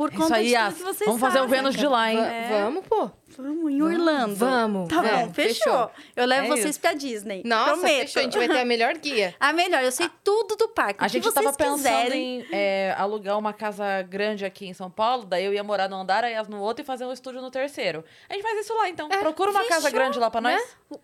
[0.00, 1.46] Por Isso conta aí, de tudo que vocês Vamos fazer o.
[1.48, 2.18] Vênus de lá, hein?
[2.24, 2.48] É.
[2.62, 3.10] Vamos, pô.
[3.36, 4.34] Vamos, em Orlando.
[4.34, 4.88] Vamos.
[4.88, 5.62] Tá É, bom, fechou.
[5.72, 5.90] fechou.
[6.16, 6.80] Eu levo É vocês isso.
[6.80, 7.42] pra Disney.
[7.44, 8.00] Nossa, prometo.
[8.06, 8.20] fechou.
[8.20, 9.34] A gente vai ter a melhor guia.
[9.38, 11.02] A melhor, eu sei tudo do parque.
[11.02, 12.40] A o que gente vocês tava pensando quiserem.
[12.40, 15.96] em é, alugar uma casa grande aqui em São Paulo, daí eu ia morar no
[15.96, 18.02] andar, aí as no outro e fazer um estúdio no terceiro.
[18.28, 19.06] A gente faz isso lá, então.
[19.10, 20.54] Procura uma casa fechou, grande lá pra nós.
[20.90, 21.00] né?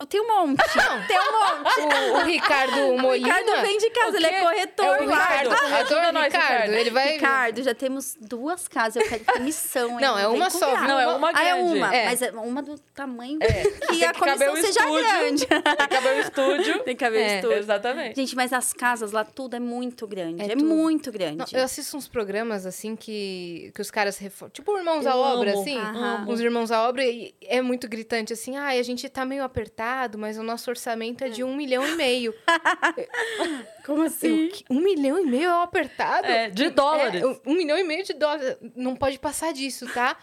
[0.00, 0.62] Eu tenho um monte.
[1.08, 1.80] Tem um monte.
[1.80, 3.34] O, o Ricardo O Molina.
[3.34, 4.84] Ricardo vem de casa, O ele é corretor.
[4.86, 5.48] É o Ricardo.
[5.48, 5.54] lá.
[5.56, 6.72] Ajuda Corretor, nós, Ricardo.
[6.72, 7.12] Ele vai.
[7.14, 9.02] Ricardo, já temos duas casas.
[9.02, 9.90] Eu quero missão.
[9.90, 9.96] hein?
[10.00, 10.76] Não, é uma só?
[10.82, 11.76] Não, é uma Ah, é grande.
[11.78, 11.94] uma.
[11.96, 12.04] É.
[12.04, 13.62] Mas é uma do tamanho É.
[13.64, 15.08] que Tem a comissão o seja estúdio.
[15.08, 15.46] grande.
[15.46, 16.78] Tem que haver o estúdio.
[16.84, 17.58] Tem que haver É, estúdio.
[17.58, 18.14] Exatamente.
[18.16, 20.42] Gente, mas as casas lá, tudo é muito grande.
[20.42, 21.38] É É, muito grande.
[21.38, 24.52] Não, eu assisto uns programas assim que, que os caras reformam.
[24.52, 25.76] Tipo Irmãos Eu à Obra, amo, assim.
[25.76, 26.30] amo.
[26.32, 28.56] Uns Irmãos à Obra e é muito gritante assim.
[28.56, 29.87] Ai, a gente tá meio apertado,
[30.18, 32.34] mas o nosso orçamento é de um milhão e meio.
[33.84, 36.26] Como Eu, "Que- um milhão e meio é apertado?
[36.26, 37.22] É, de dólares.
[37.22, 38.56] É, um- um milhão e meio de dólares.
[38.76, 40.16] Não pode passar disso, tá?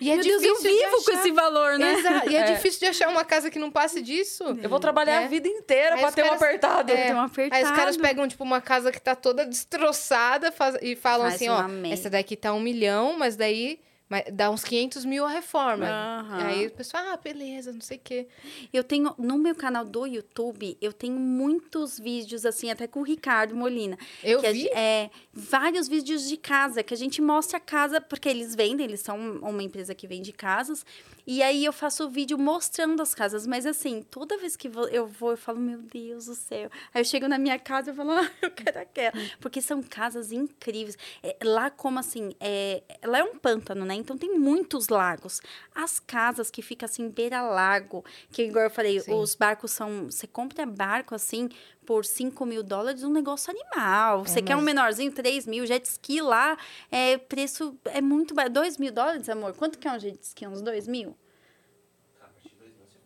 [0.00, 1.92] E é Meu Deus, difícil eu de vivo com achar- esse valor, né?
[1.94, 2.30] Exato.
[2.30, 2.52] E é, É.
[2.54, 4.42] difícil de achar uma casa que não passe disso.
[4.60, 5.24] Eu vou trabalhar É.
[5.24, 6.92] a vida inteira os ter um caras- apertado.
[6.92, 6.96] É.
[7.06, 7.76] Tem um Aí os apertado.
[7.76, 11.64] caras pegam, tipo, uma casa que tá toda destroçada faz- e falam Faz assim, ó,
[11.92, 13.78] essa daqui tá um milhão, mas daí
[14.12, 15.86] mas dá uns 500 mil a reforma.
[15.86, 16.44] Aham.
[16.46, 18.28] Aí o pessoal, ah, beleza, não sei o quê.
[18.70, 23.02] Eu tenho, no meu canal do YouTube, eu tenho muitos vídeos, assim, até com o
[23.02, 23.96] Ricardo Molina.
[24.22, 24.60] Eu a vi.
[24.64, 28.84] gen- é, vários vídeos de casa, que a gente mostra a casa, porque eles vendem,
[28.84, 30.84] eles são uma empresa que vende casas.
[31.26, 33.46] E aí eu faço o vídeo mostrando as casas.
[33.46, 36.68] Mas assim, toda vez que eu vou, eu falo, meu Deus do céu.
[36.92, 39.12] Aí eu chego na minha casa e falo, ah, eu quero aquela.
[39.40, 40.98] Porque são casas incríveis.
[41.22, 43.94] É, lá, como assim, é, lá é um pântano, né?
[44.02, 45.40] Então tem muitos lagos.
[45.74, 49.14] As casas que ficam assim, beira-lago, que igual eu falei, Sim.
[49.14, 50.10] os barcos são.
[50.10, 51.48] Você compra barco assim
[51.86, 54.24] por 5 mil dólares, um negócio animal.
[54.24, 56.56] Você quer um mas- menorzinho, 3 mil, jet ski lá,
[56.90, 58.52] é, preço é muito barato.
[58.54, 59.54] 2 mil dólares, amor?
[59.54, 60.46] Quanto que é um jet ski?
[60.46, 61.16] Uns 2 mil?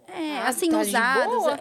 [0.08, 1.34] É, Ah, assim, tá de usados.
[1.36, 1.60] boa.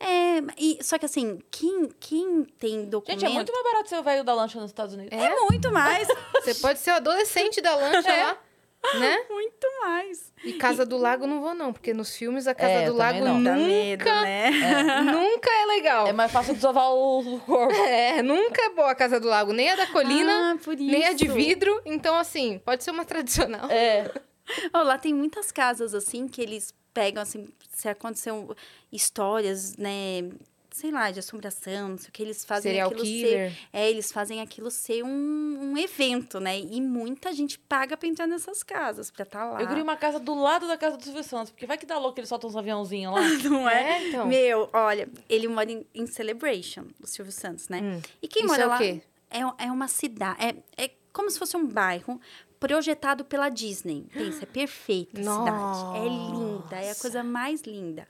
[0.00, 3.20] É, é, e, só que assim, quem, quem tem documento...
[3.20, 5.18] Gente, é muito mais barato ser o velho da lancha nos Estados Unidos.
[5.18, 6.06] É muito mais,
[6.44, 8.24] Você pode ser o adolescente da lancha É.
[8.24, 8.38] lá,
[8.98, 9.18] né?
[9.28, 10.32] muito mais.
[10.44, 13.24] E Casa do Lago não vou, não, porque nos filmes a Casa É, do Lago
[13.24, 13.38] não.
[13.38, 14.50] Nunca, medo, né?
[15.12, 16.06] nunca é legal.
[16.06, 17.74] É mais fácil desovar o corpo.
[17.74, 19.52] É, nunca é boa a Casa do Lago.
[19.52, 21.80] Nem a da colina, Ah, por nem a de vidro.
[21.84, 23.70] Então, assim, pode ser uma tradicional.
[23.70, 24.10] É.
[24.72, 28.56] Oh, lá tem muitas casas, assim, que eles pegam, assim, se aconteceu
[28.90, 30.30] histórias, né?
[30.78, 33.50] Sei lá, de assombração, não sei o que, eles fazem Serial aquilo killer.
[33.50, 33.58] ser.
[33.72, 36.56] É, eles fazem aquilo ser um, um evento, né?
[36.56, 39.60] E muita gente paga pra entrar nessas casas, pra estar lá.
[39.60, 41.98] Eu queria uma casa do lado da casa do Silvio Santos, porque vai que dá
[41.98, 43.20] louco que ele solta uns aviãozinhos lá.
[43.42, 43.98] Não é?
[43.98, 44.26] É, então.
[44.28, 47.80] Meu, olha, ele mora em, em Celebration, o Silvio Santos, né?
[47.82, 48.00] Hum.
[48.22, 48.84] E quem Isso mora é o lá?
[48.84, 52.20] É, é uma cidade, é, é como se fosse um bairro
[52.58, 54.06] projetado pela Disney.
[54.12, 55.98] Pensa, é perfeita a cidade.
[55.98, 58.06] É linda, é a coisa mais linda.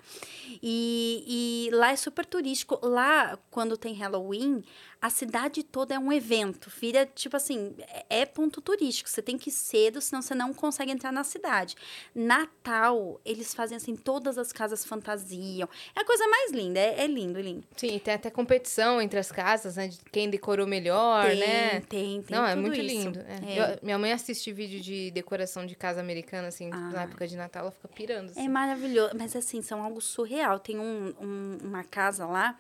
[0.63, 2.79] E, e lá é super turístico.
[2.83, 4.63] Lá, quando tem Halloween,
[5.01, 6.71] a cidade toda é um evento.
[6.81, 7.75] Vira, tipo assim,
[8.09, 9.09] é, é ponto turístico.
[9.09, 11.77] Você tem que ir cedo, senão você não consegue entrar na cidade.
[12.15, 15.69] Natal, eles fazem assim, todas as casas fantasiam.
[15.95, 17.67] É a coisa mais linda, é, é lindo, lindo.
[17.77, 19.89] Sim, tem até competição entre as casas, né?
[19.89, 21.81] De quem decorou melhor, tem, né?
[21.89, 22.87] tem, tem Não, é muito isso.
[22.87, 23.19] lindo.
[23.21, 23.53] é.
[23.59, 23.75] É.
[23.75, 26.77] Eu- minha mãe assiste vídeo de decoração de casa americana, assim, Ah.
[26.91, 28.29] na época de Natal, ela fica pirando.
[28.31, 28.49] É Assim.
[28.49, 30.59] maravilhoso, mas assim, são algo surreal.
[30.59, 32.57] Tem um, um- uma casa lá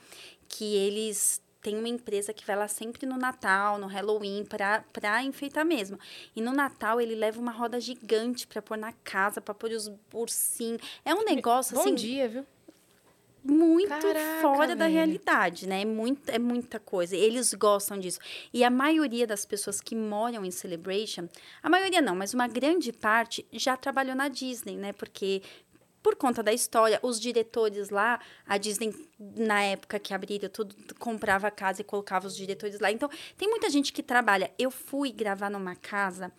[0.49, 5.23] que eles têm uma empresa que vai lá sempre no Natal, no Halloween, pra, pra
[5.23, 5.99] enfeitar mesmo.
[6.35, 9.91] E no Natal ele leva uma roda gigante pra pôr na casa, pra pôr os
[10.13, 10.81] ursinhos.
[11.05, 12.47] É um negócio Bom assim dia, viu?
[13.45, 14.95] muito Caraca, fora da velho.
[14.97, 15.83] realidade, né?
[15.83, 17.17] É, muito, é muita coisa.
[17.17, 18.19] Eles gostam disso.
[18.53, 21.29] E a maioria das pessoas que moram em Celebration,
[21.63, 24.93] a maioria não, mas uma grande parte já trabalhou na Disney, né?
[24.93, 25.43] Porque
[26.09, 31.49] por conta da história, os diretores lá, a Disney, na época que abriram tudo, comprava
[31.49, 32.91] a casa e colocava os diretores lá.
[32.91, 34.51] Então, tem muita gente que trabalha.
[34.59, 36.33] Eu fui gravar numa casa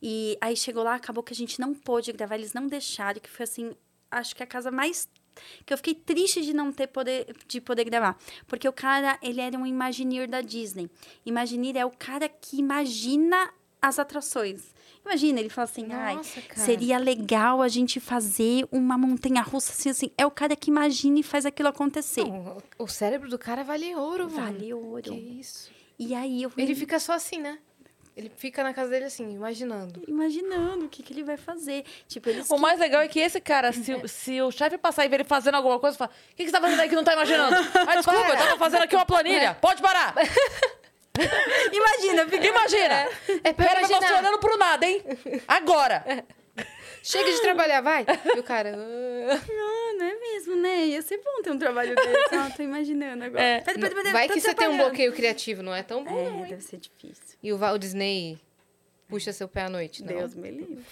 [0.00, 3.28] e aí chegou lá, acabou que a gente não pôde gravar, eles não deixaram, que
[3.28, 3.74] foi assim,
[4.08, 5.08] acho que a casa mais
[5.66, 8.16] que eu fiquei triste de não ter poder de poder gravar,
[8.46, 10.88] porque o cara, ele era um Imagineer da Disney.
[11.26, 13.52] Imagineer é o cara que imagina
[13.82, 14.77] as atrações.
[15.08, 16.60] Imagina, ele fala assim, ai, Nossa, cara.
[16.60, 20.10] seria legal a gente fazer uma montanha russa assim, assim.
[20.18, 22.24] É o cara que imagina e faz aquilo acontecer.
[22.24, 24.52] Não, o cérebro do cara vale ouro, mano.
[24.52, 25.02] Vale ouro.
[25.02, 25.70] Que isso.
[25.98, 27.58] E aí eu Ele fica só assim, né?
[28.14, 30.02] Ele fica na casa dele assim, imaginando.
[30.06, 31.84] imaginando o que, que ele vai fazer.
[32.06, 35.08] Tipo, eles O mais legal é que esse cara, se, se o chefe passar e
[35.08, 37.04] ver ele fazendo alguma coisa, fala: O que, que você tá fazendo aí que não
[37.04, 37.54] tá imaginando?
[37.88, 39.54] Ah, desculpa, eu tava fazendo aqui uma planilha.
[39.54, 40.14] Pode parar!
[41.78, 42.46] Imagina, fica...
[42.46, 43.08] Imagina!
[43.44, 44.18] É pra Pera, você imaginar.
[44.20, 45.02] olhando pro nada, hein?
[45.46, 46.24] Agora!
[47.02, 48.04] Chega de trabalhar, vai.
[48.36, 48.74] E o cara...
[48.76, 49.40] "Ah".
[49.40, 50.86] Ah, não é mesmo, né?
[50.86, 52.34] Ia ser bom ter um trabalho desse.
[52.34, 53.42] Ah, tô imaginando agora.
[53.42, 53.60] É.
[53.60, 56.40] Pera, pera, pera, Vai que você tem um bloqueio criativo, não é tão bom, não,
[56.40, 56.46] É, hein?
[56.50, 57.36] deve ser difícil.
[57.42, 58.38] E o Walt Disney
[59.08, 60.08] puxa seu pé à noite, não?
[60.16, 60.84] Deus me livre.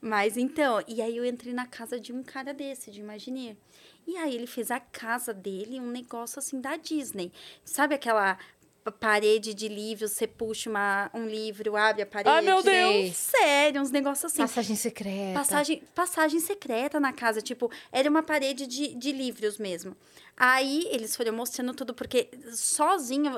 [0.00, 3.56] Mas então, e aí eu entrei na casa de um cara desse, de Imagineer.
[4.06, 7.30] E aí ele fez a casa dele um negócio assim da Disney.
[7.64, 8.38] Sabe aquela
[8.92, 12.30] parede de livros, você puxa uma, um livro, abre a parede?
[12.30, 13.16] Ai, meu Deus!
[13.16, 14.42] Sério, uns negócios assim.
[14.42, 15.34] Passagem secreta.
[15.34, 19.96] Passagem, passagem secreta na casa, tipo, era uma parede de, de livros mesmo.
[20.40, 23.32] Aí eles foram mostrando tudo, porque sozinho,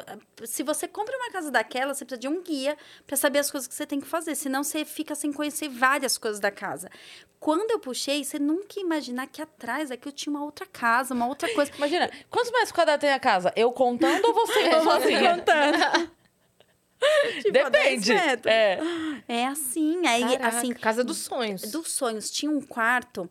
[0.45, 3.67] se você compra uma casa daquela, você precisa de um guia para saber as coisas
[3.67, 6.91] que você tem que fazer, senão você fica sem conhecer várias coisas da casa.
[7.39, 11.15] Quando eu puxei, você nunca ia imaginar que atrás aqui eu tinha uma outra casa,
[11.15, 11.73] uma outra coisa.
[11.79, 13.51] Imagina, quantos metros quadrados tem a casa?
[13.57, 15.37] Eu contando ou você sozinha?
[15.39, 16.11] contando.
[17.41, 18.09] Tipo, Depende.
[18.09, 18.53] 10 metros.
[18.53, 18.79] É.
[19.27, 21.63] É assim, aí Caraca, assim, casa dos sonhos.
[21.63, 22.31] dos sonhos.
[22.31, 23.27] Tinha um quarto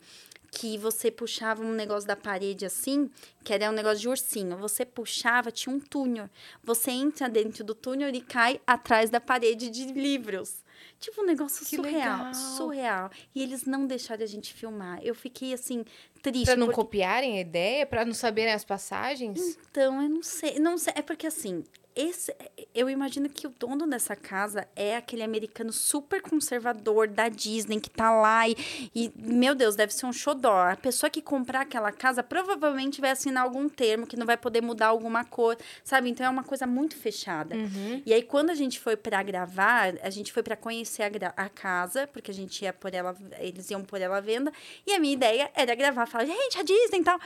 [0.52, 3.10] que você puxava um negócio da parede assim,
[3.44, 4.58] que era um negócio de ursinho.
[4.58, 6.30] Você puxava, tinha um túnel.
[6.64, 10.64] Você entra dentro do túnel e cai atrás da parede de livros.
[11.00, 12.34] Tipo um negócio Que surreal, legal.
[12.34, 13.12] surreal.
[13.36, 15.00] E eles não deixaram a gente filmar.
[15.04, 15.86] Eu fiquei assim
[16.22, 19.58] triste Pra não porque- copiarem a ideia, pra não saberem as passagens.
[19.70, 21.64] então, eu não sei, não sei, é porque assim,
[22.00, 22.34] esse,
[22.74, 27.90] eu imagino que o dono dessa casa é aquele americano super conservador da Disney que
[27.90, 28.56] tá lá e,
[28.96, 30.70] e, meu Deus, deve ser um xodó.
[30.70, 34.62] A pessoa que comprar aquela casa provavelmente vai assinar algum termo que não vai poder
[34.62, 36.10] mudar alguma cor, sabe?
[36.10, 37.56] Então é uma coisa muito fechada.
[37.56, 38.02] Uhum.
[38.06, 41.50] E aí, quando a gente foi pra gravar, a gente foi pra conhecer a, a
[41.50, 44.54] casa, porque a gente ia por ela, eles iam por ela à venda.
[44.88, 47.20] E a minha ideia era gravar, falar, gente, a Disney e tal.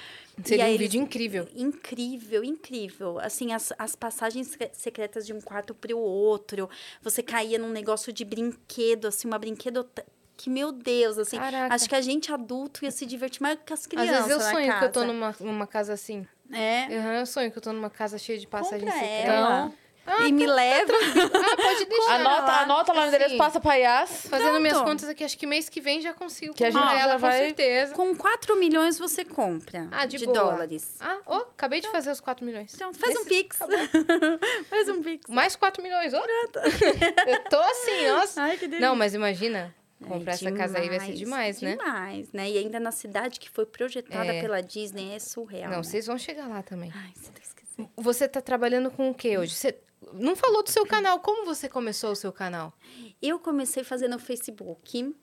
[0.44, 1.48] Seria e um eles- vídeo incrível.
[1.56, 3.20] Incrível, incrível.
[3.20, 6.70] Assim, as, as passagens secretas de um quarto pro outro.
[7.02, 9.88] Você caía num negócio de brinquedo, assim, uma brinquedo.
[10.36, 11.38] Que, meu Deus, assim.
[11.38, 11.74] Caraca.
[11.74, 14.16] Acho que a gente adulto ia se divertir mais que as Às crianças.
[14.16, 15.14] vezes eu na sonho que eu tô casa.
[15.14, 16.26] numa, numa casa assim.
[16.52, 16.86] É.
[16.98, 19.72] Aham, eu sonho que eu tô numa casa cheia de passagens secretas.
[20.06, 20.92] Então, e me leva.
[20.94, 22.16] Ah, pode deixar.
[22.16, 22.62] anota, lá.
[22.62, 23.38] anota lá no endereço, Sim.
[23.38, 24.26] passa pra Yas.
[24.30, 24.90] Fazendo minhas Pronto.
[24.90, 27.40] contas aqui, acho que mês que vem já consigo Que a comprar gente ela, vai-
[27.40, 27.94] com certeza.
[27.96, 29.88] Com 4 milhões você compra.
[29.92, 30.38] Ah, de boa.
[30.38, 30.98] dólares.
[31.00, 32.74] Ah, ó, acabei de fazer os 4 milhões.
[32.76, 33.58] Então, faz um Esse- pix.
[34.70, 35.30] faz um pix.
[35.30, 36.18] Mais 4 milhões, ó.
[37.28, 38.42] eu tô assim, nossa.
[38.42, 38.86] Ai, que delícia.
[38.88, 41.78] Não, mas imagina, É comprar essa casa aí vai ser demais, né?
[41.78, 42.50] Demais, né?
[42.52, 44.42] E ainda na cidade que foi projetada É.
[44.42, 45.70] pela Disney, é surreal.
[45.70, 45.84] Não, né?
[45.84, 46.92] vocês vão chegar lá também.
[46.94, 47.90] Ai, você tá esquecendo.
[47.98, 49.56] Você tá trabalhando com o que hoje?
[49.56, 49.76] Você
[50.14, 51.20] não falou do seu canal.
[51.20, 52.74] Como você começou o seu canal?
[53.22, 55.16] Eu comecei fazendo Facebook,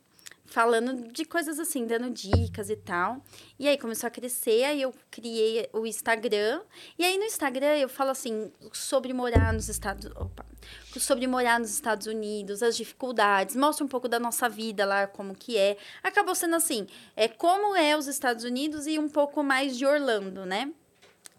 [0.50, 3.22] falando de coisas assim, dando dicas e tal.
[3.58, 6.60] E aí começou a crescer, aí eu criei o Instagram.
[6.98, 10.44] E aí no Instagram eu falo assim sobre morar nos Estados, opa,
[10.98, 15.34] sobre morar nos Estados Unidos, as dificuldades, mostra um pouco da nossa vida lá, como
[15.34, 15.76] que é.
[16.02, 20.44] Acabou sendo assim, é como é os Estados Unidos e um pouco mais de Orlando,
[20.44, 20.72] né?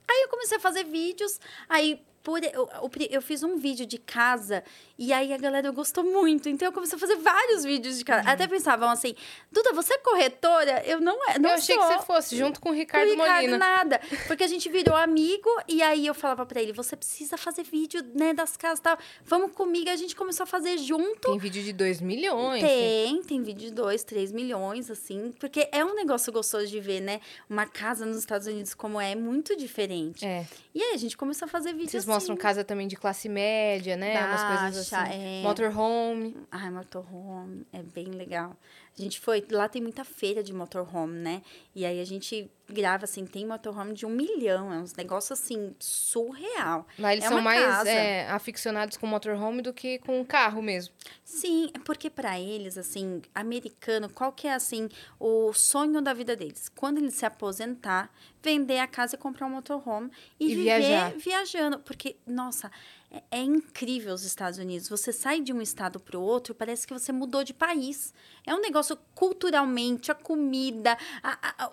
[0.10, 2.70] Aí eu comecei a fazer vídeos, aí por, eu,
[3.10, 4.64] eu, fiz um vídeo de casa
[5.04, 6.48] e aí a galera gostou muito.
[6.48, 8.30] Então eu comecei a fazer vários vídeos de casa.
[8.30, 9.16] Até pensavam assim,
[9.52, 10.84] Duda, você é corretora?
[10.86, 11.84] Eu não, é- não eu achei sou.
[11.88, 13.58] que você fosse junto com o Ricardo, Com o Ricardo, Molina.
[13.58, 14.00] nada.
[14.28, 18.04] Porque a gente virou amigo e aí eu falava pra ele, você precisa fazer vídeo,
[18.14, 18.98] né, das casas e tal.
[19.26, 19.90] Vamos comigo.
[19.90, 21.30] A gente começou a fazer junto.
[21.32, 22.62] Tem vídeo de 2 milhões.
[22.64, 25.34] Tem, tem vídeo de 2, 3 milhões, assim.
[25.40, 27.20] Porque é um negócio gostoso de ver, né?
[27.50, 30.24] Uma casa nos Estados Unidos como é, é muito diferente.
[30.26, 30.46] É.
[30.76, 32.12] E aí a gente começou a fazer vídeo Vocês assim.
[32.14, 34.14] mostram casa também de classe média, né?
[34.26, 35.42] Umas coisas É.
[35.42, 36.36] Motorhome.
[36.52, 38.56] Ai, motorhome, é bem legal.
[38.98, 41.42] A gente foi, lá tem muita feira de motorhome, né?
[41.76, 45.76] E aí a gente grava, assim, tem motorhome de um milhão, é uns negócios, assim,
[45.80, 46.88] surreal.
[46.98, 47.90] Lá eles É são mais casa.
[47.90, 50.94] é, aficionados com motorhome do que com carro mesmo.
[51.24, 54.90] Sim, é porque para eles, assim, americano, qual que é, assim,
[55.20, 56.70] o sonho da vida deles?
[56.76, 58.12] Quando ele se aposentar,
[58.44, 61.14] vender a casa e comprar um motorhome e, E viver viajar.
[61.18, 61.80] viajando.
[61.80, 62.72] Porque, nossa,
[63.12, 64.90] é, é incrível os Estados Unidos.
[64.90, 68.14] Você sai de um estado para o outro, parece que você mudou de país.
[68.46, 71.72] É um negócio culturalmente, a comida, a- a- a-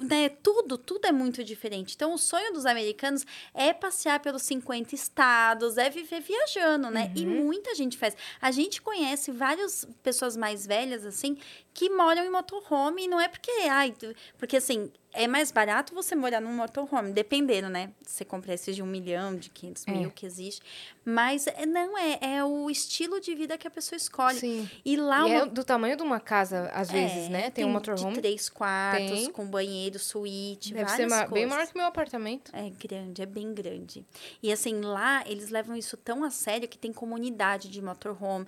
[0.00, 1.94] né, tudo, tudo é muito diferente.
[1.94, 7.12] Então, o sonho dos americanos é passear pelos 50 estados, é viver viajando, né?
[7.14, 8.16] E muita gente faz.
[8.40, 11.36] A gente conhece várias pessoas mais velhas, assim,
[11.72, 13.94] que moram em motorhome e não é porque, ai,
[14.38, 17.90] porque assim, é mais barato você morar num motorhome, dependendo, né?
[18.06, 19.90] Você comprar esses de um milhão, de 500 É.
[19.92, 20.60] mil que existe.
[21.04, 24.38] Mas é- não, é, é o estilo de vida que a pessoa escolhe.
[24.38, 24.68] Sim.
[24.84, 27.50] E lá E o é do tamanho de uma casa, às vezes, é, né?
[27.50, 28.14] Tem, um motorhome.
[28.14, 29.30] de três quartos, Tem.
[29.30, 31.30] com banheiro, suíte, Deve ser várias coisas.
[31.32, 32.50] bem maior que meu apartamento.
[32.54, 34.04] É grande, é bem grande.
[34.42, 38.46] E assim, lá eles levam isso tão a sério que tem comunidade de motorhome.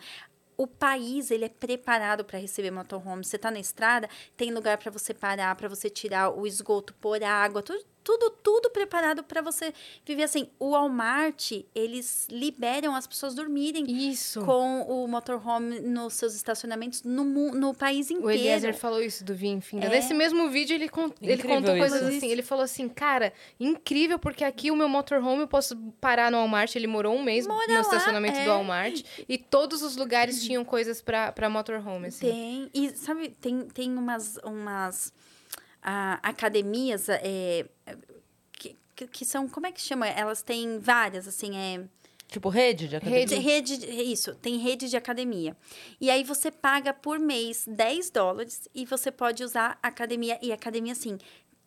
[0.56, 3.24] O país, ele é preparado para receber motorhome.
[3.24, 7.22] Você tá na estrada, tem lugar para você parar, para você tirar o esgoto, pôr
[7.22, 9.72] água, tudo, tudo, tudo preparado para você
[10.04, 10.48] viver assim.
[10.58, 14.44] O Walmart, eles liberam as pessoas dormirem Isso.
[14.44, 18.26] com o motorhome nos seus estacionamentos no, no país inteiro.
[18.26, 19.86] O Eliezer falou isso do Vinho Finda.
[19.86, 19.88] É.
[19.90, 21.88] Nesse mesmo vídeo, ele, con- ele contou isso.
[21.88, 22.28] coisas assim.
[22.28, 26.74] Ele falou assim, cara, incrível, porque aqui o meu motorhome eu posso parar no Walmart.
[26.76, 28.44] Ele morou um mês Mora no lá, estacionamento é.
[28.44, 29.02] do Walmart.
[29.28, 32.26] E todos os lugares tinham coisas pra, pra motorhome, assim.
[32.30, 32.70] Tem.
[32.74, 35.12] E sabe, tem, tem umas, umas
[35.82, 37.66] ah, academias é,
[38.52, 39.48] que, que, são.
[39.48, 40.06] Como é que chama?
[40.06, 41.84] Elas têm várias, assim, é.
[42.28, 43.26] Tipo, rede de academia.
[43.26, 43.74] Tem Rede,
[44.10, 45.54] isso, tem rede de academia.
[46.00, 50.38] E aí você paga por mês 10 dólares e você pode usar a academia.
[50.40, 51.18] E a academia, assim,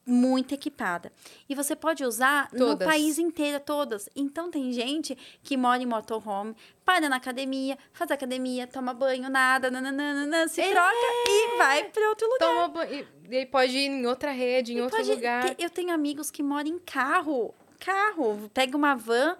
[0.05, 1.11] muito equipada.
[1.49, 2.87] E você pode usar no Todas.
[2.87, 4.07] país inteiro, todas.
[4.15, 6.55] Então tem gente que mora em motorhome,
[6.85, 10.95] para na academia, faz academia, toma banho, nada, nananana, se troca
[11.27, 12.39] e vai para outro lugar.
[12.47, 13.07] Toma banho.
[13.29, 15.55] E aí pode ir em outra rede, em E outro pode lugar.
[15.55, 17.53] ter- eu tenho amigos que moram em carro.
[17.79, 18.49] Carro.
[18.53, 19.35] Pega uma van,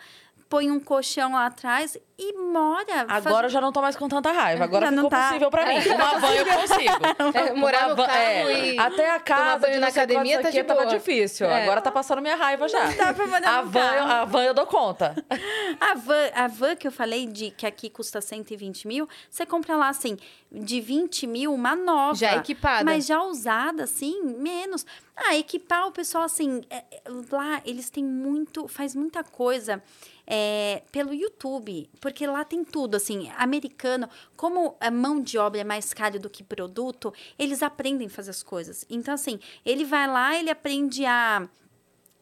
[0.56, 3.06] põe um colchão lá atrás e mora.
[3.10, 4.64] Agora eu já não tô mais com tanta raiva.
[4.64, 5.27] Agora Já não ficou tá.
[5.27, 5.80] possível pra mim.
[5.90, 7.36] Uma van eu consigo.
[7.36, 10.48] É, morar no van- carro é, e Até a casa, de na não academia tá
[10.48, 11.45] aqui, de tava difícil.
[11.48, 11.64] É.
[11.64, 12.86] Agora tá passando minha raiva já.
[12.91, 14.11] Dá pra morar A van, eu- carro.
[14.11, 15.14] a van eu dou conta.
[15.82, 19.76] A van, a van que eu falei de que aqui custa 120 mil, você compra
[19.76, 20.15] lá assim,
[20.49, 22.15] de 20 mil, uma nova.
[22.15, 22.86] Já equipada.
[22.86, 24.86] Mas já usada, assim, menos.
[25.18, 27.02] Ah, equipar o pessoal, assim, é, é,
[27.32, 29.82] lá eles têm muito, faz muita coisa
[30.27, 35.64] é, pelo YouTube, porque lá tem tudo, assim, americano, como a mão de obra é
[35.64, 38.85] mais cara do que produto, eles aprendem a fazer as coisas.
[38.89, 41.47] Então, assim, ele vai lá, ele aprende a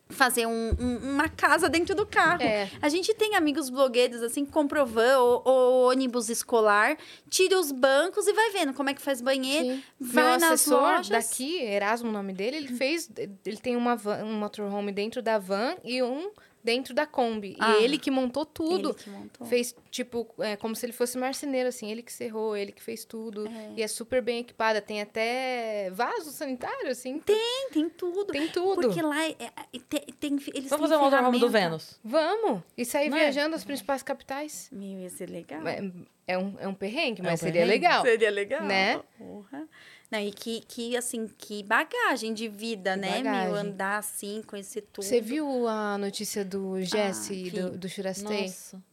[0.09, 2.43] fazer um- um- uma casa dentro do carro.
[2.43, 2.69] É.
[2.81, 6.97] A gente tem amigos blogueiros assim que compram van ou, ou ônibus escolar,
[7.29, 9.83] tira os bancos e vai vendo como é que faz banheiro, Sim.
[9.99, 11.09] vai Meu nas lojas.
[11.09, 13.09] daqui, Erasmo, o nome dele, ele fez.
[13.43, 16.29] Ele tem uma van, um motorhome dentro da van e um
[16.63, 17.55] dentro da Kombi.
[17.59, 17.77] Ah.
[17.77, 18.89] e ele que montou tudo.
[18.89, 19.47] Ele que montou.
[19.47, 21.91] Fez, tipo, é, como se ele fosse marceneiro, assim.
[21.91, 23.45] Ele que serrou, ele que fez tudo.
[23.75, 24.81] E é super bem equipada.
[24.81, 27.19] Tem até vaso sanitário, assim.
[27.19, 28.25] Tem, tem tudo.
[28.31, 28.81] Tem tudo.
[28.81, 31.49] Porque lá é- é- tem, tem- eles Vamos têm fazer um motorhome do.
[31.49, 31.99] Vênus.
[32.03, 32.61] Vamos!
[32.77, 33.21] E sair Não é?
[33.21, 34.69] viajando as principais capitais.
[34.71, 35.67] Meu, ia ser legal.
[35.67, 35.91] É,
[36.27, 37.85] é um, é um perrengue, É mas um seria perrengue.
[37.85, 38.01] legal.
[38.03, 38.63] Seria legal.
[38.63, 39.01] Né?
[39.17, 39.67] Porra.
[40.13, 43.31] Não, e que, que, assim, que bagagem de vida, Que né, meu?
[43.31, 43.57] bagagem.
[43.71, 45.03] Andar assim, conhecer tudo.
[45.05, 47.49] Você viu a notícia do Jesse vi.
[47.49, 48.43] do, do Churastei?
[48.43, 48.83] Nossa.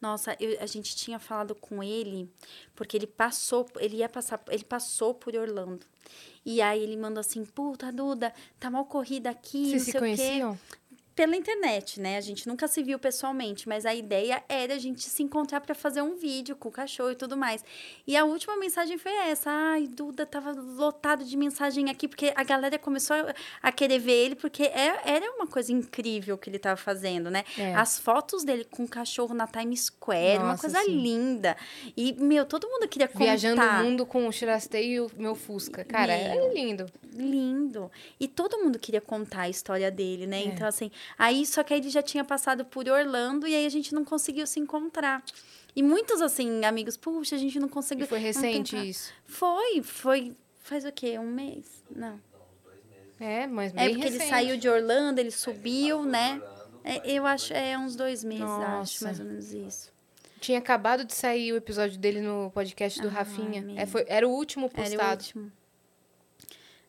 [0.00, 2.28] Nossa, eu- a gente tinha falado com ele,
[2.74, 5.86] porque ele passou, ele ia passar, ele passou por Orlando.
[6.44, 10.42] E aí ele mandou assim, puta, Duda, tá mal corrida aqui, Vocês não se sei
[10.42, 10.58] o quê.
[11.14, 12.16] Pela internet, né?
[12.16, 15.72] A gente nunca se viu pessoalmente, mas a ideia era a gente se encontrar para
[15.72, 17.64] fazer um vídeo com o cachorro e tudo mais.
[18.04, 22.42] E a última mensagem foi essa: ai, Duda, tava lotado de mensagem aqui, porque a
[22.42, 23.14] galera começou
[23.62, 27.44] a- querer ver ele, porque é- era uma coisa incrível que ele tava fazendo, né?
[27.56, 27.74] É.
[27.74, 31.00] As fotos dele com o cachorro na Times Square, uma Nossa, coisa sim.
[31.00, 31.56] linda.
[31.96, 33.20] E, meu, todo mundo queria contar.
[33.24, 35.84] Viajando o mundo com o Churastei e o meu Fusca.
[35.84, 36.50] Cara, Meu.
[36.50, 36.86] é lindo.
[37.12, 37.88] lindo.
[38.18, 40.26] E todo mundo queria contar a história dele, É.
[40.26, 40.42] né?
[40.42, 43.70] Então, assim, aí só que aí ele já tinha passado por Orlando e aí a
[43.70, 45.22] gente não conseguiu se encontrar.
[45.76, 48.06] E muitos, assim, amigos, puxa, a gente não E conseguiu.
[48.06, 49.12] foi vamos recente tentar." isso.
[49.26, 50.36] Foi, foi.
[50.60, 51.18] Faz o quê?
[51.18, 51.84] Um mês?
[51.90, 52.20] Não.
[53.20, 54.30] É, mas É bem porque ele recente.
[54.30, 56.40] saiu de Orlando, ele subiu, né?
[56.82, 59.04] É, eu acho, é uns dois meses, acho, Nossa.
[59.04, 59.92] mais ou menos isso.
[60.40, 63.64] Tinha acabado de sair o episódio dele no podcast do Ah, Rafinha.
[63.76, 65.22] É, foi, era o último Era o postado.
[65.22, 65.52] último.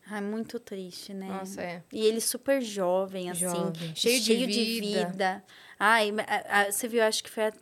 [0.08, 1.26] Ai, muito triste, né?
[1.28, 1.82] Nossa, é.
[1.92, 3.40] E ele super jovem, assim.
[3.40, 5.08] Jovem, cheio de vida.
[5.10, 5.44] vida.
[5.78, 7.52] Ai, a- a- você viu, acho que foi a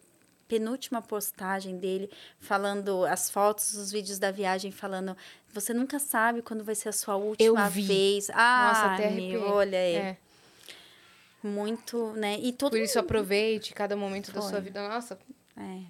[0.46, 5.16] penúltima postagem dele, falando as fotos, os vídeos da viagem, falando.
[5.54, 8.28] Você nunca sabe quando vai ser a sua última vez.
[8.30, 9.38] Ah, Nossa, até meu, arrepiei.
[9.38, 10.16] olha, é, É.
[11.42, 12.38] muito, né?
[12.40, 14.50] E todo Por isso, mundo- aproveite cada momento da Foi.
[14.50, 14.86] sua vida.
[14.88, 15.18] Nossa,
[15.56, 15.80] É,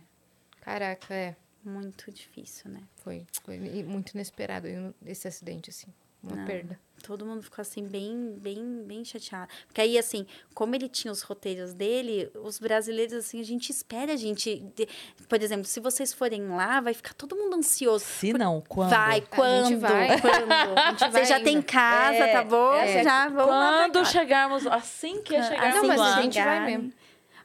[0.60, 1.36] caraca, é.
[1.64, 2.82] muito difícil, né?
[2.96, 4.66] Foi, foi muito inesperado
[5.04, 5.88] esse acidente, assim.
[6.26, 6.44] Uma Não.
[6.46, 6.78] perda.
[7.02, 9.52] Todo mundo ficou assim, bem, bem, bem chateado.
[9.66, 14.14] Porque aí, assim, como ele tinha os roteiros dele, os brasileiros, assim, a gente espera,
[14.14, 14.60] a gente.
[14.74, 14.88] de-
[15.28, 18.02] Por exemplo, se vocês forem lá, vai ficar todo mundo ansioso.
[18.06, 18.88] Se não, quando?
[18.88, 19.66] Vai, quando?
[19.68, 20.18] gente vai.
[20.18, 20.50] Quando?
[20.78, 22.72] A gente vai Você já tem casa, É, tá bom?
[22.72, 24.04] é, já vamos lá Quando pegar.
[24.06, 26.92] chegarmos, assim que chegarmos Não, mas lá, a gente vai mesmo.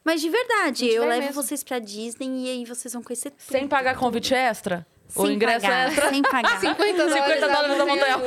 [0.05, 1.33] Mas de verdade, eu levo mesmo.
[1.33, 3.41] vocês pra Disney e aí vocês vão conhecer tudo.
[3.41, 4.87] sem pagar convite extra?
[5.15, 6.09] O Sem ingresso pagar, extra?
[6.09, 6.59] Sem pagar.
[6.61, 8.17] 50 dólares, 50 dólares da montanha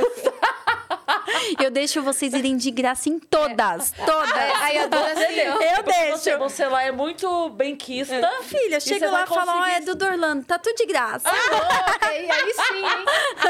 [1.61, 3.93] Eu deixo vocês irem de graça em todas.
[3.99, 4.33] Aí, Todas.
[4.63, 5.63] aí a dona assim, ó.
[5.63, 6.39] Eu Porque Você, deixo.
[6.39, 8.31] você lá é muito benquista.
[8.43, 11.29] Filha, você chega lá e fala, ó, é do Dorlando, tá tudo de graça.
[11.31, 13.05] louca, e aí sim, hein?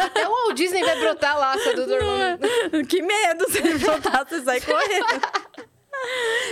[0.05, 2.49] Até o Walt Disney vai brotar lá, essa do Orlando.
[2.89, 5.23] que medo, se ele voltar, você sai correndo.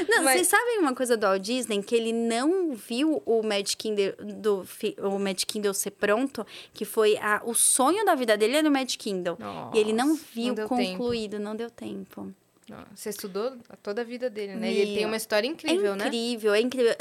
[0.09, 1.83] Não, Mas- vocês sabem uma coisa do Walt Disney?
[1.83, 4.67] Que ele não viu o Magic Kingdom, do,
[5.03, 8.73] o Magic Kingdom ser pronto, que foi a, o sonho da vida dele era o
[8.73, 9.37] Magic Kingdom.
[9.39, 12.33] Nossa, e ele não não viu deu concluído, não deu tempo.
[12.69, 14.73] Não, Você estudou toda a vida dele, né?
[14.73, 16.07] E ele tem uma história incrível, é né?
[16.07, 16.95] incrível, é incrível.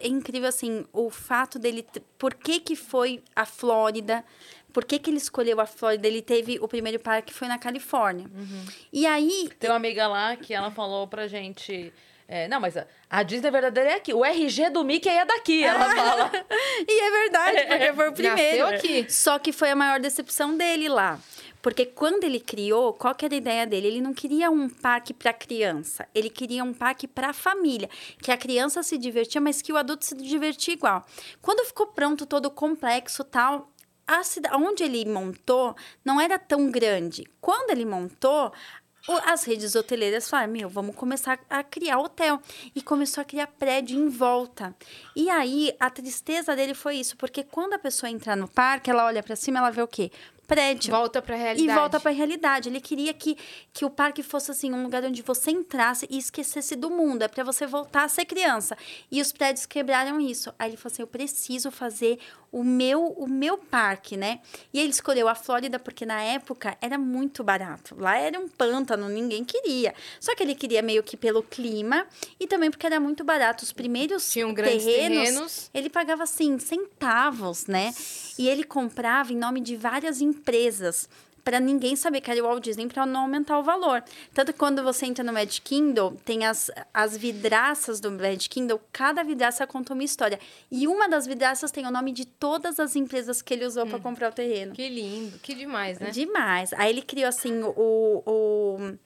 [0.00, 1.84] É incrível, assim, o fato dele...
[2.16, 4.24] Por que que foi a Flórida?
[4.72, 6.06] Por que que ele escolheu a Flórida?
[6.06, 6.58] Ele teve...
[6.60, 8.26] O primeiro parque foi na Califórnia.
[8.26, 8.64] Uhum.
[8.92, 9.50] E aí...
[9.58, 11.92] Tem uma amiga lá que ela falou pra gente.
[12.28, 14.14] é, não, mas a, a Disney verdadeira é aqui.
[14.14, 16.30] O RG do Mickey é daqui, ela fala.
[16.88, 18.64] E é verdade, porque foi o primeiro.
[18.64, 19.12] Nasceu aqui.
[19.12, 21.18] Só que foi a maior decepção dele lá.
[21.62, 23.88] Porque quando ele criou, qual que era a ideia dele?
[23.88, 27.90] Ele não queria um parque para criança, ele queria um parque para família,
[28.22, 31.04] que a criança se divertia, mas que o adulto se divertia igual.
[31.42, 33.70] Quando ficou pronto todo o complexo tal,
[34.06, 35.74] a cida- onde ele montou
[36.04, 37.24] não era tão grande.
[37.40, 38.52] Quando ele montou,
[39.24, 42.40] as redes hoteleiras falaram: Meu, vamos começar a criar hotel.
[42.74, 44.74] E começou a criar prédio em volta.
[45.16, 49.06] E aí, a tristeza dele foi isso, porque quando a pessoa entrar no parque, ela
[49.06, 50.10] olha para cima, ela vê o quê?
[50.50, 50.90] Prédio.
[50.90, 51.70] Volta pra realidade.
[51.70, 52.68] E volta para a realidade.
[52.68, 53.38] Ele queria que,
[53.72, 57.28] que o parque fosse assim um lugar onde você entrasse e esquecesse do mundo, é
[57.28, 58.76] para você voltar a ser criança.
[59.12, 60.52] E os prédios quebraram isso.
[60.58, 62.18] Aí ele falou assim: "Eu preciso fazer
[62.50, 64.40] o meu o meu parque, né?"
[64.74, 67.94] E ele escolheu a Flórida porque na época era muito barato.
[67.96, 69.94] Lá era um pântano, ninguém queria.
[70.18, 72.04] Só que ele queria meio que pelo clima
[72.40, 73.62] e também porque era muito barato.
[73.62, 75.70] Os primeiros Tinham grandes terrenos.
[75.72, 77.94] ele pagava assim centavos, né?
[78.36, 80.39] E ele comprava em nome de várias empresas
[81.40, 84.02] para ninguém saber que era o Walt Disney para não aumentar o valor.
[84.32, 88.78] Tanto que quando você entra no Magic Kingdom, tem as, as vidraças do Magic Kingdom,
[88.92, 90.38] cada vidraça conta uma história.
[90.70, 93.98] E uma das vidraças tem o nome de todas as empresas que ele usou para
[93.98, 94.72] comprar o terreno.
[94.72, 96.10] Que lindo, que demais, né?
[96.10, 96.72] Demais.
[96.74, 98.96] Aí ele criou assim o, o,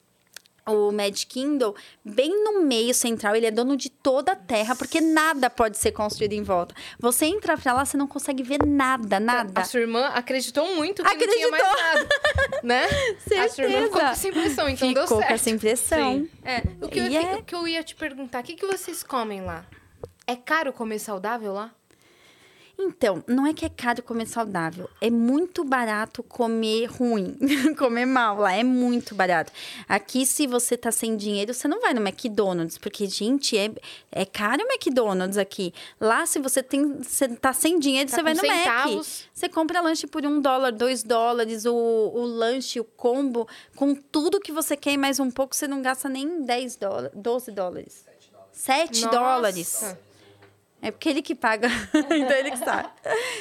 [0.67, 1.73] o Magic Kingdom
[2.03, 3.35] bem no meio central.
[3.35, 6.73] Ele é dono de toda a terra, porque nada pode ser construído em volta.
[6.99, 9.61] Você entra pra lá, você não consegue ver nada, nada.
[9.61, 12.07] A sua irmã acreditou muito que não tinha mais nada,
[12.63, 12.85] né?
[13.45, 15.27] A sua irmã ficou com essa impressão, então deu Ficou certo.
[15.27, 16.27] com essa impressão.
[16.43, 19.03] É, o que, eu, é- o que eu ia te perguntar, o que, que vocês
[19.03, 19.65] comem lá?
[20.25, 21.71] É caro comer saudável lá?
[22.77, 27.37] Então, não é que é caro comer saudável, é muito barato comer ruim,
[27.77, 29.51] comer mal lá, é muito barato.
[29.87, 33.71] Aqui, se você tá sem dinheiro, você não vai no McDonald's, porque, gente, é,
[34.11, 35.73] é caro o McDonald's aqui.
[36.01, 38.57] Lá, se você tem, você tá sem dinheiro, Tá você vai no Mac.
[38.57, 39.23] centavos.
[39.33, 44.39] Você compra lanche por um dólar, dois dólares, o, o lanche, o combo, com tudo
[44.39, 48.05] que você quer e mais um pouco, você não gasta nem 10 dólares, 12 dólares.
[48.51, 49.17] 7 Nossa.
[49.17, 49.95] dólares.
[50.85, 52.87] É porque ele que paga, então ele que sabe.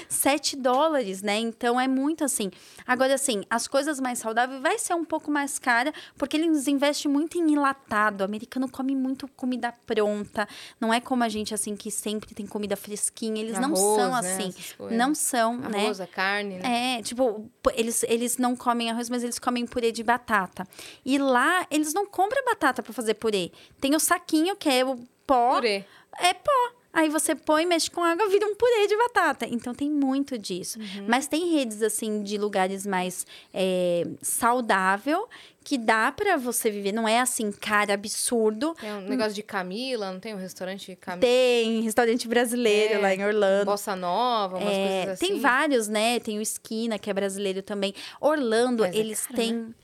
[0.09, 1.37] 7 dólares, né?
[1.37, 2.51] Então é muito assim.
[2.87, 7.13] Agora, assim, as coisas mais saudáveis vai ser um pouco mais cara, porque eles investem
[7.13, 8.23] muito em enlatado.
[8.23, 10.49] O americano come muito comida pronta.
[10.81, 13.43] Não é como a gente, assim, que sempre tem comida fresquinha.
[13.43, 14.19] Eles não Arroz, são né?
[14.19, 14.49] assim.
[14.49, 14.99] Essas coisas.
[14.99, 15.85] Não são, né?
[15.85, 16.97] Arroz, a carne, né?
[16.97, 20.67] É, tipo, eles, eles não comem arroz, mas eles comem purê de batata.
[21.05, 23.53] E lá, eles não compram batata pra fazer purê.
[23.79, 24.97] Tem o saquinho, que é o
[25.27, 25.57] pó.
[25.57, 25.85] Purê.
[26.19, 26.84] É pó.
[26.95, 29.47] Aí você põe, mexe com água, vira um purê de batata.
[29.51, 30.79] Então tem muito disso.
[30.79, 31.07] Uhum.
[31.09, 35.29] Mas tem redes, assim, de lugares mais é, saudável,
[35.65, 36.93] que dá pra você viver.
[36.93, 38.75] Não é assim, cara, absurdo.
[38.81, 41.21] Tem um negócio de Camila, não tem um restaurante Camila?
[41.21, 43.65] Tem restaurante brasileiro É, lá em Orlando.
[43.65, 45.27] Bossa Nova, umas É, coisas assim.
[45.33, 46.21] Tem vários, né?
[46.21, 47.93] Tem o Esquina, que é brasileiro também.
[48.21, 49.75] Orlando, Mas é eles caro, têm.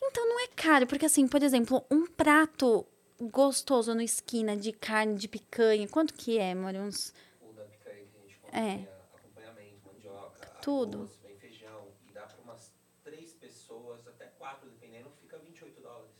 [0.00, 2.86] Então não é caro, porque assim, por exemplo, um prato
[3.20, 6.74] gostoso no Esquina de carne de picanha, quanto que é, amor?
[6.74, 7.12] Uns.
[7.40, 8.76] O da picanha que a gente come, É.
[8.76, 10.98] tem acompanhamento, mandioca, Tudo.
[10.98, 12.72] arroz, vem feijão, e dá para umas
[13.02, 16.10] três pessoas, até quatro, dependendo, fica 28 dólares.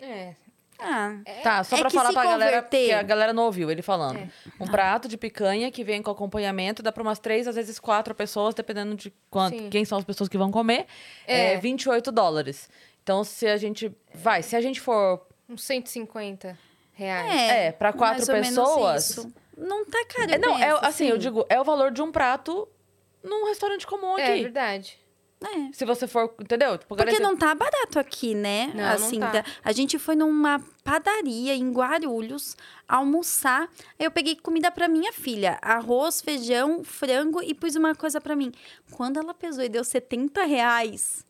[0.00, 0.34] É.
[0.80, 3.68] Ah, Tá, só É pra que falar pra galera, converter- porque a galera não ouviu
[3.68, 4.18] ele falando.
[4.18, 4.30] É.
[4.60, 8.14] Um prato de picanha que vem com acompanhamento, dá pra umas três, às vezes quatro
[8.14, 9.70] pessoas, dependendo de quanto, Sim.
[9.70, 10.86] quem são as pessoas que vão comer.
[11.26, 11.58] É, É.
[11.58, 12.70] 28 dólares.
[13.02, 13.92] Então, se a gente.
[14.14, 15.26] Vai, se a gente for.
[15.48, 16.58] Uns 150
[16.92, 17.32] reais.
[17.50, 19.10] É, pra quatro mais ou menos pessoas.
[19.10, 19.32] isso.
[19.56, 20.30] Não tá caro.
[20.32, 22.68] É, não, é, pensa, assim, eu digo, é o valor de um prato
[23.24, 24.42] num restaurante comum É, aqui.
[24.42, 24.98] verdade.
[25.40, 25.72] É.
[25.72, 26.34] se você for.
[26.40, 26.76] Entendeu?
[26.76, 28.72] Tipo, Porque garantir- não tá barato aqui, né?
[28.74, 29.30] Não, não assim, tá.
[29.30, 32.56] da- a gente foi numa padaria em Guarulhos
[32.88, 33.68] almoçar.
[34.00, 38.50] Eu peguei comida pra minha filha, arroz, feijão, frango e pus uma coisa pra mim.
[38.90, 41.24] Quando ela pesou e deu 70 reais,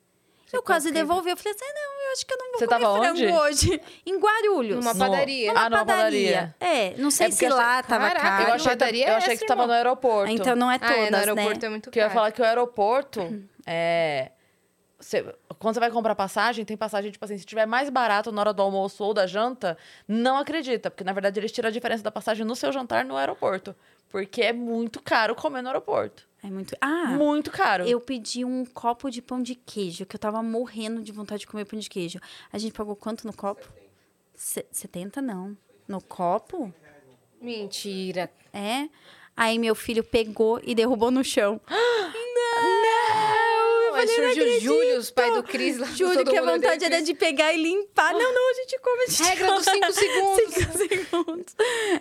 [0.52, 1.30] eu quase devolvi.
[1.30, 3.26] Eu falei assim, não, eu acho que eu não vou Você comer tava frango onde?
[3.26, 3.82] hoje.
[4.06, 4.76] Em Guarulhos.
[4.84, 5.52] Numa No- padaria.
[5.54, 6.54] Ah, numa padaria.
[6.60, 8.48] É, não sei É se lá tava Caraca, caro.
[8.50, 9.66] Eu achei, que, padaria eu é achei essa, que tava irmão?
[9.68, 10.32] no aeroporto.
[10.32, 11.66] Então não é Ah, é, todas, no aeroporto né?
[11.66, 12.18] é muito Porque eu ia caro.
[12.18, 13.20] falar que o aeroporto
[13.66, 14.30] é.
[15.00, 15.22] você-
[15.58, 18.52] quando você vai comprar passagem, tem passagem, tipo assim, se tiver mais barato na hora
[18.52, 19.76] do almoço ou da janta,
[20.06, 20.90] não acredita.
[20.90, 23.74] Porque, na verdade, eles tiram a diferença da passagem no seu jantar no aeroporto.
[24.08, 26.27] Porque é muito caro comer no aeroporto.
[26.42, 26.76] É muito...
[26.80, 27.84] Ah, muito caro.
[27.84, 31.46] Eu pedi um copo de pão de queijo, que eu tava morrendo de vontade de
[31.46, 32.20] comer pão de queijo.
[32.52, 33.66] A gente pagou quanto no copo?
[34.34, 35.56] Se- 70 não.
[35.86, 36.72] No copo?
[37.40, 38.30] Mentira.
[38.52, 38.88] É.
[39.36, 41.60] Aí meu filho pegou e derrubou no chão.
[42.60, 45.86] Não, aí surgiu o Júlio, os pai do Cris lá.
[45.96, 48.12] Todo que a vontade o era de pegar e limpar.
[48.12, 50.54] Não, não, a gente come, a gente Regra dos cinco segundos.
[50.54, 51.56] Cinco segundos.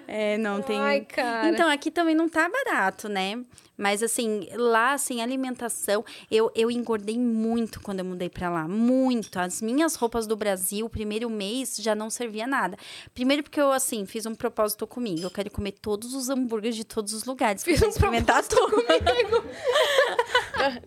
[0.08, 0.80] É, não tem.
[0.80, 1.50] Ai, cara.
[1.50, 3.44] Então, aqui também não tá barato, né?
[3.78, 8.68] Mas, assim, lá, assim, alimentação, eu, eu engordei muito quando eu mudei pra lá.
[8.68, 9.38] Muito.
[9.38, 12.76] As minhas roupas do Brasil, o primeiro mês, já não servia nada.
[13.14, 15.22] Primeiro porque eu, assim, fiz um propósito comigo.
[15.22, 17.64] Eu quero comer todos os hambúrgueres de todos os lugares.
[17.64, 18.84] Fiz um experimentar tudo.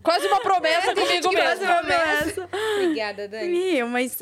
[0.03, 1.67] Quase uma promessa gente comigo mesmo.
[1.67, 2.49] promessa.
[2.77, 3.49] Obrigada, Dani.
[3.49, 4.19] Meu, mas...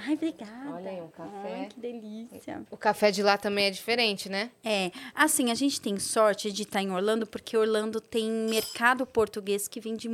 [0.00, 0.70] Ai, obrigada.
[0.74, 1.54] Olha aí, um café.
[1.60, 2.62] Ai, que delícia.
[2.70, 4.50] O café de lá também é diferente, né?
[4.64, 9.66] É, assim, a gente tem sorte de estar em Orlando, porque Orlando tem mercado português
[9.66, 10.08] que vende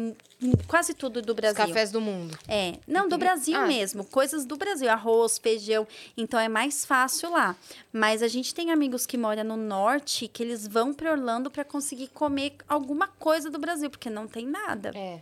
[0.67, 1.67] quase tudo do Os Brasil.
[1.67, 2.39] cafés do mundo.
[2.49, 3.67] É, não, do Brasil Ah.
[3.67, 5.87] mesmo, coisas do Brasil, arroz, feijão,
[6.17, 7.55] então é mais fácil lá.
[7.93, 11.65] Mas a gente tem amigos que moram no norte que eles vão para Orlando para
[11.65, 14.93] conseguir comer alguma coisa do Brasil, porque não tem nada.
[14.95, 15.21] É.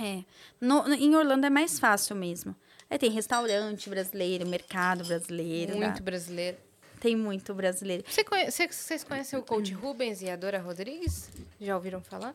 [0.00, 0.24] É,
[0.60, 2.56] no- em Orlando é mais fácil mesmo.
[2.90, 6.56] Aí tem restaurante brasileiro, mercado brasileiro, Muito dá- brasileiro.
[7.00, 8.04] tem muito brasileiro.
[8.08, 11.28] Você conhe- cê- Vocês conhecem o coach Rubens e a Dora Rodrigues?
[11.60, 12.34] Já ouviram falar?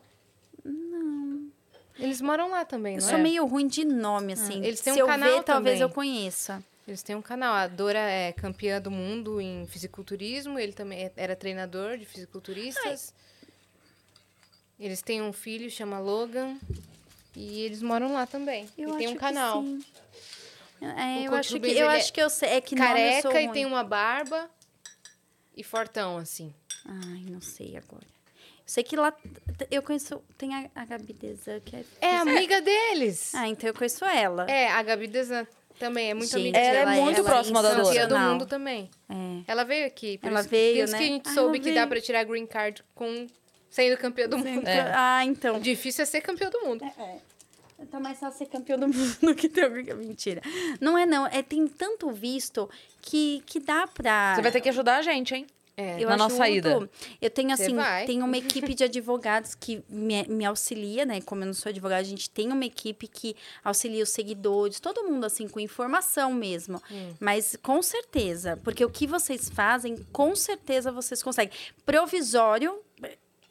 [0.64, 1.48] Não.
[1.98, 3.22] Eles moram lá também, Eu não sou é?
[3.22, 4.64] meio ruim de nome, assim.
[4.64, 5.82] eles têm Se um eu canal ver, talvez também.
[5.82, 6.62] eu conheça.
[6.88, 7.54] Eles têm um canal.
[7.54, 10.58] A Dora é campeã do mundo em fisiculturismo.
[10.58, 13.14] Ele também é- era treinador de fisiculturistas.
[14.78, 16.56] Eles têm um filho, chama Logan.
[17.36, 18.66] E eles moram lá também.
[18.76, 19.62] Eu e tem um canal.
[20.80, 22.48] É, O eu acho que eu acho é que eu sei.
[22.50, 23.52] É que eu Careca sou e ruim.
[23.52, 24.48] tem uma barba.
[25.56, 26.54] E fortão, assim.
[26.86, 28.06] Ai, não sei agora.
[28.06, 29.12] Eu sei que lá
[29.70, 30.22] eu conheço.
[30.38, 31.84] Tem a, a Gabi Desan, que é.
[32.00, 33.34] É amiga deles.
[33.34, 34.46] Ah, então eu conheço ela.
[34.50, 35.46] É, a Gabi Desan
[35.78, 37.04] também é muito Gente, amiga ela é dela.
[37.04, 37.84] muito ela próxima da Dora.
[37.84, 38.90] Campeã do mundo também.
[39.08, 39.14] É.
[39.46, 40.16] Ela veio aqui.
[40.18, 40.98] por Ela isso- veio, por isso né?
[40.98, 43.26] que a gente Ah, soube que dá pra tirar green card com
[43.68, 44.66] sendo campeã do mundo.
[44.66, 44.92] É.
[44.94, 45.58] Ah, então.
[45.60, 46.84] Difícil é ser campeã do mundo.
[47.90, 49.94] Tá mais fácil ser campeão do mundo que ter alguém.
[49.94, 50.42] Mentira.
[50.80, 51.26] Não é, não.
[51.26, 52.68] É, tem tanto visto
[53.00, 54.34] que, que dá pra.
[54.34, 55.46] Você vai ter que ajudar a gente, hein?
[55.80, 55.98] É.
[55.98, 56.90] Eu na nossa ida.
[57.22, 57.74] Eu tenho, assim,
[58.04, 61.22] tenho uma equipe de advogados que me, me auxilia, né?
[61.22, 63.34] Como eu não sou advogada, a gente tem uma equipe que
[63.64, 66.82] auxilia os seguidores, todo mundo, assim, com informação mesmo.
[66.90, 67.14] Hum.
[67.18, 71.52] Mas com certeza, porque o que vocês fazem, com certeza vocês conseguem.
[71.86, 72.78] Provisório.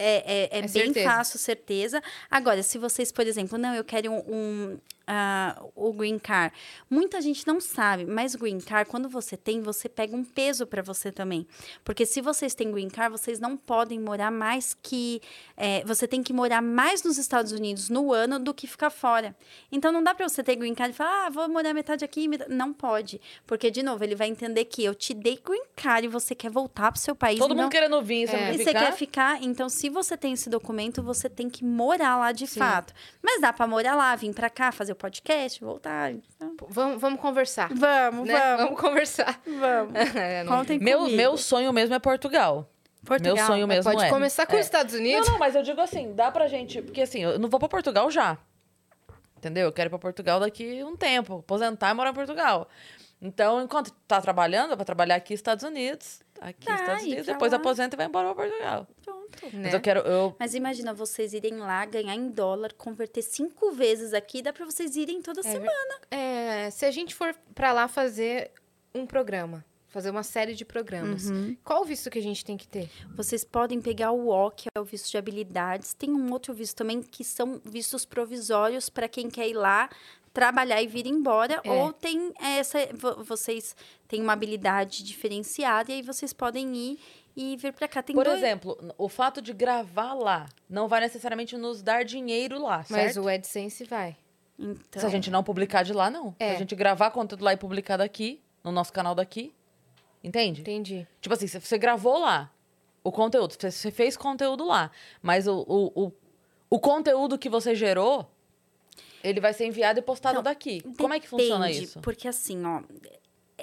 [0.02, 1.10] É, é, é É bem certeza.
[1.10, 2.02] fácil, certeza.
[2.32, 4.80] Agora, se vocês, por exemplo, não, eu quero um, um,
[5.12, 6.54] ah, o green card.
[6.88, 10.68] Muita gente não sabe, mas o green card, quando você tem, você pega um peso
[10.68, 11.48] para você também.
[11.84, 15.20] Porque se vocês têm green card, vocês não podem morar mais que.
[15.58, 19.36] é, você tem que morar mais nos Estados Unidos no ano do que ficar fora.
[19.72, 22.28] Então não dá para você ter green card e falar, ah, vou morar metade aqui.
[22.28, 23.20] metade-" Não pode.
[23.48, 26.52] Porque, de novo, ele vai entender que eu te dei green card e você quer
[26.52, 27.40] voltar pro seu país.
[27.40, 28.54] Todo não mundo querendo vir, você É.
[28.54, 32.18] e quer você quer ficar, então se você tem esse documento, você tem que morar
[32.18, 32.94] lá de fato.
[33.24, 36.12] Mas dá pra morar lá, vir pra cá, fazer o podcast, voltar.
[36.12, 37.70] Então, Vamos, vamos conversar.
[37.74, 38.40] Vamos, né?
[38.40, 39.42] vamos, Vamos conversar.
[39.46, 39.94] vamos.
[40.16, 41.18] É, não- Contem Meu, comigo.
[41.18, 42.70] meu sonho mesmo é Portugal.
[43.06, 43.36] Portugal.
[43.36, 44.10] Meu sonho Mas mesmo pode é.
[44.10, 44.60] começar com É.
[44.60, 45.26] os Estados Unidos.
[45.26, 46.82] Não, não, mas eu digo assim, dá pra gente.
[46.82, 48.38] Porque assim, eu não vou pra Portugal já.
[49.38, 49.66] Entendeu?
[49.68, 51.38] Eu quero ir pra Portugal daqui um tempo.
[51.40, 52.68] Aposentar e morar em Portugal.
[53.22, 56.22] Então, enquanto tá trabalhando, eu vou trabalhar aqui nos Estados Unidos.
[56.42, 57.26] Aqui Tá, nos Estados e Unidos.
[57.26, 57.58] pra Depois lá.
[57.58, 58.88] aposenta e vai embora pra Portugal.
[59.54, 59.64] Né?
[59.66, 60.00] Mas eu quero.
[60.02, 64.66] Eu, Mas imagina vocês irem lá, ganhar em dólar, converter cinco vezes aqui, dá pra
[64.66, 65.96] vocês irem toda É semana.
[66.12, 68.52] É, se a gente for pra lá fazer
[68.94, 71.58] um programa, fazer uma série de programas, Uhum.
[71.64, 72.90] qual o visto que a gente tem que ter?
[73.16, 75.94] Vocês podem pegar o O, que é o visto de habilidades.
[75.94, 79.90] Tem um outro visto também, que são vistos provisórios para quem quer ir lá
[80.32, 81.72] trabalhar e vir embora, É.
[81.72, 82.78] ou tem essa.
[82.94, 83.76] vo- Vocês
[84.08, 87.00] têm uma habilidade diferenciada e aí vocês podem ir
[87.36, 88.02] e vir pra cá.
[88.04, 92.62] Tem Por dois- exemplo, o fato de gravar lá não vai necessariamente nos dar dinheiro
[92.62, 93.22] lá, Mas certo?
[93.22, 94.16] o AdSense vai.
[94.58, 96.36] Então, Se a gente não publicar de lá, não.
[96.40, 96.50] É.
[96.50, 99.54] Se a gente gravar conteúdo lá e publicar daqui, no nosso canal daqui,
[100.24, 100.62] entende?
[100.62, 101.08] Entendi.
[101.22, 102.52] Tipo assim, se você gravou lá
[103.04, 104.92] o conteúdo, você- você fez conteúdo lá,
[105.22, 106.12] mas o, o, o,
[106.72, 108.30] o conteúdo que você gerou,
[109.24, 110.82] ele vai ser enviado e postado Então, daqui.
[110.98, 112.00] Como é que funciona Depende, isso?
[112.02, 112.82] Porque assim, ó,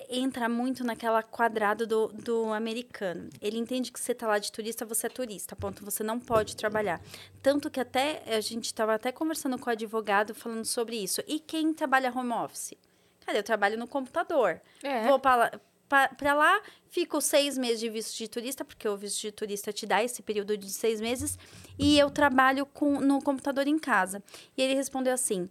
[0.08, 3.28] entra muito naquela quadrado do, do americano.
[3.40, 5.84] Ele entende que você tá lá de turista, você é turista, ponto.
[5.84, 7.00] Você não pode trabalhar.
[7.42, 11.22] Tanto que até a gente estava até conversando com o advogado falando sobre isso.
[11.26, 12.74] E quem trabalha home office?
[13.24, 14.60] Cara, eu trabalho no computador.
[14.82, 15.04] É.
[15.06, 15.50] Vou para lá,
[15.88, 19.72] pa- pra lá, fico seis meses de visto de turista, porque o visto de turista
[19.72, 21.38] te dá esse período de seis meses,
[21.78, 24.22] e eu trabalho com, no computador em casa.
[24.56, 25.48] E ele respondeu assim: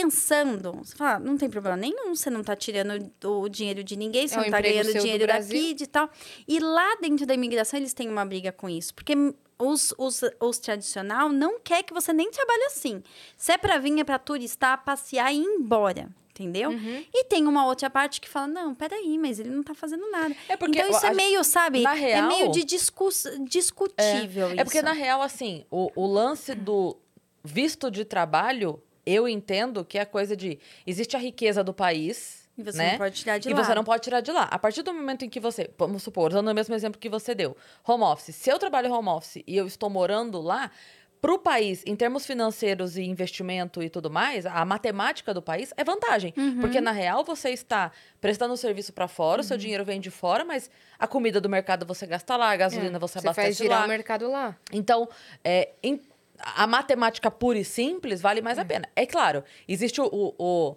[0.00, 4.26] pensando, você fala, não tem problema nenhum, você não tá tirando o dinheiro de ninguém,
[4.28, 6.10] você É não tá emprego ganhando dinheiro daqui de tal.
[6.46, 9.14] E lá dentro da imigração eles têm uma briga com isso, porque
[9.58, 13.02] os, os, os tradicional não quer que você nem trabalhe assim.
[13.36, 16.08] Se é pra vir, é pra turistar, passear e ir embora.
[16.38, 16.68] Entendeu?
[16.68, 17.02] Uhum.
[17.14, 20.36] E tem uma outra parte que fala: não, peraí, mas ele não tá fazendo nada.
[20.50, 21.80] É porque então isso a- é meio, sabe?
[21.80, 24.48] na é real- meio de discus, discutível.
[24.50, 24.84] É porque, isso.
[24.84, 26.94] na real, assim, o, o lance do
[27.42, 30.58] visto de trabalho, eu entendo que é coisa de.
[30.86, 32.44] Existe a riqueza do país.
[32.58, 32.90] E você né?
[32.92, 33.64] não pode tirar de e lá.
[33.64, 34.44] você não pode tirar de lá.
[34.44, 37.34] A partir do momento em que você, vamos supor, usando o mesmo exemplo que você
[37.34, 37.54] deu,
[37.86, 38.34] home office.
[38.34, 40.70] Se eu trabalho home office e eu estou morando lá,
[41.20, 45.72] para o país, em termos financeiros e investimento e tudo mais, a matemática do país
[45.76, 46.32] é vantagem.
[46.36, 46.60] Uhum.
[46.60, 50.10] Porque, na real, você está prestando o serviço para fora, o seu dinheiro vem de
[50.10, 53.22] fora, mas a comida do mercado você gasta lá, a gasolina você É.
[53.22, 53.84] Você abastece faz girar lá.
[53.86, 54.56] o mercado lá.
[54.72, 55.08] Então,
[55.42, 56.00] é, em-
[56.38, 58.88] a matemática pura e simples vale mais a pena.
[58.94, 60.76] É claro, existe o, o, o,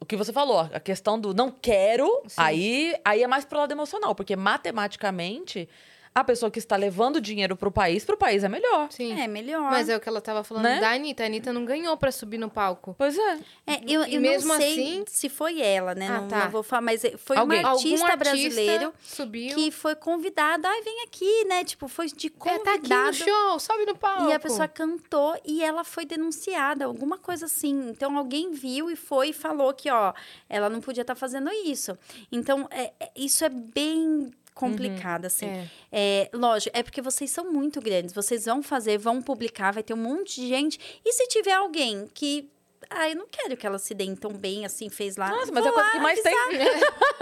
[0.00, 3.72] o que você falou, a questão do não quero, aí, aí é mais pro lado
[3.72, 5.68] emocional, porque matematicamente,
[6.14, 8.86] a pessoa que está levando dinheiro pro país, pro país é melhor.
[8.92, 9.18] Sim.
[9.20, 9.62] É melhor.
[9.70, 10.80] Mas é o que ela tava falando Né?
[10.80, 11.24] da Anitta.
[11.24, 12.94] A Anitta não ganhou pra subir no palco.
[12.96, 13.38] Pois é.
[13.66, 16.06] É, eu, E eu mesmo não sei assim- se foi ela, né?
[16.08, 16.44] Ah, não, tá.
[16.44, 17.64] não vou falar, mas foi Alguém.
[17.64, 19.56] um artista, Algum brasileiro subiu.
[19.56, 20.66] que foi convidado.
[20.68, 21.64] Ai, vem aqui, né?
[21.64, 22.62] Tipo, foi de É, convidado.
[22.64, 24.28] tá aqui no show, sobe no palco.
[24.28, 27.88] E a pessoa cantou e ela foi denunciada, alguma coisa assim.
[27.88, 30.12] Então alguém viu e foi e falou que, ó,
[30.48, 31.98] ela não podia estar fazendo isso.
[32.30, 35.46] Então, é- é- isso é bem complicado, assim.
[35.46, 35.66] É.
[35.92, 38.14] É, lógico, é porque vocês são muito grandes.
[38.14, 41.00] Vocês vão fazer, vão publicar, vai ter um monte de gente.
[41.04, 42.50] E se tiver alguém que.
[42.90, 45.30] Ah, eu não quero que ela se dê tão bem assim, fez lá.
[45.30, 46.34] Nossa, mas vou é a coisa que mais tem.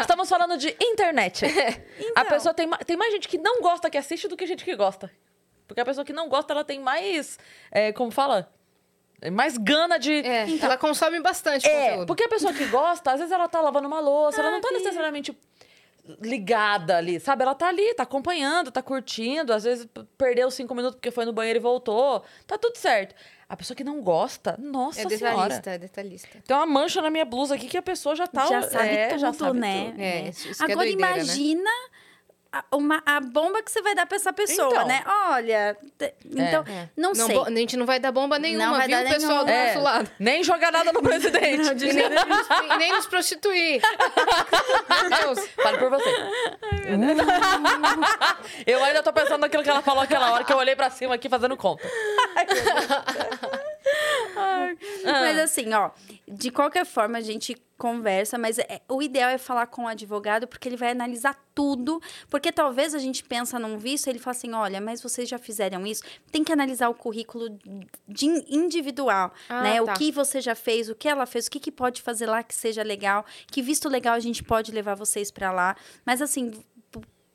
[0.00, 1.44] Estamos falando de internet.
[1.46, 2.24] A Então.
[2.26, 5.10] pessoa tem, tem mais gente que não gosta que assiste do que gente que gosta.
[5.66, 7.38] Porque a pessoa que não gosta, ela tem mais.
[7.70, 8.52] é, como fala?
[9.32, 10.12] Mais gana de.
[10.12, 12.06] É, ela consome bastante É, conteúdo.
[12.06, 14.70] porque a pessoa que gosta, às vezes ela tá lavando uma louça, ela não tá
[14.72, 15.34] necessariamente
[16.20, 17.42] ligada ali, sabe?
[17.42, 19.86] Ela tá ali, tá acompanhando, tá curtindo, às vezes
[20.18, 23.14] perdeu cinco minutos porque foi no banheiro e voltou, tá tudo certo.
[23.48, 25.36] A pessoa que não gosta, nossa É senhora.
[25.36, 26.28] detalhista, é detalhista.
[26.46, 28.46] Tem uma mancha na minha blusa aqui que a pessoa já tá...
[28.46, 29.90] já sabe é, tudo, já sabe né?
[29.90, 30.00] tudo.
[30.00, 31.22] É, isso- isso é Agora doideira, né?
[31.22, 31.90] imagina a,
[32.72, 34.86] uma, a bomba que você vai dar pra essa pessoa, Então.
[34.86, 35.02] né?
[35.30, 36.88] Olha, te- então, É.
[36.96, 37.34] não, sei.
[37.34, 39.66] bo- A gente não vai dar bomba nenhuma, vai viu, dar pessoal do nenhuma.
[39.66, 40.10] nosso lado.
[40.18, 41.84] Nem jogar nada no presidente.
[41.84, 43.80] E nem, e nem nos prostituir.
[45.10, 45.48] Meu Deus.
[45.62, 46.10] Fale por você.
[48.66, 51.14] eu ainda tô pensando naquilo que ela falou aquela hora que eu olhei pra cima
[51.14, 51.82] aqui fazendo conta.
[55.04, 55.90] Mas assim, ó,
[56.26, 60.46] de qualquer forma a gente conversa, mas é- o ideal é falar com o advogado
[60.46, 62.00] porque ele vai analisar tudo,
[62.30, 65.84] porque talvez a gente pensa num visto, ele fala assim, olha, mas vocês já fizeram
[65.86, 67.48] isso, tem que analisar o currículo
[68.08, 69.82] de in- individual, Ah, né?
[69.84, 69.92] tá.
[69.92, 72.42] O que você já fez, o que ela fez, o que, que pode fazer lá
[72.44, 76.52] que seja legal, que visto legal a gente pode levar vocês pra lá, mas assim,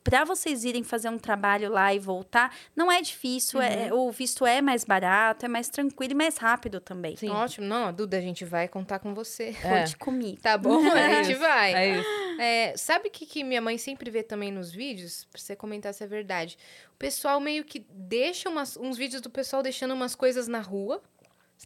[0.10, 4.08] para vocês irem fazer um trabalho lá e voltar, não é difícil, é, Uhum.
[4.08, 7.16] o visto é mais barato, é mais tranquilo e mais rápido também.
[7.16, 7.30] Sim.
[7.30, 7.68] Ótimo.
[7.68, 9.56] Não, Duda, a gente vai contar com você.
[9.64, 9.80] É.
[9.82, 10.42] Conte comigo.
[10.42, 10.80] Tá bom?
[10.92, 11.74] A É gente isso, vai.
[11.74, 12.10] É isso.
[12.42, 15.26] É, sabe o que, que minha mãe sempre vê também nos vídeos?
[15.32, 16.58] Pra você comentar se é verdade.
[16.94, 21.02] O pessoal meio que deixa umas- uns vídeos do pessoal deixando umas coisas na rua.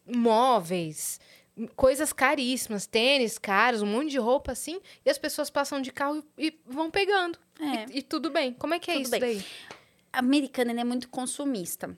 [0.06, 1.20] Móveis,
[1.76, 4.80] coisas caríssimas, tênis caros, um monte de roupa assim.
[5.06, 7.38] E as pessoas passam de carro e, e vão pegando.
[7.60, 7.86] É.
[7.92, 8.54] E, e tudo bem.
[8.54, 9.20] Como é que é Tudo isso bem.
[9.20, 9.46] daí?
[10.14, 11.98] americano ele é muito consumista.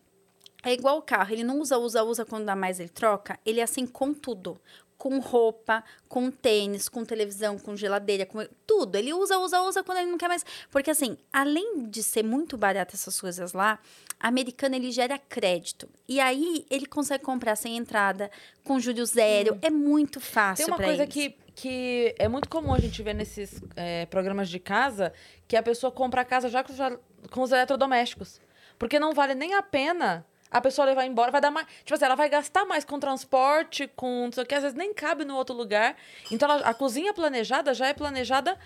[0.63, 3.37] É igual o carro, ele não usa, usa, usa, quando dá mais ele troca.
[3.45, 4.59] Ele é assim com tudo.
[5.05, 8.95] Com roupa, com tênis, com televisão, com geladeira, com tudo.
[8.95, 10.43] Ele usa, usa, usa quando ele não quer mais.
[10.71, 13.77] Porque assim, além de ser muito barato essas coisas lá,
[14.19, 15.87] americano ele gera crédito.
[16.07, 18.31] E aí ele consegue comprar sem entrada,
[18.63, 19.59] com juros zero.
[19.61, 21.13] É muito fácil Tem uma coisa eles.
[21.13, 25.13] que, que é muito comum a gente ver nesses é, programas de casa,
[25.47, 26.97] que a pessoa compra a casa já com, já
[27.29, 28.41] com os eletrodomésticos.
[28.79, 30.25] Porque não vale nem a pena
[30.57, 31.67] a pessoa levar embora, vai dar mais.
[31.83, 34.77] Tipo assim, ela vai gastar mais com transporte, com não sei o que, às vezes
[34.77, 35.95] nem cabe no outro lugar.
[36.31, 38.57] Então ela- a cozinha planejada já é planejada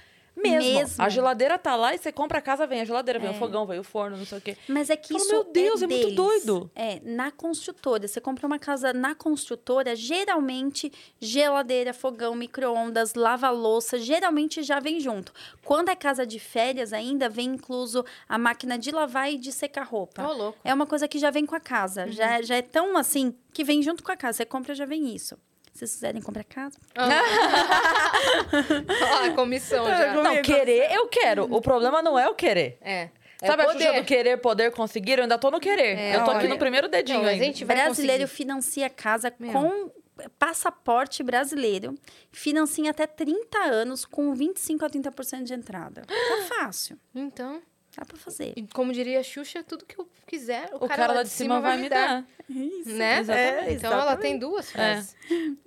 [0.42, 0.74] mesmo.
[0.74, 1.04] Mesmo.
[1.04, 3.32] A geladeira tá lá e você compra a casa, vem a geladeira, vem É.
[3.32, 4.58] o fogão, vem o forno, não sei o quê.
[4.68, 6.16] Mas é que Fala, isso meu Deus, é muito deles.
[6.16, 6.72] doido.
[6.76, 8.08] É, na construtora.
[8.08, 15.34] Você compra uma casa na construtora, geralmente geladeira, fogão, micro-ondas, lava-louça, geralmente já vem junto.
[15.64, 19.84] Quando é casa de férias ainda, vem incluso a máquina de lavar e de secar
[19.86, 20.26] roupa.
[20.28, 20.60] Ô, louco.
[20.64, 22.06] É uma coisa que já vem com a casa.
[22.06, 22.12] Uhum.
[22.12, 24.38] Já, já é tão assim que vem junto com a casa.
[24.38, 25.38] Você compra, já vem isso.
[25.80, 26.78] Se vocês quiserem comprar casa.
[26.98, 27.00] Ó,
[29.26, 30.14] a comissão já.
[30.22, 31.46] Não, querer, eu quero.
[31.46, 32.78] O problema não é o querer.
[32.82, 33.10] É.
[33.42, 33.80] É Sabe a poder.
[33.86, 35.20] Xuxa do querer, poder, conseguir?
[35.20, 35.98] Eu ainda tô no querer.
[35.98, 36.50] É, eu tô aqui olha.
[36.50, 37.46] no primeiro dedinho Não, a ainda.
[37.46, 38.36] gente vai brasileiro conseguir.
[38.38, 39.54] financia casa Meu.
[39.54, 39.90] com
[40.38, 41.96] passaporte brasileiro.
[42.30, 46.02] Financia até 30 anos com 25 a 30% de entrada.
[46.06, 47.00] Tá fácil.
[47.16, 47.62] Então,
[47.98, 48.54] Dá pra fazer.
[48.56, 51.60] e como diria a Xuxa, tudo que eu quiser, o, O cara lá de cima
[51.60, 52.26] vai me dar.
[52.50, 53.20] Né?
[53.20, 53.74] Exatamente.
[53.74, 55.16] Então ela tem duas frases.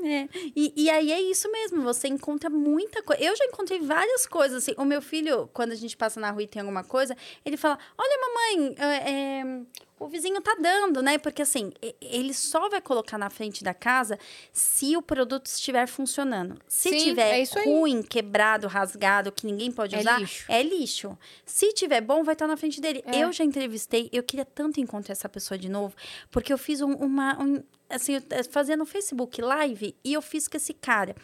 [0.05, 0.29] É.
[0.57, 3.23] E, e aí é isso mesmo, você encontra muita coisa.
[3.23, 4.63] Eu já encontrei várias coisas.
[4.63, 4.75] Assim.
[4.77, 7.79] O meu filho, quando a gente passa na rua e tem alguma coisa, ele fala:
[7.97, 9.61] Olha, mamãe, é, é,
[10.05, 11.19] o vizinho tá dando, né?
[11.19, 14.19] Porque assim, ele só vai colocar na frente da casa
[14.53, 16.59] se o produto estiver funcionando.
[16.69, 20.45] Se Sim, tiver é ruim, quebrado, rasgado, que ninguém pode É usar, lixo.
[20.49, 21.19] é lixo.
[21.47, 23.03] Se tiver bom, vai estar na frente dele.
[23.07, 23.21] É.
[23.23, 25.95] Eu já entrevistei, eu queria tanto encontrar essa pessoa de novo,
[26.31, 27.41] porque eu fiz um- uma.
[27.41, 31.15] um- assim, eu eh, fazia no Facebook live e eu fiz com esse cara.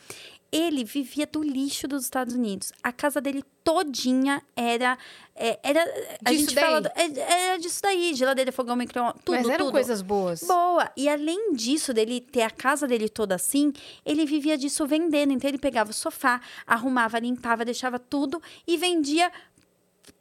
[0.50, 2.72] Ele vivia do lixo dos Estados Unidos.
[2.82, 4.96] A casa dele todinha era.
[5.36, 5.82] é, era
[6.24, 6.64] a Disso gente daí?
[6.64, 6.92] fala.
[6.96, 9.36] é- Era disso daí, geladeira, fogão, micro tudo.
[9.36, 9.72] Mas eram tudo.
[9.74, 10.40] coisas boas.
[10.42, 10.90] Boa.
[10.96, 13.72] E além disso, dele ter a casa dele toda assim,
[14.06, 15.32] ele vivia disso vendendo.
[15.34, 19.30] Então ele pegava o sofá, arrumava, limpava, deixava tudo e vendia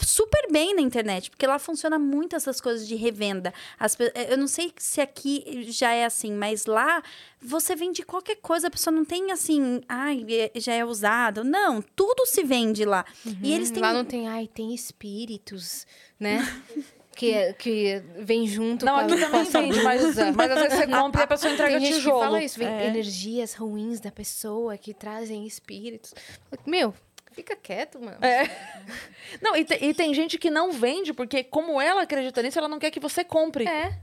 [0.01, 3.53] super bem na internet, porque lá funciona muito essas coisas de revenda.
[3.79, 7.01] As eh, eu não sei se aqui já é assim, mas lá
[7.41, 11.43] você vende qualquer coisa, a pessoa não tem assim, ai, é- já é usado.
[11.43, 13.05] Não, tudo se vende lá.
[13.43, 15.85] E eles têm Lá não tem, ai, tem espíritos,
[16.19, 16.39] né?
[17.15, 20.31] que, é- que vem junto Não, com a, aqui com a também vende, mas, blusa.
[20.33, 22.19] mas às vezes você compra e a pessoa entrega Tem gente tijolo.
[22.19, 22.87] que fala isso, vem É.
[22.87, 26.13] energias ruins da pessoa que trazem espíritos.
[26.65, 26.93] Meu,
[27.37, 28.17] fica quieto, mano.
[28.21, 28.49] É.
[29.41, 32.67] Não, e, te- e tem gente que não vende, porque como ela acredita nisso, ela
[32.67, 33.67] não quer que você compre.
[33.67, 33.97] É.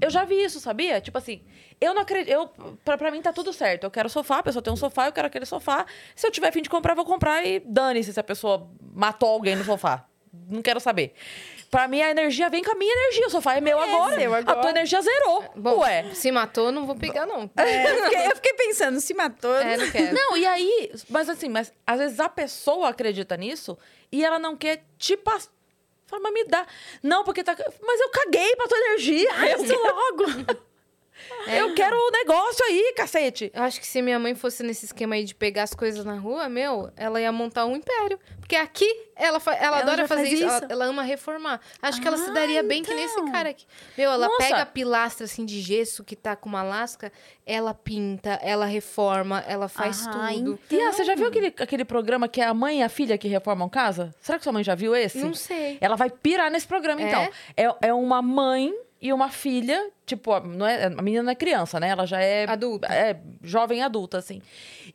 [0.00, 1.00] Eu já vi isso, sabia?
[1.00, 1.42] Tipo assim,
[1.80, 2.30] eu não acredito.
[2.32, 2.48] Eu,
[2.84, 3.84] pra, pra mim tá tudo certo.
[3.84, 5.86] Eu quero sofá, a pessoa tem um sofá, eu quero aquele sofá.
[6.14, 9.28] Se eu tiver fim de comprar, eu vou comprar e dane-se se a pessoa matou
[9.30, 10.04] alguém no sofá.
[10.48, 11.12] Não quero saber.
[11.70, 13.26] Pra mim, a energia vem com a minha energia.
[13.26, 14.14] O sofá é meu agora.
[14.18, 14.58] seu agora.
[14.58, 15.44] A tua energia zerou.
[15.56, 16.14] Bom, Ué.
[16.14, 17.50] se matou, não vou pegar, não.
[17.56, 19.56] É, eu, fiquei, eu fiquei pensando, se matou.
[19.56, 20.14] É, não quero.
[20.14, 23.76] Não, e aí, mas assim, mas às vezes a pessoa acredita nisso
[24.10, 25.50] e ela não quer te passar.
[26.06, 26.66] Fala, mas me dá.
[27.02, 27.56] Não, porque tá.
[27.82, 29.30] Mas eu caguei pra tua energia.
[29.56, 30.24] Isso logo.
[31.46, 33.50] Eu quero o negócio aí, cacete.
[33.54, 36.14] Eu acho que se minha mãe fosse nesse esquema aí de pegar as coisas na
[36.14, 38.18] rua, meu, ela ia montar um império.
[38.38, 38.86] Porque aqui
[39.16, 40.44] ela, fa- ela, Ela adora fazer faz isso.
[40.44, 40.66] Ela, isso?
[40.68, 41.60] ela ama reformar.
[41.80, 43.32] Acho que ela se Ah, daria bem que nesse então.
[43.32, 43.64] cara aqui.
[43.98, 44.38] Meu, ela Nossa.
[44.38, 47.12] pega a pilastra assim de gesso que tá com uma lasca,
[47.44, 50.58] ela pinta, ela reforma, ela faz Ah, tudo.
[50.70, 53.18] E ah, você já viu aquele, aquele programa que é a mãe e a filha
[53.18, 54.14] que reformam casa?
[54.20, 55.18] Será que sua mãe já viu esse?
[55.18, 55.78] Não sei.
[55.80, 57.08] Ela vai pirar nesse programa, É?
[57.08, 57.28] então.
[57.56, 58.72] É, é uma mãe
[59.02, 61.88] e uma filha, tipo, a- não é, a menina não é criança, né?
[61.88, 62.48] Ela já é...
[62.48, 62.86] Adulta.
[62.86, 64.40] É, jovem adulta, assim.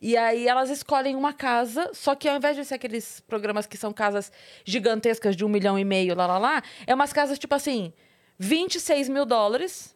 [0.00, 3.76] E aí elas escolhem uma casa, só que ao invés de ser aqueles programas que
[3.76, 4.32] são casas
[4.64, 7.92] gigantescas de um milhão e meio, lá, lá, lá, é umas casas, tipo assim,
[8.38, 9.94] 26 mil dólares,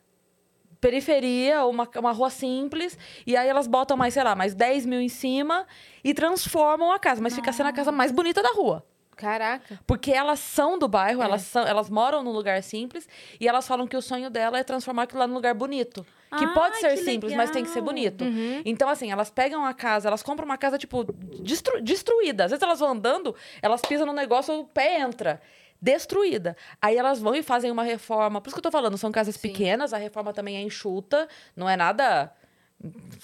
[0.79, 5.01] periferia, uma, uma rua simples, e aí elas botam mais, sei lá, mais 10 mil
[5.01, 5.67] em cima
[6.05, 8.85] e transformam a casa, mas fica sendo a casa mais bonita da rua.
[9.17, 9.79] Caraca.
[9.87, 11.25] Porque elas são do bairro, É.
[11.25, 13.09] elas, são, elas moram num lugar simples
[13.41, 16.05] e elas falam que o sonho dela é transformar aquilo lá num lugar bonito.
[16.39, 17.95] Que Ai, pode ser que simples, mas tem que ser legal.
[17.95, 18.25] bonito.
[18.25, 18.63] Uhum.
[18.65, 21.05] Então, assim, elas pegam a casa, elas compram uma casa, tipo,
[21.43, 22.45] destru- destruída.
[22.47, 25.41] Às vezes elas vão andando, elas pisam no negócio, o pé entra.
[25.81, 26.57] Destruída.
[26.81, 28.41] Aí elas vão e fazem uma reforma.
[28.41, 29.41] Por isso que eu tô falando, são casas Sim.
[29.49, 32.33] pequenas, a reforma também é enxuta, não é nada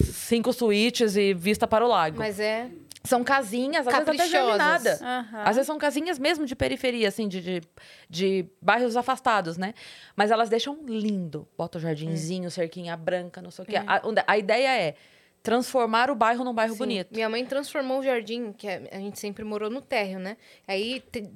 [0.05, 2.19] cinco suítes e vista para o lago.
[2.19, 2.69] Mas é.
[3.05, 4.99] São casinhas, às vezes até germinada.
[5.01, 5.43] Aham.
[5.45, 7.63] Às vezes são casinhas mesmo de periferia, assim, de, de,
[8.11, 9.73] de bairros afastados, né?
[10.17, 11.47] Mas elas deixam lindo.
[11.57, 13.77] Bota o jardinzinho, cerquinha branca, não sei o quê.
[13.77, 14.95] A, onde- a ideia é
[15.43, 16.79] transformar o bairro num bairro Sim.
[16.81, 17.15] bonito.
[17.15, 20.37] Minha mãe transformou o jardim, que a a gente sempre morou no térreo, né?
[20.67, 21.31] Aí te-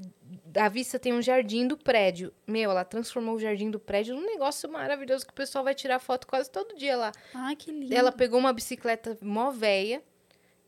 [0.57, 2.33] à vista tem um jardim do prédio.
[2.47, 6.01] Meu, ela transformou o jardim do prédio num negócio maravilhoso que o pessoal vai tirar
[6.01, 7.13] foto quase todo dia lá.
[7.33, 7.95] Ai, que lindo.
[7.95, 10.03] Ela pegou uma bicicleta mó véia.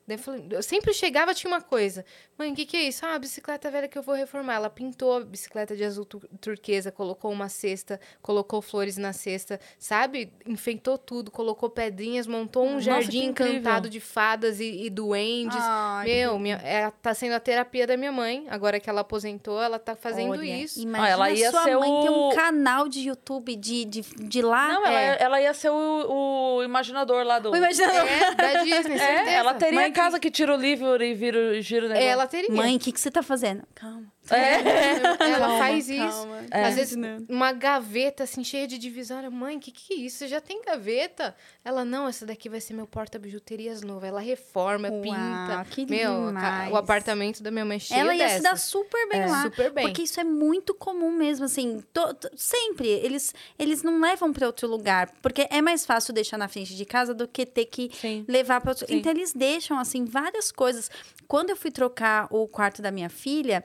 [0.07, 2.05] Daí eu, falei- eu sempre chegava, tinha uma coisa.
[2.37, 3.07] Mãe, o que, que é isso?
[3.07, 4.55] Ah, a bicicleta velha que eu vou reformar.
[4.57, 9.59] Ela pintou a bicicleta de azul tu- turquesa, colocou uma cesta, colocou flores na cesta,
[9.79, 10.31] sabe?
[10.47, 15.57] Enfeitou tudo, colocou pedrinhas, montou um Nossa, jardim encantado de fadas e, e duendes.
[15.61, 18.47] Ai, Meu, minha, é, tá sendo a terapia da minha mãe.
[18.51, 20.81] Agora que ela aposentou, ela tá fazendo Olha, isso.
[20.81, 24.01] Imagina Ah, ela ia sua ser mãe ter um o- canal de YouTube de, de,
[24.03, 24.69] de lá.
[24.69, 25.17] Não, ela, é.
[25.23, 27.51] ela ia ser o, o imaginador lá do.
[27.53, 28.05] O imaginador.
[28.07, 29.31] É, da Disney, certeza.
[29.31, 32.09] É, ela teria Mãe, casa que tira o livro e vira, gira o negócio.
[32.09, 32.51] Ela teria.
[32.55, 33.63] Mãe, o que, que você tá fazendo?
[33.75, 34.13] Calma.
[34.31, 34.55] É.
[35.01, 35.99] Ela Calma, faz isso.
[36.17, 36.45] calma.
[36.51, 36.65] É.
[36.65, 36.97] Às vezes,
[37.29, 39.31] uma gaveta, assim, cheia de divisória.
[39.31, 40.19] Mãe, o que, que é isso?
[40.19, 41.35] Você já tem gaveta?
[41.65, 44.05] Ela, não, essa daqui vai ser meu porta-bijuterias novo.
[44.07, 45.67] Ela reforma, Uau, pinta.
[45.71, 46.73] que meu, demais.
[46.73, 49.43] o apartamento da minha mãe é cheio Ela ia se dar super bem É, lá.
[49.43, 49.87] super bem.
[49.87, 51.83] Porque isso é muito comum mesmo, assim.
[51.93, 52.89] to- to- sempre.
[52.89, 55.11] Eles, eles não levam pra outro lugar.
[55.23, 58.25] Porque é mais fácil deixar na frente de casa do que ter que Sim.
[58.29, 58.87] levar para outro.
[58.87, 58.97] Sim.
[58.97, 60.91] Então eles deixam assim várias coisas.
[61.29, 63.65] Quando eu fui trocar o quarto da minha filha,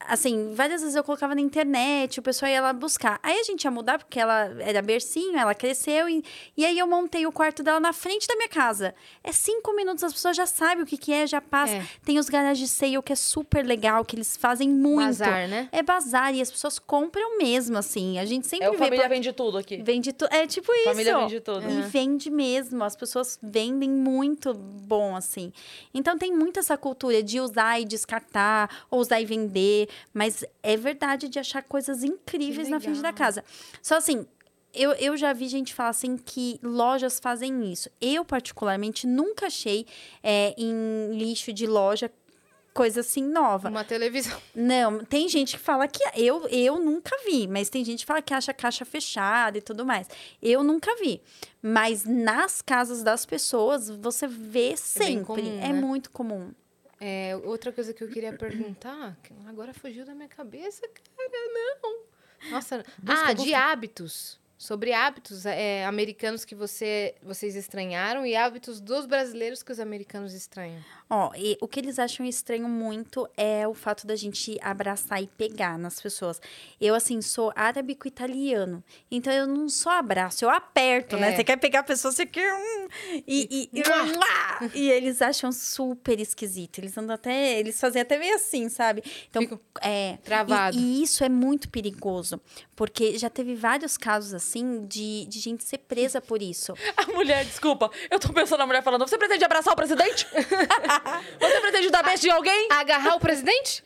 [0.00, 3.18] assim, várias vezes eu colocava na internet, o pessoal ia lá buscar.
[3.22, 6.22] Aí a gente ia mudar porque ela era bercinho, ela cresceu e,
[6.56, 8.94] e aí eu montei o quarto dela na frente da minha casa.
[9.22, 11.74] É cinco minutos, as pessoas já sabem o que que é, já passa.
[11.76, 11.86] É.
[12.04, 15.04] Tem os garage sale que é super legal, que eles fazem muito.
[15.06, 15.68] Bazar, né?
[15.72, 18.18] É bazar e as pessoas compram mesmo, assim.
[18.18, 19.76] A gente sempre É o vê família pra- vende tudo aqui.
[19.82, 20.32] Vende tudo.
[20.32, 20.84] É tipo isso.
[20.84, 21.68] Família vende tudo.
[21.68, 21.80] E É.
[21.82, 22.84] vende mesmo.
[22.84, 25.52] As pessoas vendem muito bom, assim.
[25.92, 29.83] Então tem muito essa cultura de usar e descartar, ou usar e vender.
[30.12, 33.44] Mas é verdade de achar coisas incríveis na frente da casa.
[33.82, 34.26] Só assim.
[34.76, 37.88] Eu, eu já vi gente falar assim que lojas fazem isso.
[38.00, 39.86] Eu, particularmente, nunca achei
[40.20, 42.10] é, em lixo de loja
[42.74, 43.68] coisa assim nova.
[43.68, 44.36] Uma televisão.
[44.52, 48.20] Não, tem gente que fala que eu eu nunca vi, mas tem gente que fala
[48.20, 50.08] que acha caixa fechada e tudo mais.
[50.42, 51.22] Eu nunca vi.
[51.62, 55.24] Mas nas casas das pessoas você vê sempre.
[55.24, 55.72] comum, É né?
[55.72, 56.50] muito comum.
[57.00, 61.52] É, outra coisa que eu queria perguntar, que agora fugiu da minha cabeça, cara,
[61.82, 61.98] não.
[62.50, 63.58] Nossa, Busca, ah, de busca.
[63.58, 64.40] hábitos.
[64.64, 70.32] Sobre hábitos é, americanos que você, vocês estranharam e hábitos dos brasileiros que os americanos
[70.32, 70.82] estranham.
[71.10, 75.26] Ó, e o que eles acham estranho muito é o fato da gente abraçar e
[75.26, 76.40] pegar nas pessoas.
[76.80, 78.82] Eu, assim, sou árabe com italiano.
[79.10, 81.32] Então, eu não só abraço, eu aperto, né?
[81.32, 81.36] É.
[81.36, 82.50] Você quer pegar a pessoa, você quer...
[82.54, 82.88] hum,
[83.26, 86.78] e, e, e, e eles acham super esquisito.
[86.78, 87.58] Eles andam até...
[87.58, 89.02] Eles fazem até meio assim, sabe?
[89.28, 90.16] Então, Fico é...
[90.24, 90.74] travado.
[90.74, 92.40] E, e isso é muito perigoso.
[92.74, 96.74] Porque já teve vários casos, assim, de, de gente ser presa por isso.
[96.96, 100.26] A mulher, desculpa, eu tô pensando na mulher falando: você pretende abraçar o presidente?
[101.40, 102.68] você pretende dar beijo em alguém?
[102.70, 103.82] Agarrar o presidente?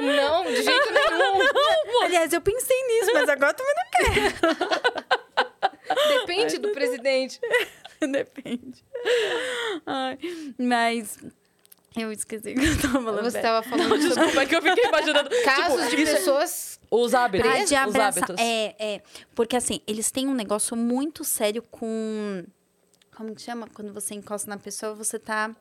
[0.00, 1.40] Não, de jeito nenhum.
[2.04, 3.86] Aliás, eu pensei nisso, mas agora eu também não
[6.20, 7.40] Depende do presidente.
[8.00, 8.84] Depende.
[9.86, 10.18] Ai,
[10.58, 11.18] mas
[11.96, 13.22] eu esqueci que eu tava falando.
[13.24, 15.30] Você estava falando sobre Desculpa, é que eu fiquei imaginando.
[15.44, 16.80] casos tipo, de isso- pessoas.
[16.90, 17.50] Os hábitos.
[17.50, 18.36] Ah, de os hábitos.
[18.38, 19.02] É, é.
[19.34, 22.44] Porque assim, eles têm um negócio muito sério com.
[23.16, 23.66] Como que chama?
[23.74, 25.54] Quando você encosta na pessoa, você tá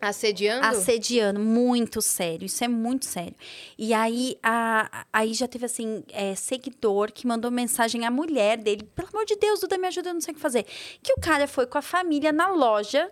[0.00, 0.64] Assediando?
[0.66, 1.38] assediando.
[1.40, 2.46] Muito sério.
[2.46, 3.34] Isso é muito sério.
[3.76, 8.88] E aí, a, aí já teve, assim, é, seguidor que mandou mensagem à mulher dele.
[8.96, 10.64] Pelo amor de Deus, Duda, me ajuda, eu não sei o que fazer.
[11.02, 13.10] Que o cara foi com a família na loja.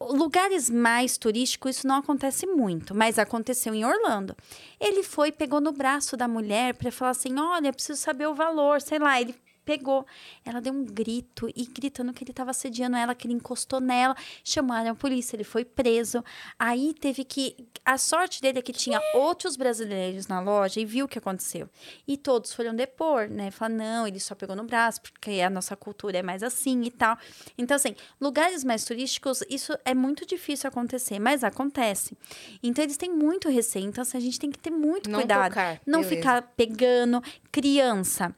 [0.00, 4.36] Lugares mais turísticos, isso não acontece muito, mas aconteceu em Orlando.
[4.78, 8.80] Ele foi, pegou no braço da mulher para falar assim: olha, preciso saber o valor,
[8.80, 9.20] sei lá.
[9.20, 9.34] Ele
[9.68, 10.06] pegou.
[10.46, 14.16] Ela deu um grito e gritando que ele estava assediando ela, que ele encostou nela.
[14.42, 16.24] Chamaram a polícia, ele foi preso.
[16.58, 17.54] Aí teve que.
[17.84, 21.68] A sorte dele é que tinha outros brasileiros na loja e viu o que aconteceu.
[22.06, 23.50] E todos foram depor, né?
[23.50, 26.90] Falar, não, ele só pegou no braço, porque a nossa cultura é mais assim e
[26.90, 27.18] tal.
[27.58, 32.16] Então, assim, lugares mais turísticos, isso é muito difícil acontecer, mas acontece.
[32.62, 33.84] Então, eles têm muito receio.
[33.84, 35.50] Então, assim, a gente tem que ter muito Não cuidado.
[35.50, 36.16] tocar, não beleza.
[36.16, 37.22] ficar pegando
[37.52, 38.34] criança.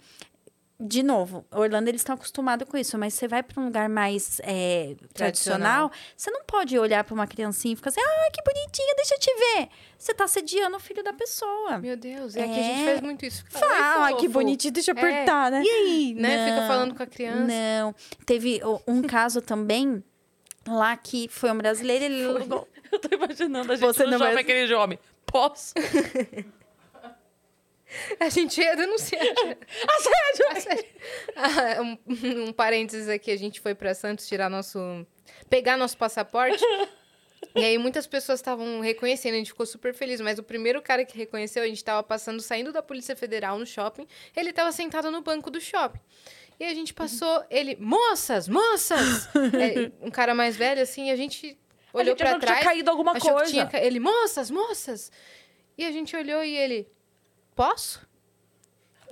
[0.82, 4.40] De novo, Orlando eles estão acostumados com isso, mas você vai para um lugar mais
[4.42, 5.92] é, tradicional, Tradicional.
[6.16, 9.18] você não pode olhar para uma criancinha e ficar assim, ah, que bonitinha, deixa eu
[9.18, 9.68] te ver.
[9.98, 11.78] Você tá assediando o filho da pessoa.
[11.78, 12.84] Meu Deus, é, que a gente É.
[12.86, 13.44] faz muito isso.
[13.50, 14.98] Fala, "Oi, que fofo." bonitinho, deixa eu É.
[15.00, 15.62] apertar, né?
[15.62, 16.46] E aí, né?
[16.48, 17.44] Fica Não, falando com a criança.
[17.44, 17.94] Não.
[18.24, 20.02] Teve um caso também
[20.66, 24.34] lá que foi um brasileiro, ele alugou- Eu tô imaginando a gente Você não vai-
[24.34, 24.98] aquele homem.
[25.26, 25.74] Posso?
[28.20, 29.22] A gente ia denunciar.
[29.26, 30.48] Assédio!
[30.50, 30.86] Assédio.
[31.36, 35.06] Ah, um, um parênteses aqui, a gente foi pra Santos tirar nosso...
[35.48, 36.62] Pegar nosso passaporte.
[37.54, 40.20] e aí muitas pessoas estavam reconhecendo, a gente ficou super feliz.
[40.20, 43.66] Mas o primeiro cara que reconheceu, a gente tava passando, saindo da Polícia Federal no
[43.66, 44.06] shopping.
[44.36, 46.00] Ele tava sentado no banco do shopping.
[46.58, 47.76] E a gente passou, ele...
[47.76, 49.28] Moças, moças!
[49.34, 51.58] É, um cara mais velho, assim, a gente
[51.92, 52.66] A olhou gente pra achou que tinha trás...
[52.66, 53.50] caído alguma coisa.
[53.50, 55.10] tinha Ele, moças, moças!
[55.78, 56.86] E a gente olhou e ele...
[57.54, 58.00] Posso?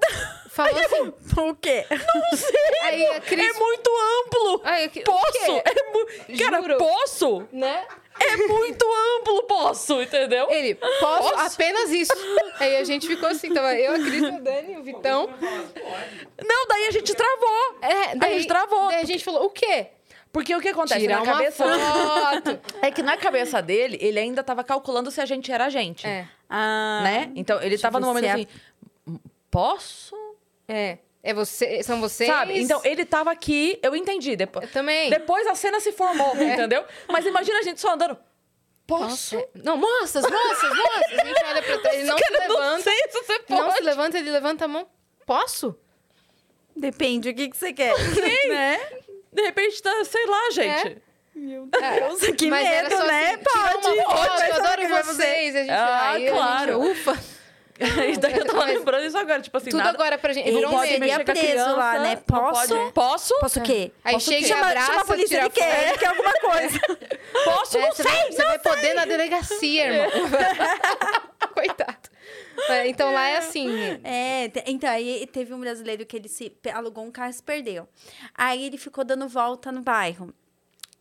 [0.50, 1.12] Falou assim...
[1.40, 1.84] O quê?
[2.82, 3.48] Aí a Cris...
[3.48, 4.60] É muito amplo!
[4.64, 5.52] Aí, o Posso?
[5.52, 6.36] É mu...
[6.38, 6.78] Cara, Juro.
[6.78, 7.48] posso?
[7.52, 7.86] Né?
[8.20, 10.50] É muito amplo, posso, entendeu?
[10.50, 11.34] Ele, posso?
[11.36, 12.12] Apenas isso.
[12.58, 15.28] Aí a gente ficou assim, tava eu, a Cris, a Dani, o Vitão.
[16.44, 17.78] Não, daí a gente travou.
[17.80, 18.88] É, daí, a gente travou.
[18.88, 19.88] Daí a gente falou, o quê?
[20.32, 22.60] Porque o que acontece Tirar na cabeça foto.
[22.82, 26.06] É que na cabeça dele, ele ainda tava calculando se a gente era a gente.
[26.06, 27.32] é, Ah, Né?
[27.36, 28.46] Então, ele Deixa tava eu no momento é- assim,
[29.50, 30.14] posso?
[30.66, 30.98] é.
[31.20, 32.30] É você, são vocês?
[32.30, 32.58] Sabe?
[32.60, 34.36] Então, ele tava aqui, eu entendi.
[34.36, 35.10] Depois, Eu também.
[35.10, 36.54] depois a cena se formou, É.
[36.54, 36.84] entendeu?
[37.08, 38.16] Mas imagina a gente só andando.
[38.86, 39.36] Posso?
[39.36, 39.48] É.
[39.62, 40.30] Não, moças, moças,
[40.76, 41.18] moças.
[41.18, 42.82] A gente olha pra trás, ele não se não levanta.
[42.82, 43.74] sei se você Não pode.
[43.76, 44.86] se levanta, ele levanta a mão.
[45.26, 45.76] Posso?
[46.74, 47.92] Depende, o que, que você quer?
[48.48, 48.78] né?
[49.32, 51.02] De repente, tá, sei lá, gente.
[51.38, 53.26] Meu É, Deus, que Mas era medo, só né?
[53.34, 55.54] assim, Pode, uma foto, pode, eu adoro que vocês.
[55.56, 56.82] A gente, Ah, aí a claro.
[56.82, 57.18] gente, ufa.
[57.78, 59.90] E daí eu tava Mas- lembrando isso agora, tipo assim, Tudo nada...
[59.90, 60.48] agora pra gente.
[60.48, 60.98] Ele Virou um pode meme.
[61.06, 62.14] seria mexer com a preso criança, lá, né?
[62.16, 62.68] não Posso?
[62.76, 62.92] pode.
[62.92, 63.34] Posso?
[63.38, 63.92] Posso o quê?
[64.02, 64.44] Aí Posso chega quê?
[64.44, 66.80] e chama, abraça, chama a polícia, ele quer, ele quer alguma coisa.
[67.44, 67.78] Posso?
[67.78, 68.10] É, não você sei.
[68.12, 70.10] vai, você vai poder na delegacia, irmão.
[71.54, 72.08] Coitado.
[72.68, 73.70] É, então lá é assim.
[74.02, 77.88] É, então, aí teve um brasileiro que ele se alugou um carro e se perdeu.
[78.34, 80.34] Aí ele ficou dando volta no bairro.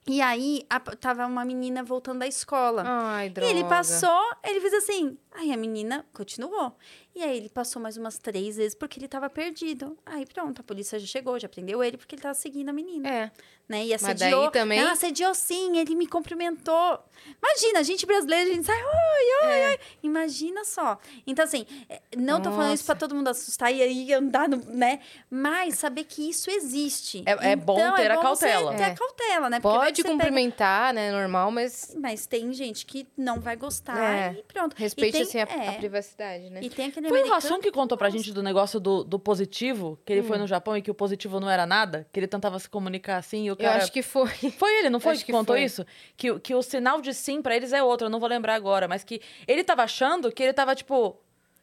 [0.10, 2.84] E aí a- tava uma menina voltando da escola.
[2.86, 3.52] Ai, E droga.
[3.52, 5.18] ele passou, ele fez assim.
[5.34, 6.76] Aí a menina continuou.
[7.14, 9.98] E aí ele passou mais umas três vezes porque ele tava perdido.
[10.06, 13.10] Aí pronto, a polícia já chegou, já prendeu ele porque ele tava seguindo a menina.
[13.10, 13.32] É.
[13.68, 13.86] Né?
[13.86, 14.44] E Mas assediou.
[14.44, 17.00] daí também- Não, assediou sim, ele me cumprimentou.
[17.44, 19.70] Imagina, a gente brasileira, a gente sai, oi, oi, É.
[19.72, 19.80] oi.
[20.04, 20.98] Imagina só.
[21.26, 23.00] Então, assim, é, não tô falando isso pra Nossa.
[23.08, 25.00] todo mundo assustar e aí andar, no, né?
[25.30, 27.24] Mas saber que isso existe.
[27.26, 28.76] É- é bom Então, ter a bom você cautela.
[28.76, 28.86] Ter É.
[28.86, 29.60] a cautela, né?
[29.60, 31.12] Porque Pode cumprimentar, né?
[31.12, 34.36] Normal, mas pega- Mas tem gente que não vai gostar É.
[34.40, 34.76] e pronto.
[34.78, 36.62] E respeite tem- assim a, a é, privacidade, né?
[36.64, 40.00] E tem aquele Foi o Rassum que contou pra gente do negócio do, do positivo,
[40.06, 40.26] que ele Hum.
[40.26, 43.18] foi no Japão e que o positivo não era nada, que ele tentava se comunicar
[43.18, 43.78] assim e o Eu cara...
[43.84, 44.30] acho que foi.
[44.58, 45.64] Foi ele, não foi que, que contou foi.
[45.64, 45.86] isso?
[46.16, 48.56] Que, o- que o sinal de sim pra eles é outro, eu não vou lembrar
[48.56, 51.20] agora, mas que ele tava achando que ele tava, tipo...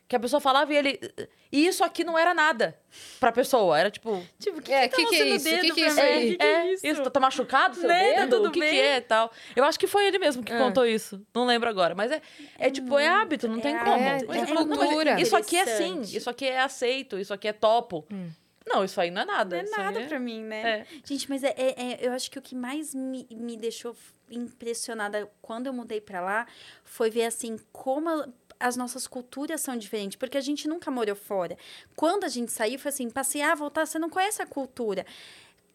[0.07, 1.01] Que a pessoa falava e ele...
[1.51, 2.79] E isso aqui não era nada
[3.19, 4.23] pra pessoa, era tipo...
[4.39, 5.49] Tipo, o que, É, que, que tá que é mostrando isso?
[5.49, 6.31] o dedo Que que é isso aí?
[6.33, 6.87] Que que é, isso?
[6.87, 8.13] isso, tá machucado seu Né?
[8.13, 8.37] Tá dedo?
[8.37, 8.71] tudo o que bem?
[8.71, 9.33] que é e tal?
[9.57, 10.59] Eu acho que foi ele mesmo que É.
[10.59, 11.23] contou isso.
[11.35, 12.21] Não lembro agora, mas é,
[12.59, 13.95] é tipo, é hábito, não tem é como.
[13.95, 15.19] é fala, não, cultura.
[15.19, 18.05] Isso aqui é sim, isso aqui é aceito, isso aqui é topo.
[18.13, 18.29] Hum.
[18.67, 19.63] Não, isso aí não é nada.
[19.63, 20.63] Não é nada é- pra mim, né?
[20.81, 20.87] É.
[21.05, 23.95] Gente, mas é, é- é- eu acho que o que mais me, me deixou
[24.31, 26.47] impressionada quando eu mudei pra lá
[26.83, 28.29] foi ver, assim, como a-
[28.59, 30.17] as nossas culturas são diferentes.
[30.17, 31.57] Porque a gente nunca morou fora.
[31.95, 35.05] Quando a gente saiu, foi assim, passear, voltar, você não conhece a cultura.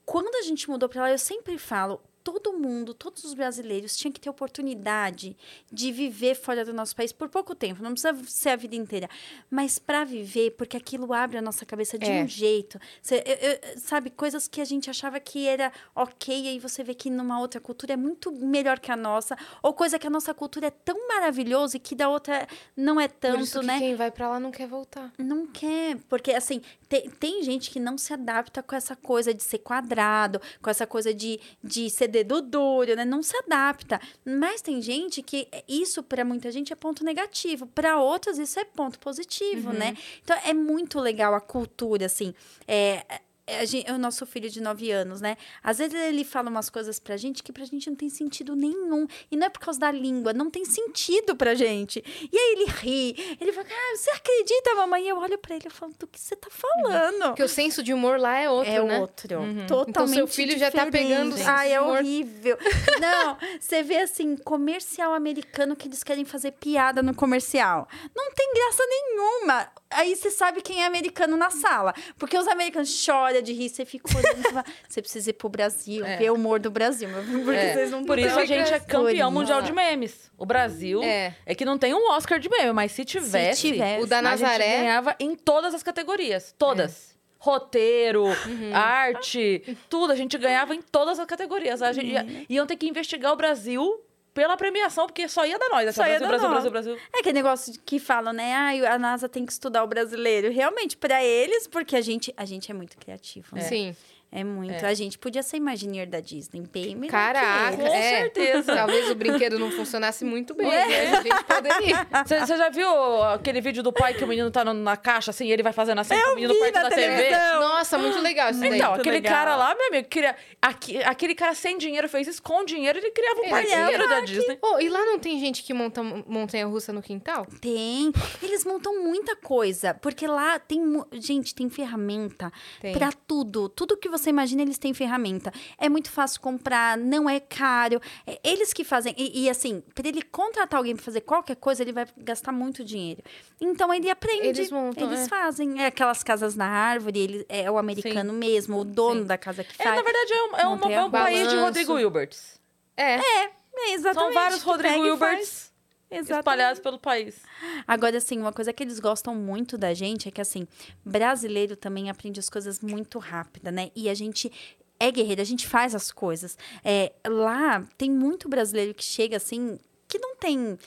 [0.05, 4.11] Quando a gente mudou pra lá, eu sempre falo, todo mundo, todos os brasileiros tinham
[4.11, 5.35] que ter oportunidade
[5.71, 9.09] de viver fora do nosso país por pouco tempo, não precisa ser a vida inteira,
[9.49, 12.23] mas para viver, porque aquilo abre a nossa cabeça de É.
[12.23, 12.79] um jeito.
[13.01, 16.83] Cê- eu- eu- sabe, coisas que a gente achava que era ok, e aí você
[16.83, 20.09] vê que numa outra cultura é muito melhor que a nossa, ou coisa que a
[20.09, 23.65] nossa cultura é tão maravilhosa e que da outra não é Por tanto, isso que
[23.65, 23.79] né?
[23.79, 25.11] quem vai pra lá não quer voltar.
[25.17, 29.43] Não quer, porque assim, tem, tem gente que não se adapta com essa coisa de
[29.43, 33.05] ser quadrado, com essa coisa de, de ser dedo duro, né?
[33.05, 34.01] Não se adapta.
[34.25, 38.65] Mas tem gente que isso para muita gente é ponto negativo, para outras isso é
[38.65, 39.95] ponto positivo, né?
[40.23, 42.33] Então é muito legal a cultura, assim.
[42.67, 43.21] É,
[43.57, 45.37] a gente- o nosso filho de 9 anos, né?
[45.63, 49.07] Às vezes ele fala umas coisas pra gente que pra gente não tem sentido nenhum.
[49.31, 52.03] E não é por causa da língua, não tem sentido pra gente.
[52.31, 55.05] E aí ele ri, ele fala, ah, você acredita, mamãe?
[55.05, 57.23] E eu olho pra ele e falo, do que você tá falando?
[57.29, 58.99] Porque o senso de humor lá é outro, é né?
[58.99, 59.39] outro.
[59.39, 59.65] Uhum.
[59.67, 61.07] Totalmente Então, seu filho já tá diferente.
[61.09, 61.97] pegando o senso Ai, é humor.
[61.99, 62.57] horrível.
[63.01, 67.87] Não, você vê assim, comercial americano que eles querem fazer piada no comercial.
[68.15, 69.71] Não tem graça nenhuma.
[69.91, 71.93] Aí você sabe quem é americano na sala.
[72.17, 75.49] Porque os americanos choram de rir, você fica olhando e fala, você precisa ir pro
[75.49, 76.17] Brasil, É.
[76.17, 77.09] ver o humor do Brasil.
[77.43, 80.29] Porque É, vocês não Por isso a gente é campeão mundial de memes.
[80.37, 81.35] O Brasil é.
[81.45, 81.55] É.
[81.55, 84.03] que não tem um Oscar de meme, mas se tivesse, tivesse.
[84.03, 84.77] O da a gente Nazaré.
[84.77, 86.53] ganhava em todas as categorias.
[86.57, 87.17] Todas.
[87.41, 88.25] Roteiro,
[88.73, 90.11] arte, tudo.
[90.11, 91.81] A gente ganhava em todas as categorias.
[91.81, 93.99] A gente ia- iam ter que investigar o Brasil
[94.39, 95.89] pela premiação, porque só ia dar nós.
[95.89, 96.71] Essa Só ia Brasil, dar Brasil, nós.
[96.71, 97.09] Brasil, Brasil.
[97.13, 98.53] É aquele negócio que falam, né?
[98.55, 100.49] Ah, a NASA tem que estudar o brasileiro.
[100.49, 103.53] Realmente, pra eles, porque a gente, a gente é muito criativo.
[103.53, 103.61] Né?
[103.63, 103.93] Sim.
[104.31, 104.85] É muito.
[104.85, 104.87] É.
[104.87, 107.77] A gente podia ser Imagineer da Disney, bem melhor Caraca.
[107.77, 108.19] Com é.
[108.19, 108.75] certeza.
[108.75, 110.69] Talvez o brinquedo não funcionasse muito bem.
[110.71, 110.87] É.
[110.87, 111.17] né?
[111.17, 112.07] A gente poderia.
[112.25, 115.31] Você você já viu aquele vídeo do pai que o menino tá no- na caixa,
[115.31, 117.31] assim, e ele vai fazendo assim com o menino na da TV?
[117.59, 118.75] Nossa, muito legal isso daí.
[118.75, 119.33] Então, Muito aquele legal.
[119.33, 123.09] cara lá, meu amigo, queria, aque- aquele cara sem dinheiro fez isso com dinheiro, ele
[123.11, 124.57] criava um É, parceiro é, da Disney.
[124.61, 127.47] Oh, e lá não tem gente que monta montanha-russa no quintal?
[127.59, 128.11] Tem.
[128.43, 129.93] Eles montam muita coisa.
[129.95, 130.79] Porque lá tem.
[131.13, 132.51] Gente, tem ferramenta
[132.81, 132.93] Tem.
[132.93, 133.69] pra tudo.
[133.69, 135.53] Tudo que você imagina, eles têm ferramenta.
[135.77, 138.01] É muito fácil comprar, não é caro.
[138.25, 139.13] É eles que fazem.
[139.15, 142.83] E, e, assim, pra ele contratar alguém pra fazer qualquer coisa, ele vai gastar muito
[142.83, 143.21] dinheiro.
[143.61, 144.47] Então ele aprende.
[144.47, 145.27] Eles montam, Eles é.
[145.27, 145.79] fazem.
[145.81, 149.27] É aquelas casas na árvore, ele é o americano mesmo, o dono Sim.
[149.27, 149.95] da casa que É, faz.
[149.95, 151.55] na verdade, é um, é um, Montanha é um país de.
[151.57, 152.59] Rodrigo Hilberts.
[152.97, 153.15] É.
[153.15, 154.33] É, exatamente.
[154.33, 155.68] São vários Rodrigo Hilberts.
[156.11, 156.39] Exatamente.
[156.39, 157.41] espalhados pelo país.
[157.87, 160.67] Agora, assim, uma coisa que eles gostam muito da gente é que, assim,
[161.05, 163.91] brasileiro também aprende as coisas muito rápida, né?
[163.95, 164.51] E a gente
[164.99, 166.57] é guerreiro, a gente faz as coisas.
[166.83, 170.77] É, lá, tem muito brasileiro que chega, assim, que não tem,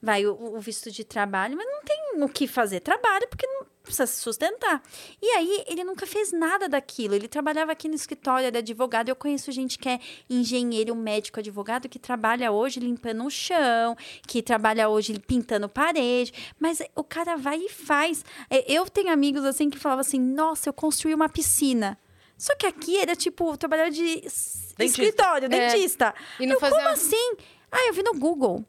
[0.00, 2.80] vai, o, o visto de trabalho, mas não tem o que fazer.
[2.80, 4.82] Trabalho porque não precisa se sustentar.
[5.20, 7.14] E aí, ele nunca fez nada daquilo.
[7.14, 9.08] Ele trabalhava aqui no escritório, era advogado.
[9.08, 9.98] Eu conheço gente que é
[10.30, 13.96] engenheiro, médico, advogado, que trabalha hoje limpando o chão,
[14.26, 16.32] que trabalha hoje pintando parede.
[16.58, 18.24] Mas o cara vai e faz.
[18.48, 21.98] É, Eu tenho amigos, assim, que falavam assim, nossa, eu construí uma piscina.
[22.38, 24.84] Só que aqui era, tipo, trabalhar de Dentista.
[24.84, 25.48] escritório, É.
[25.48, 26.14] dentista.
[26.40, 27.36] E não eu, fazia- como assim?
[27.70, 28.64] Ah, eu vi no Google.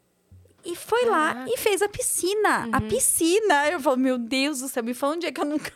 [0.66, 1.52] E foi lá Caraca.
[1.54, 2.70] e fez a piscina.
[2.72, 3.70] A piscina.
[3.70, 5.72] Eu falo, meu Deus do céu, me fala onde é que eu nunca.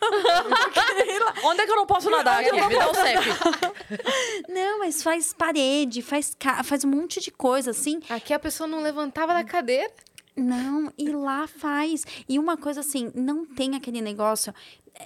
[1.43, 2.51] Onde é que eu não posso nadar aqui?
[2.51, 3.25] Me dá o CEP.
[4.49, 6.63] não, mas faz parede, faz, ca...
[6.63, 7.99] faz um monte de coisa, assim.
[8.09, 9.91] Aqui a pessoa não levantava da cadeira.
[10.35, 12.05] Não, e lá faz.
[12.29, 14.53] E uma coisa assim, não tem aquele negócio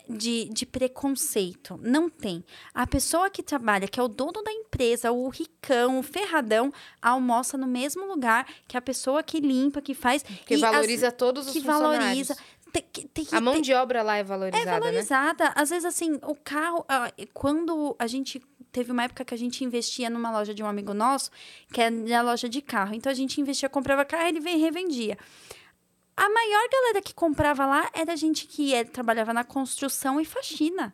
[0.09, 1.79] de, de preconceito.
[1.81, 2.43] Não tem.
[2.73, 7.57] A pessoa que trabalha, que é o dono da empresa, o ricão, o ferradão, almoça
[7.57, 10.23] no mesmo lugar que a pessoa que limpa, que faz.
[10.23, 12.27] Que e as- valoriza todos os que funcionários.
[12.29, 12.37] valoriza.
[12.71, 14.79] Tem, tem A mão ter- de obra lá é é valorizada, né?
[14.79, 15.51] valorizada.
[15.55, 16.85] Às vezes, assim, o carro.
[16.87, 18.41] ah, quando a gente.
[18.71, 21.29] Teve uma época que a gente investia numa loja de um amigo nosso,
[21.73, 22.93] que é na loja de carro.
[22.95, 25.17] Então a gente investia, comprava carro, ele vem e revendia.
[26.15, 30.93] A maior galera que comprava lá era gente que é- trabalhava na construção e faxina.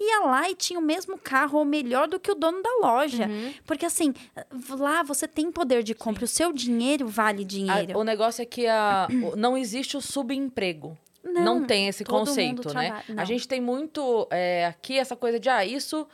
[0.00, 3.26] Ia lá e tinha o mesmo carro, ou melhor do que o dono da loja.
[3.26, 3.54] Uhum.
[3.64, 4.12] Porque, assim,
[4.70, 6.24] lá você tem poder de compra.
[6.24, 7.98] O seu dinheiro vale A- dinheiro.
[7.98, 9.06] o negócio é que a,
[9.36, 10.98] não existe o subemprego.
[11.22, 12.88] Não, tem esse conceito, né?
[12.88, 13.24] trabalha- A não.
[13.24, 16.06] gente tem muito é, aqui essa coisa de, ah, isso,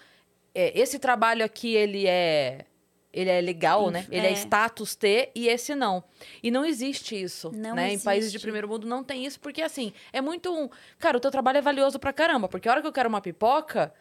[0.54, 2.64] é, esse trabalho aqui, ele é,
[3.12, 4.06] ele é legal, né?
[4.10, 4.30] Ele é.
[4.30, 4.32] É.
[4.32, 6.02] status T e esse não.
[6.42, 7.92] E não existe isso, Não né?
[7.92, 8.44] Em países de existe.
[8.44, 10.68] primeiro mundo não tem isso, porque assim, é muito um...
[10.98, 13.20] Cara, o teu trabalho é valioso pra caramba, porque a hora que eu quero uma
[13.20, 13.92] pipoca...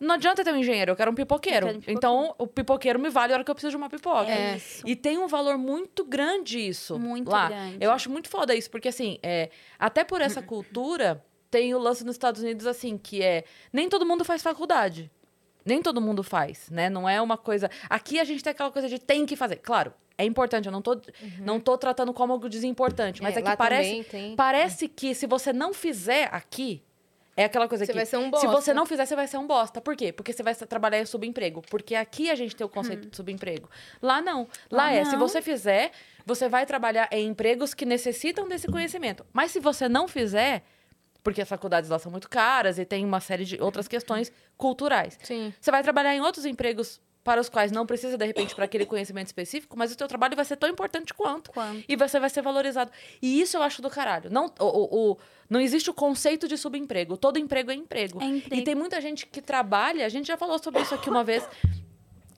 [0.00, 1.66] Não adianta ter um engenheiro, eu quero um pipoqueiro.
[1.66, 1.96] Quero um pipoqueiro.
[1.98, 4.28] Então, o pipoqueiro me vale a hora que eu preciso de uma pipoca.
[4.32, 4.82] É isso.
[4.84, 6.98] E tem um valor muito grande isso.
[6.98, 7.48] Muito lá.
[7.48, 7.76] grande.
[7.80, 9.48] Eu acho muito foda isso, porque assim, é,
[9.78, 13.44] até por essa cultura, tem o lance nos Estados Unidos, assim, que é.
[13.72, 15.08] Nem todo mundo faz faculdade.
[15.64, 16.88] Nem todo mundo faz, né?
[16.90, 17.70] Não é uma coisa.
[17.88, 19.56] Aqui a gente tem aquela coisa de tem que fazer.
[19.56, 21.00] Claro, é importante, eu não tô,
[21.40, 24.36] não tô tratando como algo desimportante, mas É, é, que lá parece, tem.
[24.36, 26.82] parece que se você não fizer aqui,
[27.34, 28.48] é aquela coisa Você que vai ser um se bosta.
[28.48, 29.80] você não fizer, você vai ser um bosta.
[29.80, 30.12] Por quê?
[30.12, 31.62] Porque você vai trabalhar em subemprego.
[31.70, 32.72] Porque aqui a gente tem o Hum.
[32.72, 33.70] conceito de subemprego.
[34.02, 34.46] Lá não.
[34.70, 35.18] Lá, Lá é, se não.
[35.20, 35.92] você fizer,
[36.26, 39.24] você vai trabalhar em empregos que necessitam desse conhecimento.
[39.32, 40.62] Mas se você não fizer,
[41.24, 45.18] porque as faculdades lá são muito caras e tem uma série de outras questões culturais.
[45.22, 45.52] Sim.
[45.60, 48.84] Você vai trabalhar em outros empregos para os quais não precisa, de repente, para aquele
[48.84, 51.52] conhecimento específico, mas o teu trabalho vai ser tão importante quanto.
[51.52, 51.84] Quanto.
[51.88, 52.90] E você vai ser valorizado.
[53.20, 54.28] E isso eu acho do caralho.
[54.28, 55.18] Não, o, o- o-
[55.48, 57.16] não existe o conceito de subemprego.
[57.16, 58.20] Todo emprego é emprego.
[58.20, 58.54] É emprego.
[58.60, 61.48] E tem muita gente que trabalha, a gente já falou sobre isso aqui uma vez,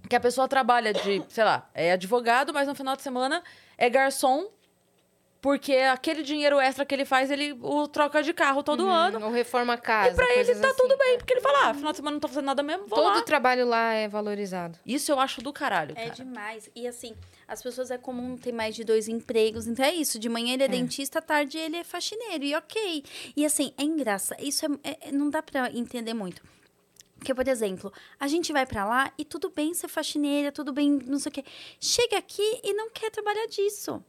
[0.09, 3.43] que a pessoa trabalha de, sei lá, é advogado, mas no final de semana
[3.79, 4.49] é garçom,
[5.45, 9.23] porque aquele dinheiro extra que ele faz, ele o troca de carro todo ano.
[9.27, 10.09] Ou reforma a casa.
[10.13, 10.77] E pra ele tá assim.
[10.79, 12.97] tudo bem, porque ele fala, ah, final de semana não tô fazendo nada mesmo, vou
[12.99, 13.21] Todo lá.
[13.21, 14.79] trabalho lá é valorizado.
[14.87, 16.15] Isso eu acho do caralho, É cara.
[16.15, 16.71] demais.
[16.75, 17.15] E assim,
[17.47, 19.67] as pessoas é comum ter mais de dois empregos.
[19.67, 20.19] Então é isso.
[20.19, 22.43] De manhã ele é, dentista, à tarde ele é faxineiro.
[22.43, 23.05] E ok.
[23.37, 24.41] E assim, é engraçado.
[24.43, 24.69] Isso é,
[25.09, 26.41] é- não dá pra entender muito.
[27.19, 30.91] Porque, por exemplo, a gente vai pra lá e tudo bem ser faxineira, tudo bem,
[31.07, 31.45] não sei o quê.
[31.79, 34.03] Chega aqui e não quer trabalhar disso.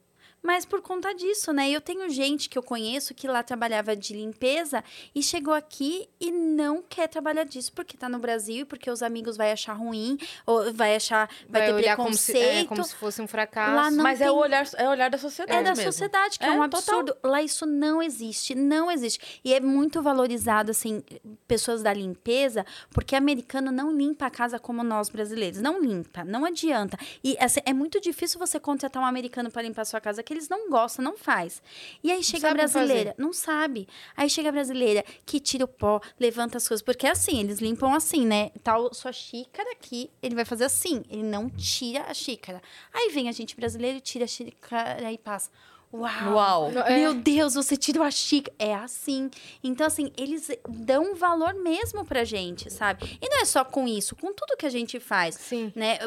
[0.45, 1.69] Mas por conta disso, né?
[1.69, 6.31] Eu tenho gente que eu conheço que lá trabalhava de limpeza e chegou aqui e
[6.31, 10.17] não quer trabalhar disso porque tá no Brasil e porque os amigos vai achar ruim
[10.45, 12.65] ou vai achar vai, Vai, ter olhar como se, preconceito.
[12.65, 13.75] é, como se fosse um fracasso.
[13.75, 15.83] Lá não Mas é tem- o olhar, é o olhar da sociedade É da mesmo.
[15.91, 16.99] sociedade, que é, É, um total.
[16.99, 17.17] absurdo.
[17.23, 19.41] Lá isso não existe, não existe.
[19.43, 21.01] E é muito valorizado, assim,
[21.47, 25.59] pessoas da limpeza, porque americano não limpa a casa como nós brasileiros.
[25.59, 26.97] Não limpa, não adianta.
[27.23, 30.34] E assim, é muito difícil você contratar um americano para limpar a sua casa, que
[30.35, 31.61] eles não gostam, não faz.
[32.03, 33.87] E aí chega a brasileira, não sabe.
[34.15, 36.83] Aí chega a brasileira que tira o pó, levanta as coisas.
[36.83, 38.51] Porque é assim, eles limpam assim, né?
[38.63, 41.03] Tal sua xícara aqui, ele vai fazer assim.
[41.09, 42.61] Ele não tira a xícara.
[42.93, 45.49] Aí vem a gente brasileiro, tira a xícara e passa.
[45.95, 46.33] Uau!
[46.33, 46.71] Uau.
[46.85, 46.97] É.
[46.97, 48.55] Meu Deus, você tirou a xícara.
[48.59, 49.29] É assim.
[49.63, 53.17] Então, assim, eles dão valor mesmo pra gente, sabe?
[53.21, 55.35] E não é só com isso, com tudo que a gente faz.
[55.35, 55.71] Sim.
[55.75, 55.97] Né?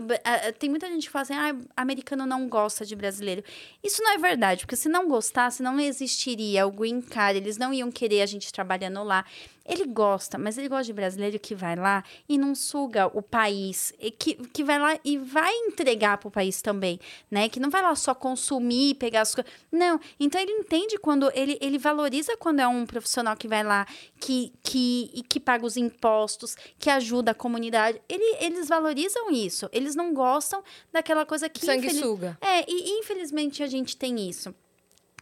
[0.58, 3.42] Tem muita gente que fala assim, ah, americano não gosta de brasileiro.
[3.82, 7.72] Isso não é verdade, porque se não gostasse, não existiria o green card, eles não
[7.72, 9.24] iam querer a gente trabalhando lá.
[9.68, 13.92] Ele gosta, mas ele gosta de brasileiro que vai lá e não suga o país,
[14.18, 16.98] que, que vai lá e vai entregar pro país também,
[17.30, 17.50] né?
[17.50, 19.52] Que não vai lá só consumir, pegar as coisas.
[19.70, 23.86] Não, então ele entende quando, ele, ele valoriza quando é um profissional que vai lá,
[24.18, 28.00] que, que, e que paga os impostos, que ajuda a comunidade.
[28.08, 31.60] Ele, eles valorizam isso, eles não gostam daquela coisa que...
[31.62, 32.38] infeliz- Sanguessuga.
[32.40, 34.54] é, e infelizmente a gente tem isso.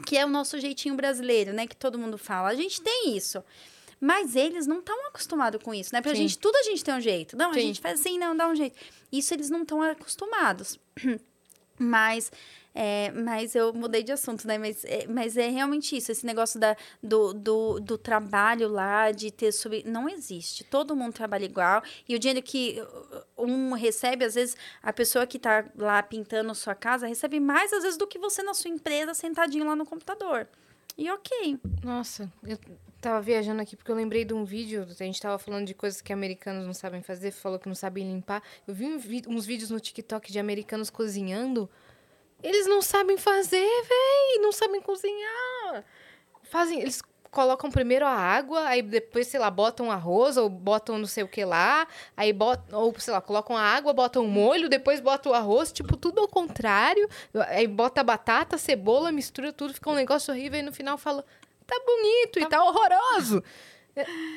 [0.07, 1.67] Que é o nosso jeitinho brasileiro, né?
[1.67, 2.51] Que todo mundo fala.
[2.51, 3.43] A gente tem isso.
[4.01, 6.03] Mas eles não estão acostumados com isso, né?
[6.03, 6.23] Pra Sim.
[6.23, 7.37] gente, tudo a gente tem um jeito.
[7.37, 7.61] Não, a Sim.
[7.61, 8.77] gente faz assim, não, dá um jeito.
[9.11, 10.79] Isso eles não estão acostumados.
[11.79, 12.33] Mas,
[12.75, 14.57] é, mas eu mudei de assunto, né?
[14.57, 19.31] Mas é, mas é realmente isso, esse negócio da, do, do, do trabalho lá, de
[19.31, 19.83] ter sub...
[19.85, 20.65] Não existe.
[20.65, 21.83] Todo mundo trabalha igual.
[22.09, 22.83] E o dinheiro que
[23.37, 27.83] um recebe, às vezes, a pessoa que tá lá pintando sua casa recebe mais, às
[27.83, 30.49] vezes, do que você na sua empresa, sentadinho lá no computador.
[30.97, 31.59] E ok.
[31.85, 32.59] Nossa, eu
[33.01, 36.01] tava viajando aqui porque eu lembrei de um vídeo, a gente tava falando de coisas
[36.01, 38.43] que americanos não sabem fazer, falou que não sabem limpar.
[38.67, 38.87] Eu vi
[39.29, 41.69] uns vídeos no TikTok de americanos cozinhando.
[42.43, 45.85] Eles não sabem fazer, véi, não sabem cozinhar.
[46.45, 47.03] Fazem, eles
[47.37, 51.29] colocam primeiro a água, aí depois, sei lá, botam arroz ou botam não sei o
[51.29, 51.87] que lá,
[52.17, 55.71] aí botam, ou sei lá, colocam a água, botam o molho, depois botam o arroz,
[55.71, 57.07] tipo, tudo ao contrário.
[57.49, 61.23] Aí bota batata, cebola, mistura tudo, fica um negócio horrível e no final fala,
[61.67, 63.45] tá bonito e tá horroroso.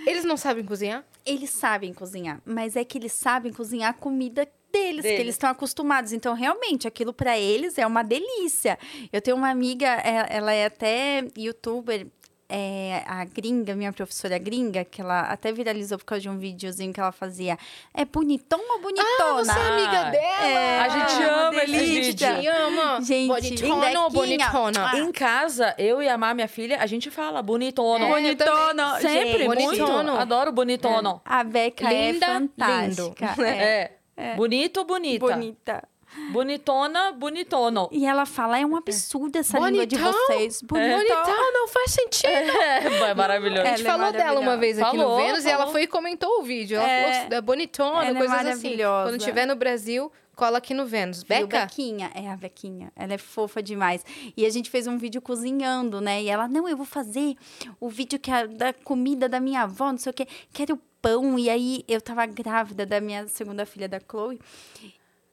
[0.05, 1.05] Eles não sabem cozinhar?
[1.26, 5.19] Eles sabem cozinhar, mas é que eles sabem cozinhar a comida deles, que Deles.
[5.19, 6.13] eles estão acostumados.
[6.13, 8.77] Então, realmente, aquilo para eles é uma delícia.
[9.11, 12.05] Eu tenho uma amiga, é- ela é até youtuber,
[12.49, 16.91] é, a gringa, minha professora gringa, que ela até viralizou por causa de um videozinho
[16.91, 17.57] que ela fazia.
[17.93, 19.43] É bonitona ou bonitona?
[19.45, 20.47] Você é amiga Ah, dela?
[20.47, 22.01] é, A gente uma ama esses delícia.
[22.34, 22.41] vídeos.
[22.41, 23.01] Te ama.
[23.01, 24.97] Gente, bonitona ou bonitona?
[24.97, 28.03] Em casa, eu e a Má, minha filha, a gente fala bonitono.
[28.05, 29.45] É, eu Bonitono, Sempre, gente.
[29.45, 29.61] muito.
[29.85, 30.17] Bonitono.
[30.19, 31.21] Adoro bonitono.
[31.23, 33.26] A Beca Linda, é fantástica.
[33.38, 33.45] lindo.
[33.45, 34.35] É, É.
[34.35, 35.26] Bonito, bonita.
[35.27, 35.84] bonita.
[36.31, 37.90] Bonitona, bonitono.
[37.91, 40.27] E ela fala, é um absurdo essa língua de Bonitão?
[40.27, 40.61] vocês.
[40.61, 40.98] Bonitão.
[40.98, 42.27] Bonitão, não faz sentido.
[42.30, 43.61] É, é maravilhoso.
[43.61, 45.72] A gente Ela é falou dela uma vez aqui Falou, no Vênus e ela falou.
[45.73, 46.77] foi e comentou o vídeo.
[46.77, 47.14] Ela É.
[47.23, 48.45] falou é bonitona, Ela é coisas assim.
[48.45, 49.10] maravilhosa.
[49.11, 51.23] Quando estiver no Brasil, cola aqui no Vênus.
[51.23, 51.61] Beca?
[51.61, 52.91] Bequinha, é a Bequinha.
[52.95, 54.03] Ela é fofa demais.
[54.36, 56.22] E a gente fez um vídeo cozinhando, né?
[56.23, 57.36] E ela, não, eu vou fazer
[57.80, 60.27] o vídeo que é da comida da minha avó, não sei o quê.
[60.53, 61.38] Quero pão.
[61.40, 64.40] E aí eu tava grávida da minha segunda filha, da Chloe.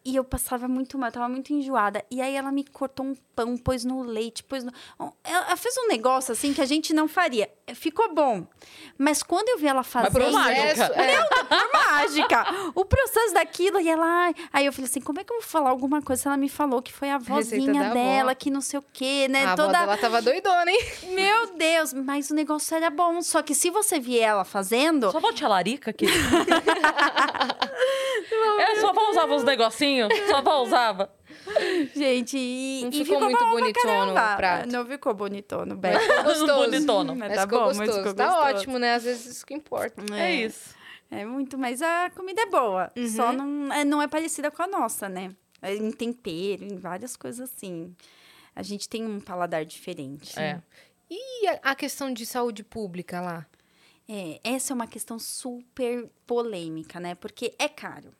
[0.07, 2.05] E eu passava muito mal, eu tava muito enjoada.
[2.09, 4.73] E aí ela me cortou um pão, pôs no leite, pôs no.
[5.23, 7.49] Ela fez um negócio assim que a gente não faria.
[7.75, 8.47] Ficou bom.
[8.97, 10.13] Mas quando eu vi ela Mas fazendo.
[10.13, 10.85] por mágica.
[10.95, 11.23] É.
[11.23, 12.47] por mágica.
[12.75, 14.07] O processo daquilo, e ela.
[14.07, 14.35] ai.
[14.53, 16.49] Aí eu falei assim: como é que eu vou falar alguma coisa se ela me
[16.49, 17.95] falou que foi a vozinha da avó.
[17.95, 19.45] dela, que não sei o quê, né?
[19.45, 19.79] A avó Toda.
[19.79, 20.81] dela tava doidona, hein?
[21.11, 23.21] Meu Deus, mas o negócio era bom.
[23.21, 25.13] Só que se você vier ela fazendo.
[25.13, 26.07] Só volte a larica aqui.
[28.59, 30.09] é, só vó usava os negocinhos.
[30.29, 31.16] Só vó usava.
[31.95, 34.69] Gente, e, Não e ficou muito bom pra bonitono o prato.
[34.73, 36.23] Não ficou bonitono, Beto.
[36.25, 36.55] Gostoso.
[36.55, 37.17] Bonitono.
[37.17, 37.99] Mas Mas tá ficou bom, mas gostoso.
[37.99, 38.47] ficou tá gostoso.
[38.49, 38.95] ótimo, né?
[38.95, 40.03] Às vezes isso que importa.
[40.15, 40.75] É, isso.
[41.11, 42.91] É muito, mas a comida é boa.
[42.97, 43.09] Uhum.
[43.09, 45.31] Só não é, não é parecida com a nossa, né?
[45.63, 47.95] É Em tempero, em várias coisas assim.
[48.55, 50.39] A gente tem um paladar diferente.
[50.39, 50.61] É.
[51.09, 53.47] E a, a questão de saúde pública lá?
[54.09, 57.15] É, essa é uma questão super polêmica, né?
[57.15, 58.11] Porque é caro.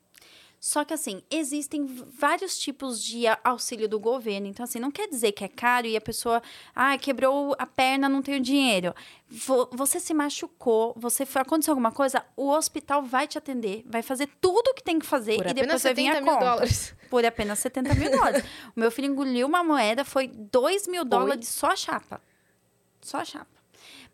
[0.67, 4.47] Só que, assim, existem vários tipos de auxílio do governo.
[4.47, 6.41] Então, assim, não quer dizer que é caro e a pessoa,
[6.75, 8.93] ah, quebrou a perna, não tenho dinheiro.
[9.29, 14.27] Vo- Você se machucou, você aconteceu alguma coisa, o hospital vai te atender, vai fazer
[14.41, 16.45] tudo o que tem que fazer Por e depois vai vir 70 a conta.
[16.45, 16.93] dólares.
[17.09, 18.43] Por apenas 70 mil dólares.
[18.75, 22.19] o meu filho engoliu uma moeda, foi 2 mil dólares só a chapa.
[23.01, 23.56] Só a chapa.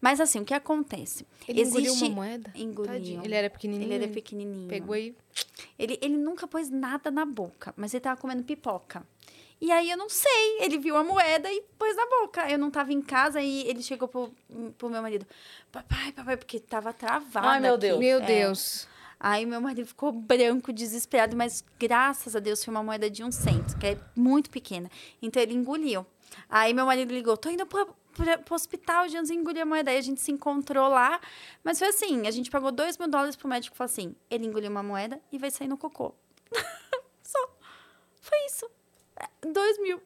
[0.04, 1.26] Mas assim, o que acontece?
[1.48, 1.80] Ele Existe...
[1.80, 2.52] engoliu uma moeda?
[2.56, 3.22] Engoliu.
[3.24, 3.88] Ele era pequenininho.
[3.88, 4.68] Ele era pequenininho.
[4.68, 5.16] Pegou e...
[5.80, 9.08] Ele, ele nunca pôs nada na boca, mas ele tava comendo pipoca.
[9.62, 12.52] E aí eu não sei, ele viu a moeda e pôs na boca.
[12.52, 14.30] Eu não tava em casa e ele chegou pro,
[14.78, 15.26] pro meu marido.
[15.72, 17.48] Papai, papai, porque tava travado.
[17.48, 17.88] Ai, meu aqui.
[17.88, 18.00] Deus.
[18.00, 18.26] Meu É.
[18.26, 18.88] Deus.
[19.18, 23.32] Aí meu marido ficou branco, desesperado, mas graças a Deus foi uma moeda de um
[23.32, 24.92] cento, que é muito pequena.
[25.22, 26.06] Então ele engoliu.
[26.50, 29.92] Aí meu marido ligou, tô indo pro, pro, pro hospital, Jans engoliu a moeda.
[29.92, 31.20] Aí a gente se encontrou lá,
[31.64, 34.46] mas foi assim, a gente pagou dois mil dólares pro médico e falou assim, ele
[34.46, 36.14] engoliu uma moeda e vai sair no cocô.
[37.24, 37.58] Só.
[38.22, 38.70] Foi isso.
[39.16, 40.02] É, Dois mil.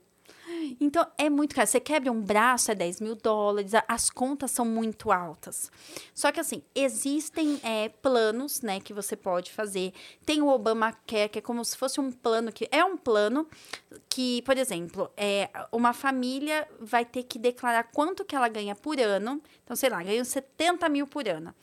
[0.80, 1.68] Então, é muito caro.
[1.68, 3.72] Você quebra um braço, é 10 mil dólares.
[3.88, 5.72] As contas são muito altas.
[6.14, 9.94] Só que, assim, existem é, planos, né, que você pode fazer.
[10.26, 12.68] Tem o Obamacare, que é como se fosse um plano que...
[12.72, 13.48] É um plano
[14.10, 18.99] que, por exemplo, é, uma família vai ter que declarar quanto que ela ganha por
[18.99, 19.41] ano.
[19.64, 21.53] Então, sei lá, ganha 70 mil por ano.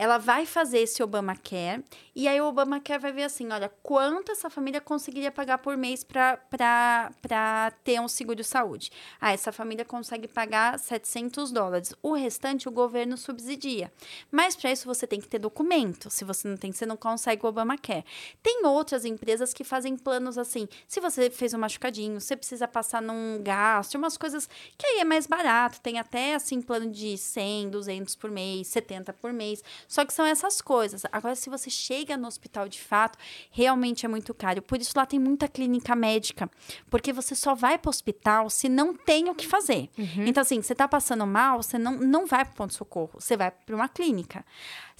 [0.00, 1.84] Ela vai fazer esse Obamacare
[2.16, 6.02] e aí o Obamacare vai ver assim, olha, quanto essa família conseguiria pagar por mês
[6.02, 8.90] para ter um seguro-saúde.
[9.20, 11.94] Ah, essa família consegue pagar 700 dólares.
[12.02, 13.92] O restante o governo subsidia.
[14.30, 16.08] Mas para isso você tem que ter documento.
[16.08, 18.06] Se você não tem, você não consegue o Obamacare.
[18.42, 20.66] Tem outras empresas que fazem planos assim.
[20.88, 24.48] Se você fez um machucadinho, você precisa passar num gasto, umas coisas
[24.78, 25.78] que aí é mais barato.
[25.82, 29.62] Tem até assim plano de 100, 200 por mês, 70 por mês.
[29.90, 31.02] Só que são essas coisas.
[31.10, 33.18] Agora, se você chega no hospital de fato,
[33.50, 34.62] realmente é muito caro.
[34.62, 36.48] Por isso lá tem muita clínica médica.
[36.88, 39.90] Porque você só vai para o hospital se não tem o que fazer.
[40.28, 43.10] Então, assim, você tá passando mal, você não, não vai para ponto-socorro.
[43.18, 44.44] Você vai para uma clínica.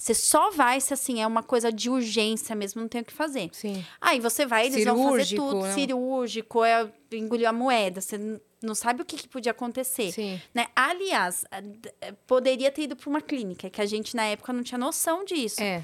[0.01, 3.13] Você só vai se, assim, é uma coisa de urgência mesmo, não tem o que
[3.13, 3.51] fazer.
[3.51, 3.85] Sim.
[4.01, 5.61] Aí você vai, eles vão fazer Cirúrgico, tudo.
[5.61, 5.73] né?
[5.75, 8.01] Cirúrgico, é engoliu a moeda.
[8.01, 8.17] Você
[8.63, 10.11] não sabe o que, que podia acontecer.
[10.11, 10.41] Sim.
[10.55, 10.65] Né?
[10.75, 11.45] Aliás,
[12.25, 15.61] poderia ter ido para uma clínica, que a gente na época não tinha noção disso.
[15.61, 15.83] É.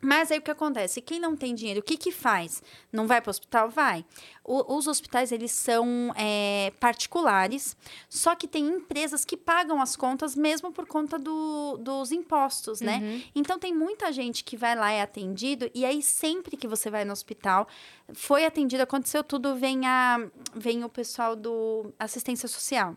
[0.00, 1.00] Mas aí o que acontece?
[1.00, 2.62] Quem não tem dinheiro, o que que faz?
[2.92, 3.70] Não vai para o hospital?
[3.70, 4.04] Vai.
[4.44, 7.76] O- os hospitais, eles são é, particulares,
[8.08, 12.98] só que tem empresas que pagam as contas mesmo por conta do- dos impostos, né?
[13.34, 17.04] Então, tem muita gente que vai lá, é atendido, e aí sempre que você vai
[17.04, 17.66] no hospital,
[18.12, 20.18] foi atendido, aconteceu tudo, vem, a,
[20.54, 22.96] vem o pessoal do assistência social.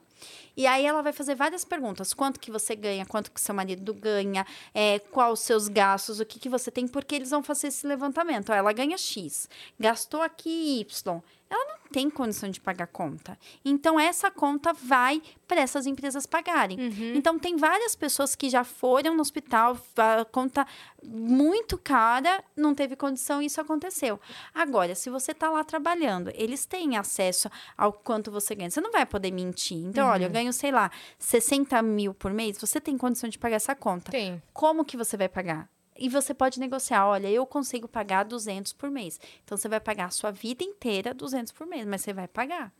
[0.55, 2.13] E aí ela vai fazer várias perguntas.
[2.13, 3.05] Quanto que você ganha?
[3.05, 4.45] Quanto que seu marido ganha?
[4.73, 6.19] É, quais os seus gastos?
[6.19, 6.87] O que, que você tem?
[6.87, 8.51] Porque eles vão fazer esse levantamento.
[8.51, 9.49] Ó, ela ganha X.
[9.79, 11.21] Gastou aqui Y.
[11.49, 13.37] Ela não tem condição de pagar conta.
[13.63, 16.77] Então, essa conta vai para essas empresas pagarem.
[17.15, 20.65] Então, tem várias pessoas que já foram no hospital, a conta
[21.03, 24.19] muito cara, não teve condição e isso aconteceu.
[24.53, 28.69] Agora, se você está lá trabalhando, eles têm acesso ao quanto você ganha.
[28.69, 29.77] Você não vai poder mentir.
[29.77, 33.55] Então, olha, eu ganho, sei lá, 60 mil por mês, você tem condição de pagar
[33.55, 34.11] essa conta.
[34.11, 34.41] Tem.
[34.53, 35.69] Como que você vai pagar?
[35.99, 39.19] E você pode negociar, olha, eu consigo pagar 200 por mês.
[39.43, 42.73] Então, você vai pagar a sua vida inteira 200 por mês, mas você vai pagar,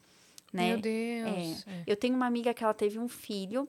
[0.53, 0.69] né?
[0.69, 1.67] Meu Deus.
[1.67, 1.83] É.
[1.85, 3.67] Eu tenho uma amiga que ela teve um filho.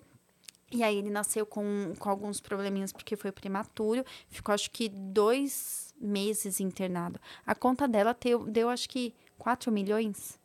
[0.72, 4.05] E aí ele nasceu com, com alguns probleminhas porque foi prematuro.
[4.28, 7.20] Ficou acho que dois meses internado.
[7.44, 10.40] A conta dela deu, deu acho que 4 milhões.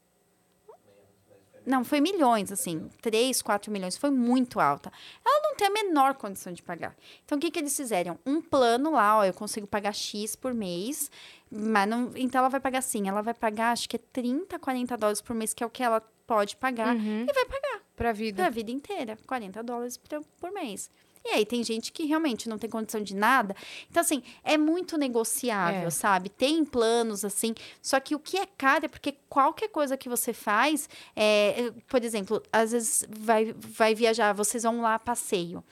[1.66, 2.90] Não, foi milhões, assim.
[3.02, 3.98] 3, 4 milhões.
[3.98, 4.92] Foi muito alta.
[5.26, 6.96] Ela não tem a menor condição de pagar.
[7.24, 8.18] Então, o que, que eles fizeram?
[8.26, 11.10] Um plano lá, ó, eu consigo pagar X por mês.
[11.52, 12.12] Mas não.
[12.16, 13.08] Então, ela vai pagar assim.
[13.08, 15.84] Ela vai pagar, acho que é 30, 40 dólares por mês, que é o que
[15.84, 16.96] ela pode pagar.
[16.96, 18.44] E vai pagar Pra vida.
[18.44, 19.98] da vida inteira, 40 dólares
[20.40, 20.90] por mês.
[21.26, 23.56] E aí tem gente que realmente não tem condição de nada.
[23.90, 25.90] Então, assim, é muito negociável, É.
[25.90, 26.30] sabe?
[26.30, 27.56] Tem planos, assim.
[27.82, 32.04] Só que o que é caro é porque qualquer coisa que você faz, é, por
[32.04, 35.64] exemplo, às vezes vai, vai viajar, vocês vão lá a passeio.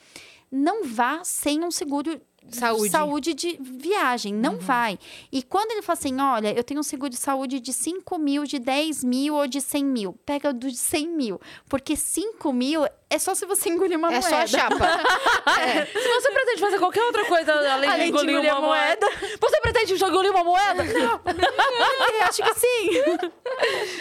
[0.50, 2.90] Não vá sem um seguro Saúde.
[2.90, 4.98] saúde de viagem, não vai.
[5.32, 8.44] E quando ele fala assim, olha, eu tenho um seguro de saúde de 5 mil,
[8.44, 11.40] de 10 mil ou de 100 mil, pega o do de 100 mil,
[11.70, 14.28] porque 5 mil é só se você engolir uma É moeda.
[14.28, 14.76] só a chapa.
[15.94, 19.06] Se você pretende fazer qualquer outra coisa além, Além de engolir uma moeda.
[19.40, 20.84] Você pretende engolir uma moeda?
[20.84, 22.90] Eu acho que sim.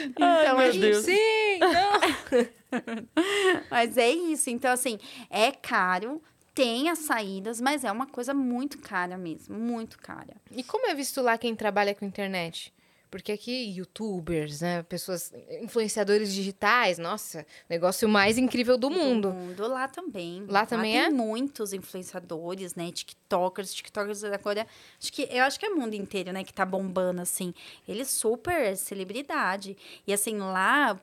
[0.10, 1.06] então, meu é Deus.
[1.06, 2.44] Sim, não.
[3.70, 4.49] Mas é isso.
[4.49, 4.98] Então, assim,
[5.30, 6.22] é caro,
[6.54, 10.36] tem as saídas, mas é uma coisa muito cara mesmo, muito cara.
[10.52, 12.74] E como é visto lá quem trabalha com internet?
[13.14, 14.82] Porque aqui, youtubers, né?
[14.82, 15.32] Pessoas,
[15.62, 19.30] influenciadores digitais, nossa, negócio mais incrível do mundo.
[19.30, 20.44] Do mundo lá também.
[20.48, 21.10] Lá também tem é?
[21.12, 22.92] muitos influenciadores, né?
[22.92, 24.66] TikTokers, TikTokers agora.
[25.00, 27.54] Acho que eu acho que é o mundo inteiro, né, que tá bombando assim.
[27.88, 29.78] Ele é super celebridade.
[30.08, 31.00] E assim, lá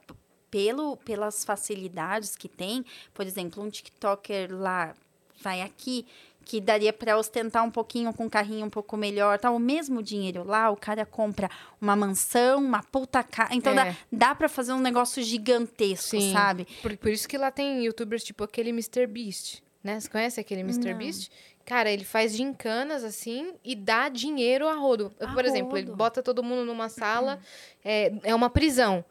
[0.50, 4.96] pelo pelas facilidades que tem, por exemplo, um TikToker lá
[5.40, 6.06] vai aqui
[6.44, 9.50] que daria para ostentar um pouquinho com um carrinho um pouco melhor, tá?
[9.52, 11.48] O mesmo dinheiro lá, o cara compra
[11.80, 13.54] uma mansão, uma puta casa.
[13.54, 13.76] Então É.
[13.76, 16.32] dá, dá para fazer um negócio gigantesco, Sim.
[16.32, 16.66] sabe?
[16.82, 19.06] Por, por isso que lá tem youtubers tipo aquele Mr.
[19.06, 20.00] Beast, né?
[20.00, 20.92] Você conhece aquele Mr.
[20.94, 21.30] Beast?
[21.64, 25.12] Cara, ele faz gincanas assim e dá dinheiro a rodo.
[25.20, 25.96] A Por exemplo, ele rodo.
[25.96, 27.38] bota todo mundo numa sala,
[27.84, 29.04] é, é uma prisão.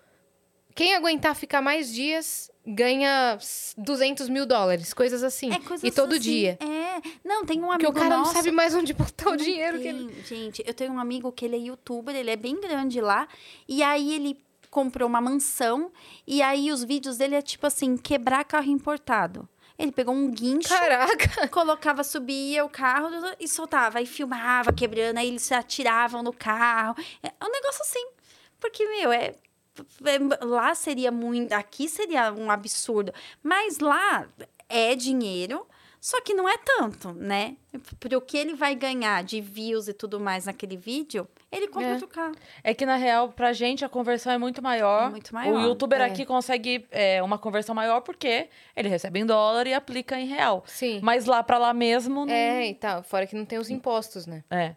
[0.80, 5.52] Quem aguentar ficar mais dias ganha s- 200 mil dólares, coisas assim.
[5.52, 6.58] É coisas e todo assim, dia.
[6.62, 7.02] É.
[7.22, 8.30] Não, tem um Porque amigo o cara nosso...
[8.30, 10.08] não sabe mais onde botar o dinheiro que ele.
[10.08, 13.28] tem, Gente, eu tenho um amigo que ele é youtuber, ele é bem grande lá.
[13.68, 14.42] E aí ele
[14.72, 15.92] comprou uma mansão.
[16.26, 19.50] E aí os vídeos dele é tipo assim, quebrar carro importado.
[19.78, 21.46] Ele pegou um guincho, Caraca!
[21.52, 23.98] colocava, subia o carro e soltava.
[24.00, 26.96] Aí filmava, quebrando, aí eles se atiravam no carro.
[27.22, 28.08] É um negócio assim.
[28.62, 29.36] Porque, meu, é...
[30.06, 31.52] é- Lá seria muito...
[31.54, 33.14] Aqui seria um absurdo.
[33.44, 34.28] Mas lá
[34.68, 35.66] é dinheiro...
[36.02, 37.58] Só que não é tanto, né?
[38.00, 41.92] Pro que ele vai ganhar de views e tudo mais naquele vídeo, ele compra É.
[41.92, 42.36] outro carro.
[42.64, 45.08] É que, na real, pra gente, a conversão é muito maior.
[45.08, 46.06] É muito maior, O youtuber é.
[46.06, 48.48] aqui consegue é, uma conversão maior porque
[48.78, 50.64] ele recebe em dólar e aplica em real.
[50.66, 51.02] Sim.
[51.04, 52.34] Mas lá pra lá mesmo, não...
[52.34, 53.04] É, e tal.
[53.04, 54.42] Fora que não tem os impostos, né?
[54.50, 54.76] É.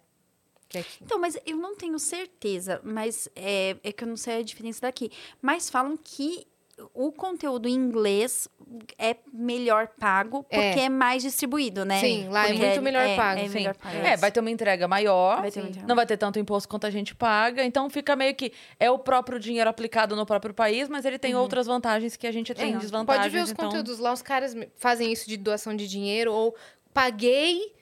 [0.79, 4.43] Aqui- Então, mas eu não tenho certeza, mas é, é que eu não sei a
[4.43, 5.11] diferença daqui.
[5.41, 6.47] Mas falam que
[6.95, 8.49] o conteúdo em inglês
[8.99, 10.85] é melhor pago porque É.
[10.85, 12.01] é, mais distribuído, né?
[12.01, 13.55] Sim, lá é Porque muito melhor pago, É, sim.
[13.55, 13.97] melhor pago.
[13.99, 16.69] É, vai ter uma entrega maior, Vai ter uma entrega não vai ter tanto imposto
[16.69, 20.55] quanto a gente paga, então fica meio que é o próprio dinheiro aplicado no próprio
[20.55, 23.23] país, mas ele tem outras vantagens que a gente tem É, desvantagens.
[23.25, 23.67] Pode ver os então...
[23.67, 26.57] conteúdos lá, os caras fazem isso de doação de dinheiro ou
[26.93, 27.75] paguei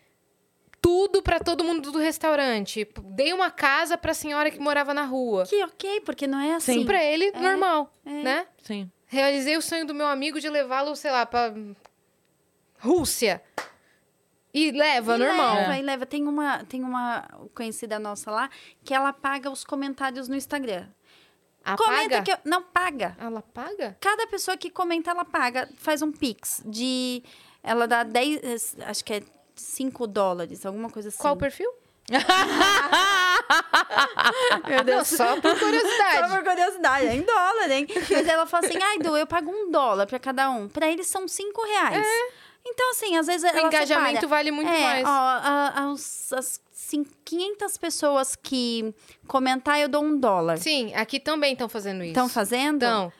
[0.81, 2.89] tudo pra todo mundo do restaurante.
[3.05, 5.45] Dei uma casa pra senhora que morava na rua.
[5.47, 6.81] Que ok, porque não é assim.
[6.81, 6.87] Sim.
[6.87, 8.11] Pra ele, normal, é.
[8.23, 8.47] né?
[8.63, 8.91] Sim.
[9.07, 11.53] Realizei o sonho do meu amigo de levá-lo, sei lá, pra
[12.79, 13.43] Rússia.
[14.53, 15.55] E leva, E normal.
[15.55, 16.07] Leva, e leva.
[16.07, 18.51] Tem uma, tem uma conhecida nossa lá
[18.83, 20.87] que ela paga os comentários no Instagram.
[21.77, 22.23] Comenta Apaga?
[22.23, 23.17] que eu, não paga.
[23.21, 23.97] Ela paga?
[24.01, 27.23] Cada pessoa que comenta, ela paga, faz um pix de
[27.63, 29.23] ela dá 10, eh, acho que é
[29.61, 31.19] 5 dólares, alguma coisa assim.
[31.19, 31.71] Qual o perfil?
[34.67, 36.29] Meu Não, só por Só curiosidade.
[36.35, 37.87] por curiosidade, é em dólar, hein?
[38.11, 40.69] Mas ela fala assim, ai, Du, eu pago um dólar pra cada um.
[40.69, 42.07] Pra eles são cinco reais.
[42.65, 44.27] Então, assim, às vezes O ela engajamento separa.
[44.29, 45.05] vale muito é, mais.
[45.07, 48.95] Ó, a- aos- as cin- 500 pessoas que
[49.27, 50.59] comentar, eu dou um dólar.
[50.59, 52.11] Sim, aqui também estão fazendo isso.
[52.11, 52.77] Estão fazendo?
[52.85, 53.13] Então,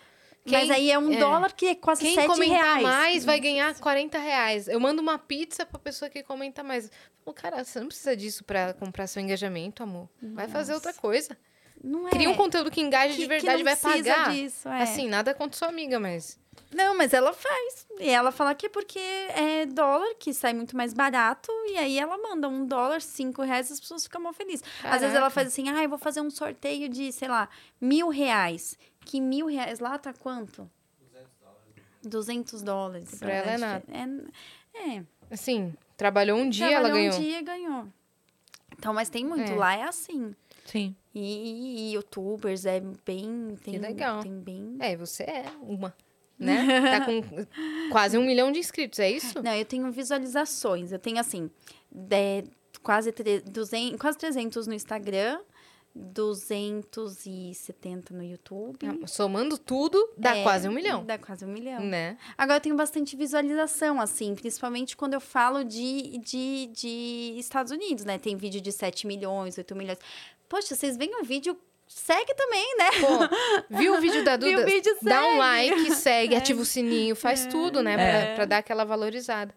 [0.45, 1.17] Mas quem- aí é um é.
[1.19, 2.83] dólar que é quase Quem 7 comentar reais.
[2.83, 4.69] mais vai ganhar 40 reais.
[4.69, 6.91] Eu mando uma pizza pra pessoa que comenta mais.
[7.25, 10.09] Falo, cara, você não precisa disso pra comprar seu engajamento, amor.
[10.23, 11.37] Vai fazer outra coisa.
[11.83, 12.11] Não é.
[12.11, 14.31] Cria um conteúdo que engaje Que- de que verdade não vai pagar.
[14.33, 14.83] disso, é.
[14.83, 16.39] Assim, nada contra sua amiga, mas.
[16.75, 17.87] Não, mas ela faz.
[17.99, 21.51] E ela fala que é porque é dólar, que sai muito mais barato.
[21.69, 24.63] E aí ela manda um dólar, cinco reais, as pessoas ficam mal felizes.
[24.85, 25.31] Às vezes ela Caraca.
[25.31, 27.49] faz assim, ah, eu vou fazer um sorteio de, sei lá,
[27.81, 28.77] mil reais.
[29.11, 30.71] Que mil reais lá tá quanto?
[32.03, 33.17] 200 dólares.
[33.19, 33.85] Pra ela é nada.
[33.85, 33.93] que
[34.79, 35.05] É, é.
[35.31, 37.15] Assim, trabalhou um dia, ela Trabalhou ganhou.
[37.15, 37.89] um dia e ganhou.
[38.79, 39.51] Então, mas tem muito.
[39.51, 39.55] É.
[39.55, 40.35] Lá é assim.
[40.65, 40.95] Sim.
[41.13, 43.57] E, e- e youtubers é bem...
[43.65, 44.23] Tem, legal.
[44.23, 44.77] Tem bem...
[44.79, 45.93] É, você é uma.
[46.39, 46.65] Né?
[46.99, 47.21] Tá com
[47.91, 49.43] quase um milhão de inscritos, é isso?
[49.43, 50.93] Não, eu tenho visualizações.
[50.93, 51.51] Eu tenho, assim,
[51.91, 52.45] de-
[52.83, 55.41] quase, tre- 200, quase 300 no Instagram,
[55.95, 58.79] 270 no YouTube.
[59.07, 61.05] Somando tudo, dá É, quase um milhão.
[61.05, 61.81] Dá quase um milhão.
[61.85, 62.17] Né?
[62.37, 68.05] Agora, eu tenho bastante visualização, assim, principalmente quando eu falo de, de, de Estados Unidos,
[68.05, 68.19] né?
[68.19, 69.99] Tem vídeo de 7 milhões, 8 milhões.
[70.49, 71.57] Poxa, vocês veem o vídeo,
[71.87, 72.89] segue também, né?
[73.01, 74.51] Pô, viu o vídeo da Duda?
[74.51, 75.39] Viu o vídeo, Dá um segue.
[75.39, 77.95] like, segue, ativa o sininho, faz tudo, né?
[77.95, 78.35] Pra, É.
[78.35, 79.55] pra dar aquela valorizada.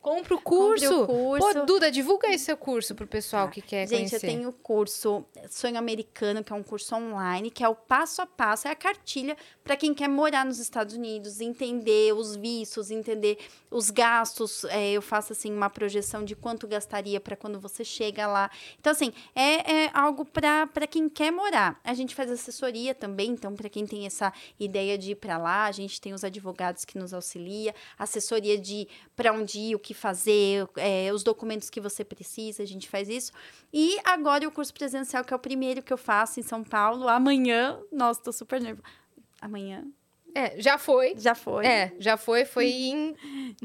[0.00, 1.02] Compra o Compre curso.
[1.02, 1.54] o curso.
[1.54, 4.16] Pô, Duda, divulga aí seu curso pro pessoal que quer Gente, conhecer.
[4.16, 8.22] eu tenho o curso Sonho Americano, que é um curso online, que é o passo
[8.22, 12.90] a passo, é a cartilha para quem quer morar nos Estados Unidos, entender os vistos,
[12.90, 13.38] entender
[13.70, 14.64] os gastos.
[14.64, 18.50] É, eu faço assim uma projeção de quanto gastaria para quando você chega lá.
[18.78, 21.80] Então, assim, é, é algo para quem quer morar.
[21.84, 25.64] A gente faz assessoria também, então, para quem tem essa ideia de ir para lá,
[25.66, 29.87] a gente tem os advogados que nos auxilia, assessoria de para onde ir, o que
[29.94, 33.32] fazer, é, os documentos que você precisa, a gente faz isso.
[33.72, 37.08] E agora o curso presencial, que é o primeiro que eu faço em São Paulo,
[37.08, 37.78] amanhã.
[37.92, 38.86] Nossa, tô super nervosa.
[39.40, 39.84] Amanhã?
[40.34, 41.14] É, já foi.
[41.16, 41.66] Já foi.
[41.66, 42.44] É, já foi.
[42.44, 43.14] Foi em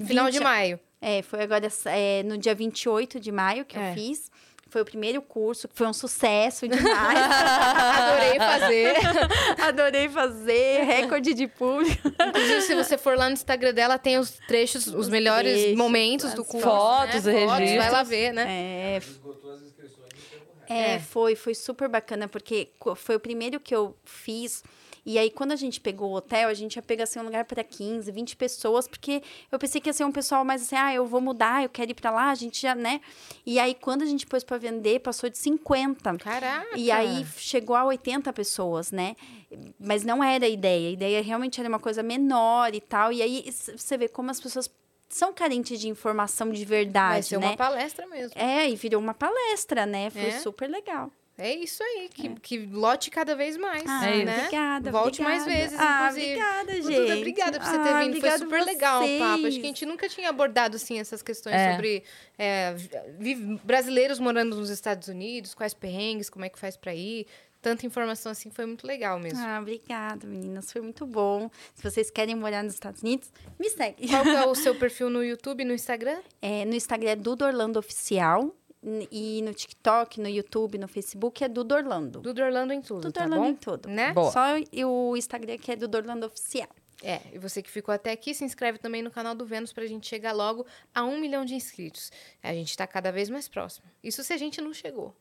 [0.05, 0.43] final de 20.
[0.43, 0.79] maio.
[1.01, 3.91] É, foi agora é, no dia 28 de maio que É.
[3.91, 4.31] eu fiz.
[4.73, 7.19] Foi o primeiro curso, que foi um sucesso demais.
[7.21, 8.95] Adorei fazer.
[9.61, 12.07] Adorei fazer, recorde de público.
[12.07, 15.77] Inclusive, se você for lá no Instagram dela, tem os trechos, os, Os melhores trechos,
[15.77, 16.65] momentos do curso.
[16.67, 17.33] fotos né?
[17.33, 17.93] Fotos, Vai registros.
[17.93, 18.45] lá ver, né?
[18.49, 20.73] É, Esgotou as inscrições no tempo recorde.
[20.73, 20.99] É, É.
[20.99, 24.63] foi, foi super bacana, porque foi o primeiro que eu fiz.
[25.05, 27.43] E aí, quando a gente pegou o hotel, a gente ia pegar assim, um lugar
[27.43, 29.21] para 15, 20 pessoas, porque
[29.51, 31.91] eu pensei que ia ser um pessoal mais assim, ah, eu vou mudar, eu quero
[31.91, 33.01] ir para lá, a gente já, né?
[33.45, 36.17] E aí, quando a gente pôs para vender, passou de 50.
[36.19, 36.77] Caraca!
[36.77, 39.15] E aí chegou a 80 pessoas, né?
[39.79, 40.87] Mas não era a ideia.
[40.89, 43.11] A ideia realmente era uma coisa menor e tal.
[43.11, 44.69] E aí você vê como as pessoas
[45.09, 47.47] são carentes de informação de verdade, Vai ser né?
[47.49, 48.31] uma palestra mesmo.
[48.35, 50.09] É, e virou uma palestra, né?
[50.09, 50.39] Foi É.
[50.39, 51.11] super legal.
[51.35, 54.37] É isso aí, que, que lote cada vez mais, Ah, É né?
[54.39, 55.45] obrigada, Volte obrigada.
[55.45, 56.25] mais vezes, Ah, inclusive.
[56.33, 56.95] obrigada, gente.
[57.01, 58.19] Duda, obrigada por você ter Ah, vindo.
[58.21, 59.23] Foi super legal o papo.
[59.33, 59.53] Acho vocês.
[59.55, 61.71] que a gente nunca tinha abordado assim essas questões É.
[61.73, 62.03] sobre
[62.37, 62.75] é,
[63.63, 67.25] brasileiros morando nos Estados Unidos, quais perrengues, como é que faz pra ir.
[67.61, 69.39] Tanta informação assim, foi muito legal mesmo.
[69.39, 70.69] Ah, obrigada, meninas.
[70.69, 71.49] Foi muito bom.
[71.73, 74.05] Se vocês querem morar nos Estados Unidos, me segue.
[74.09, 76.19] Qual é o seu perfil no YouTube e no Instagram?
[76.41, 78.53] É, no Instagram é Duda Orlando Oficial.
[79.11, 82.19] E no TikTok, no YouTube, no Facebook é Duda Orlando.
[82.19, 83.49] Duda Orlando em tudo, Duda tá Orlando bom?
[83.49, 83.89] em tudo.
[83.89, 84.11] Né?
[84.13, 84.31] Boa.
[84.31, 84.55] Só
[84.85, 86.67] o Instagram que é Duda Orlando Oficial.
[87.01, 89.85] É, e você que ficou até aqui, se inscreve também no canal do Vênus pra
[89.85, 90.65] gente chegar logo
[90.95, 92.11] a um milhão de inscritos.
[92.41, 93.85] A gente tá cada vez mais próximo.
[94.01, 95.13] Isso se a gente não chegou.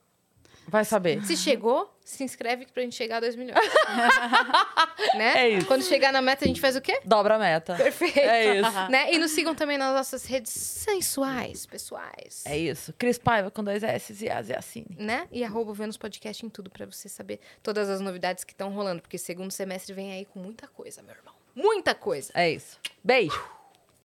[0.67, 1.25] Vai saber.
[1.25, 3.59] Se chegou, se inscreve pra gente chegar a 2 milhões.
[5.15, 5.45] né?
[5.45, 5.67] É isso.
[5.67, 7.01] Quando chegar na meta, a gente faz o quê?
[7.05, 7.75] Dobra a meta.
[7.75, 8.19] Perfeito.
[8.19, 8.91] É isso.
[8.91, 9.13] Né?
[9.13, 12.43] E nos sigam também nas nossas redes sensuais, pessoais.
[12.45, 12.93] É isso.
[12.95, 14.97] Cris Paiva com dois S e As e Assine.
[14.99, 15.27] Né?
[15.31, 19.03] E arroba Vênus Podcast em tudo pra você saber todas as novidades que estão rolando.
[19.03, 21.35] Porque segundo semestre vem aí com muita coisa, meu irmão.
[21.55, 22.33] Muita coisa.
[22.35, 22.79] É isso.
[23.05, 23.62] Beijo.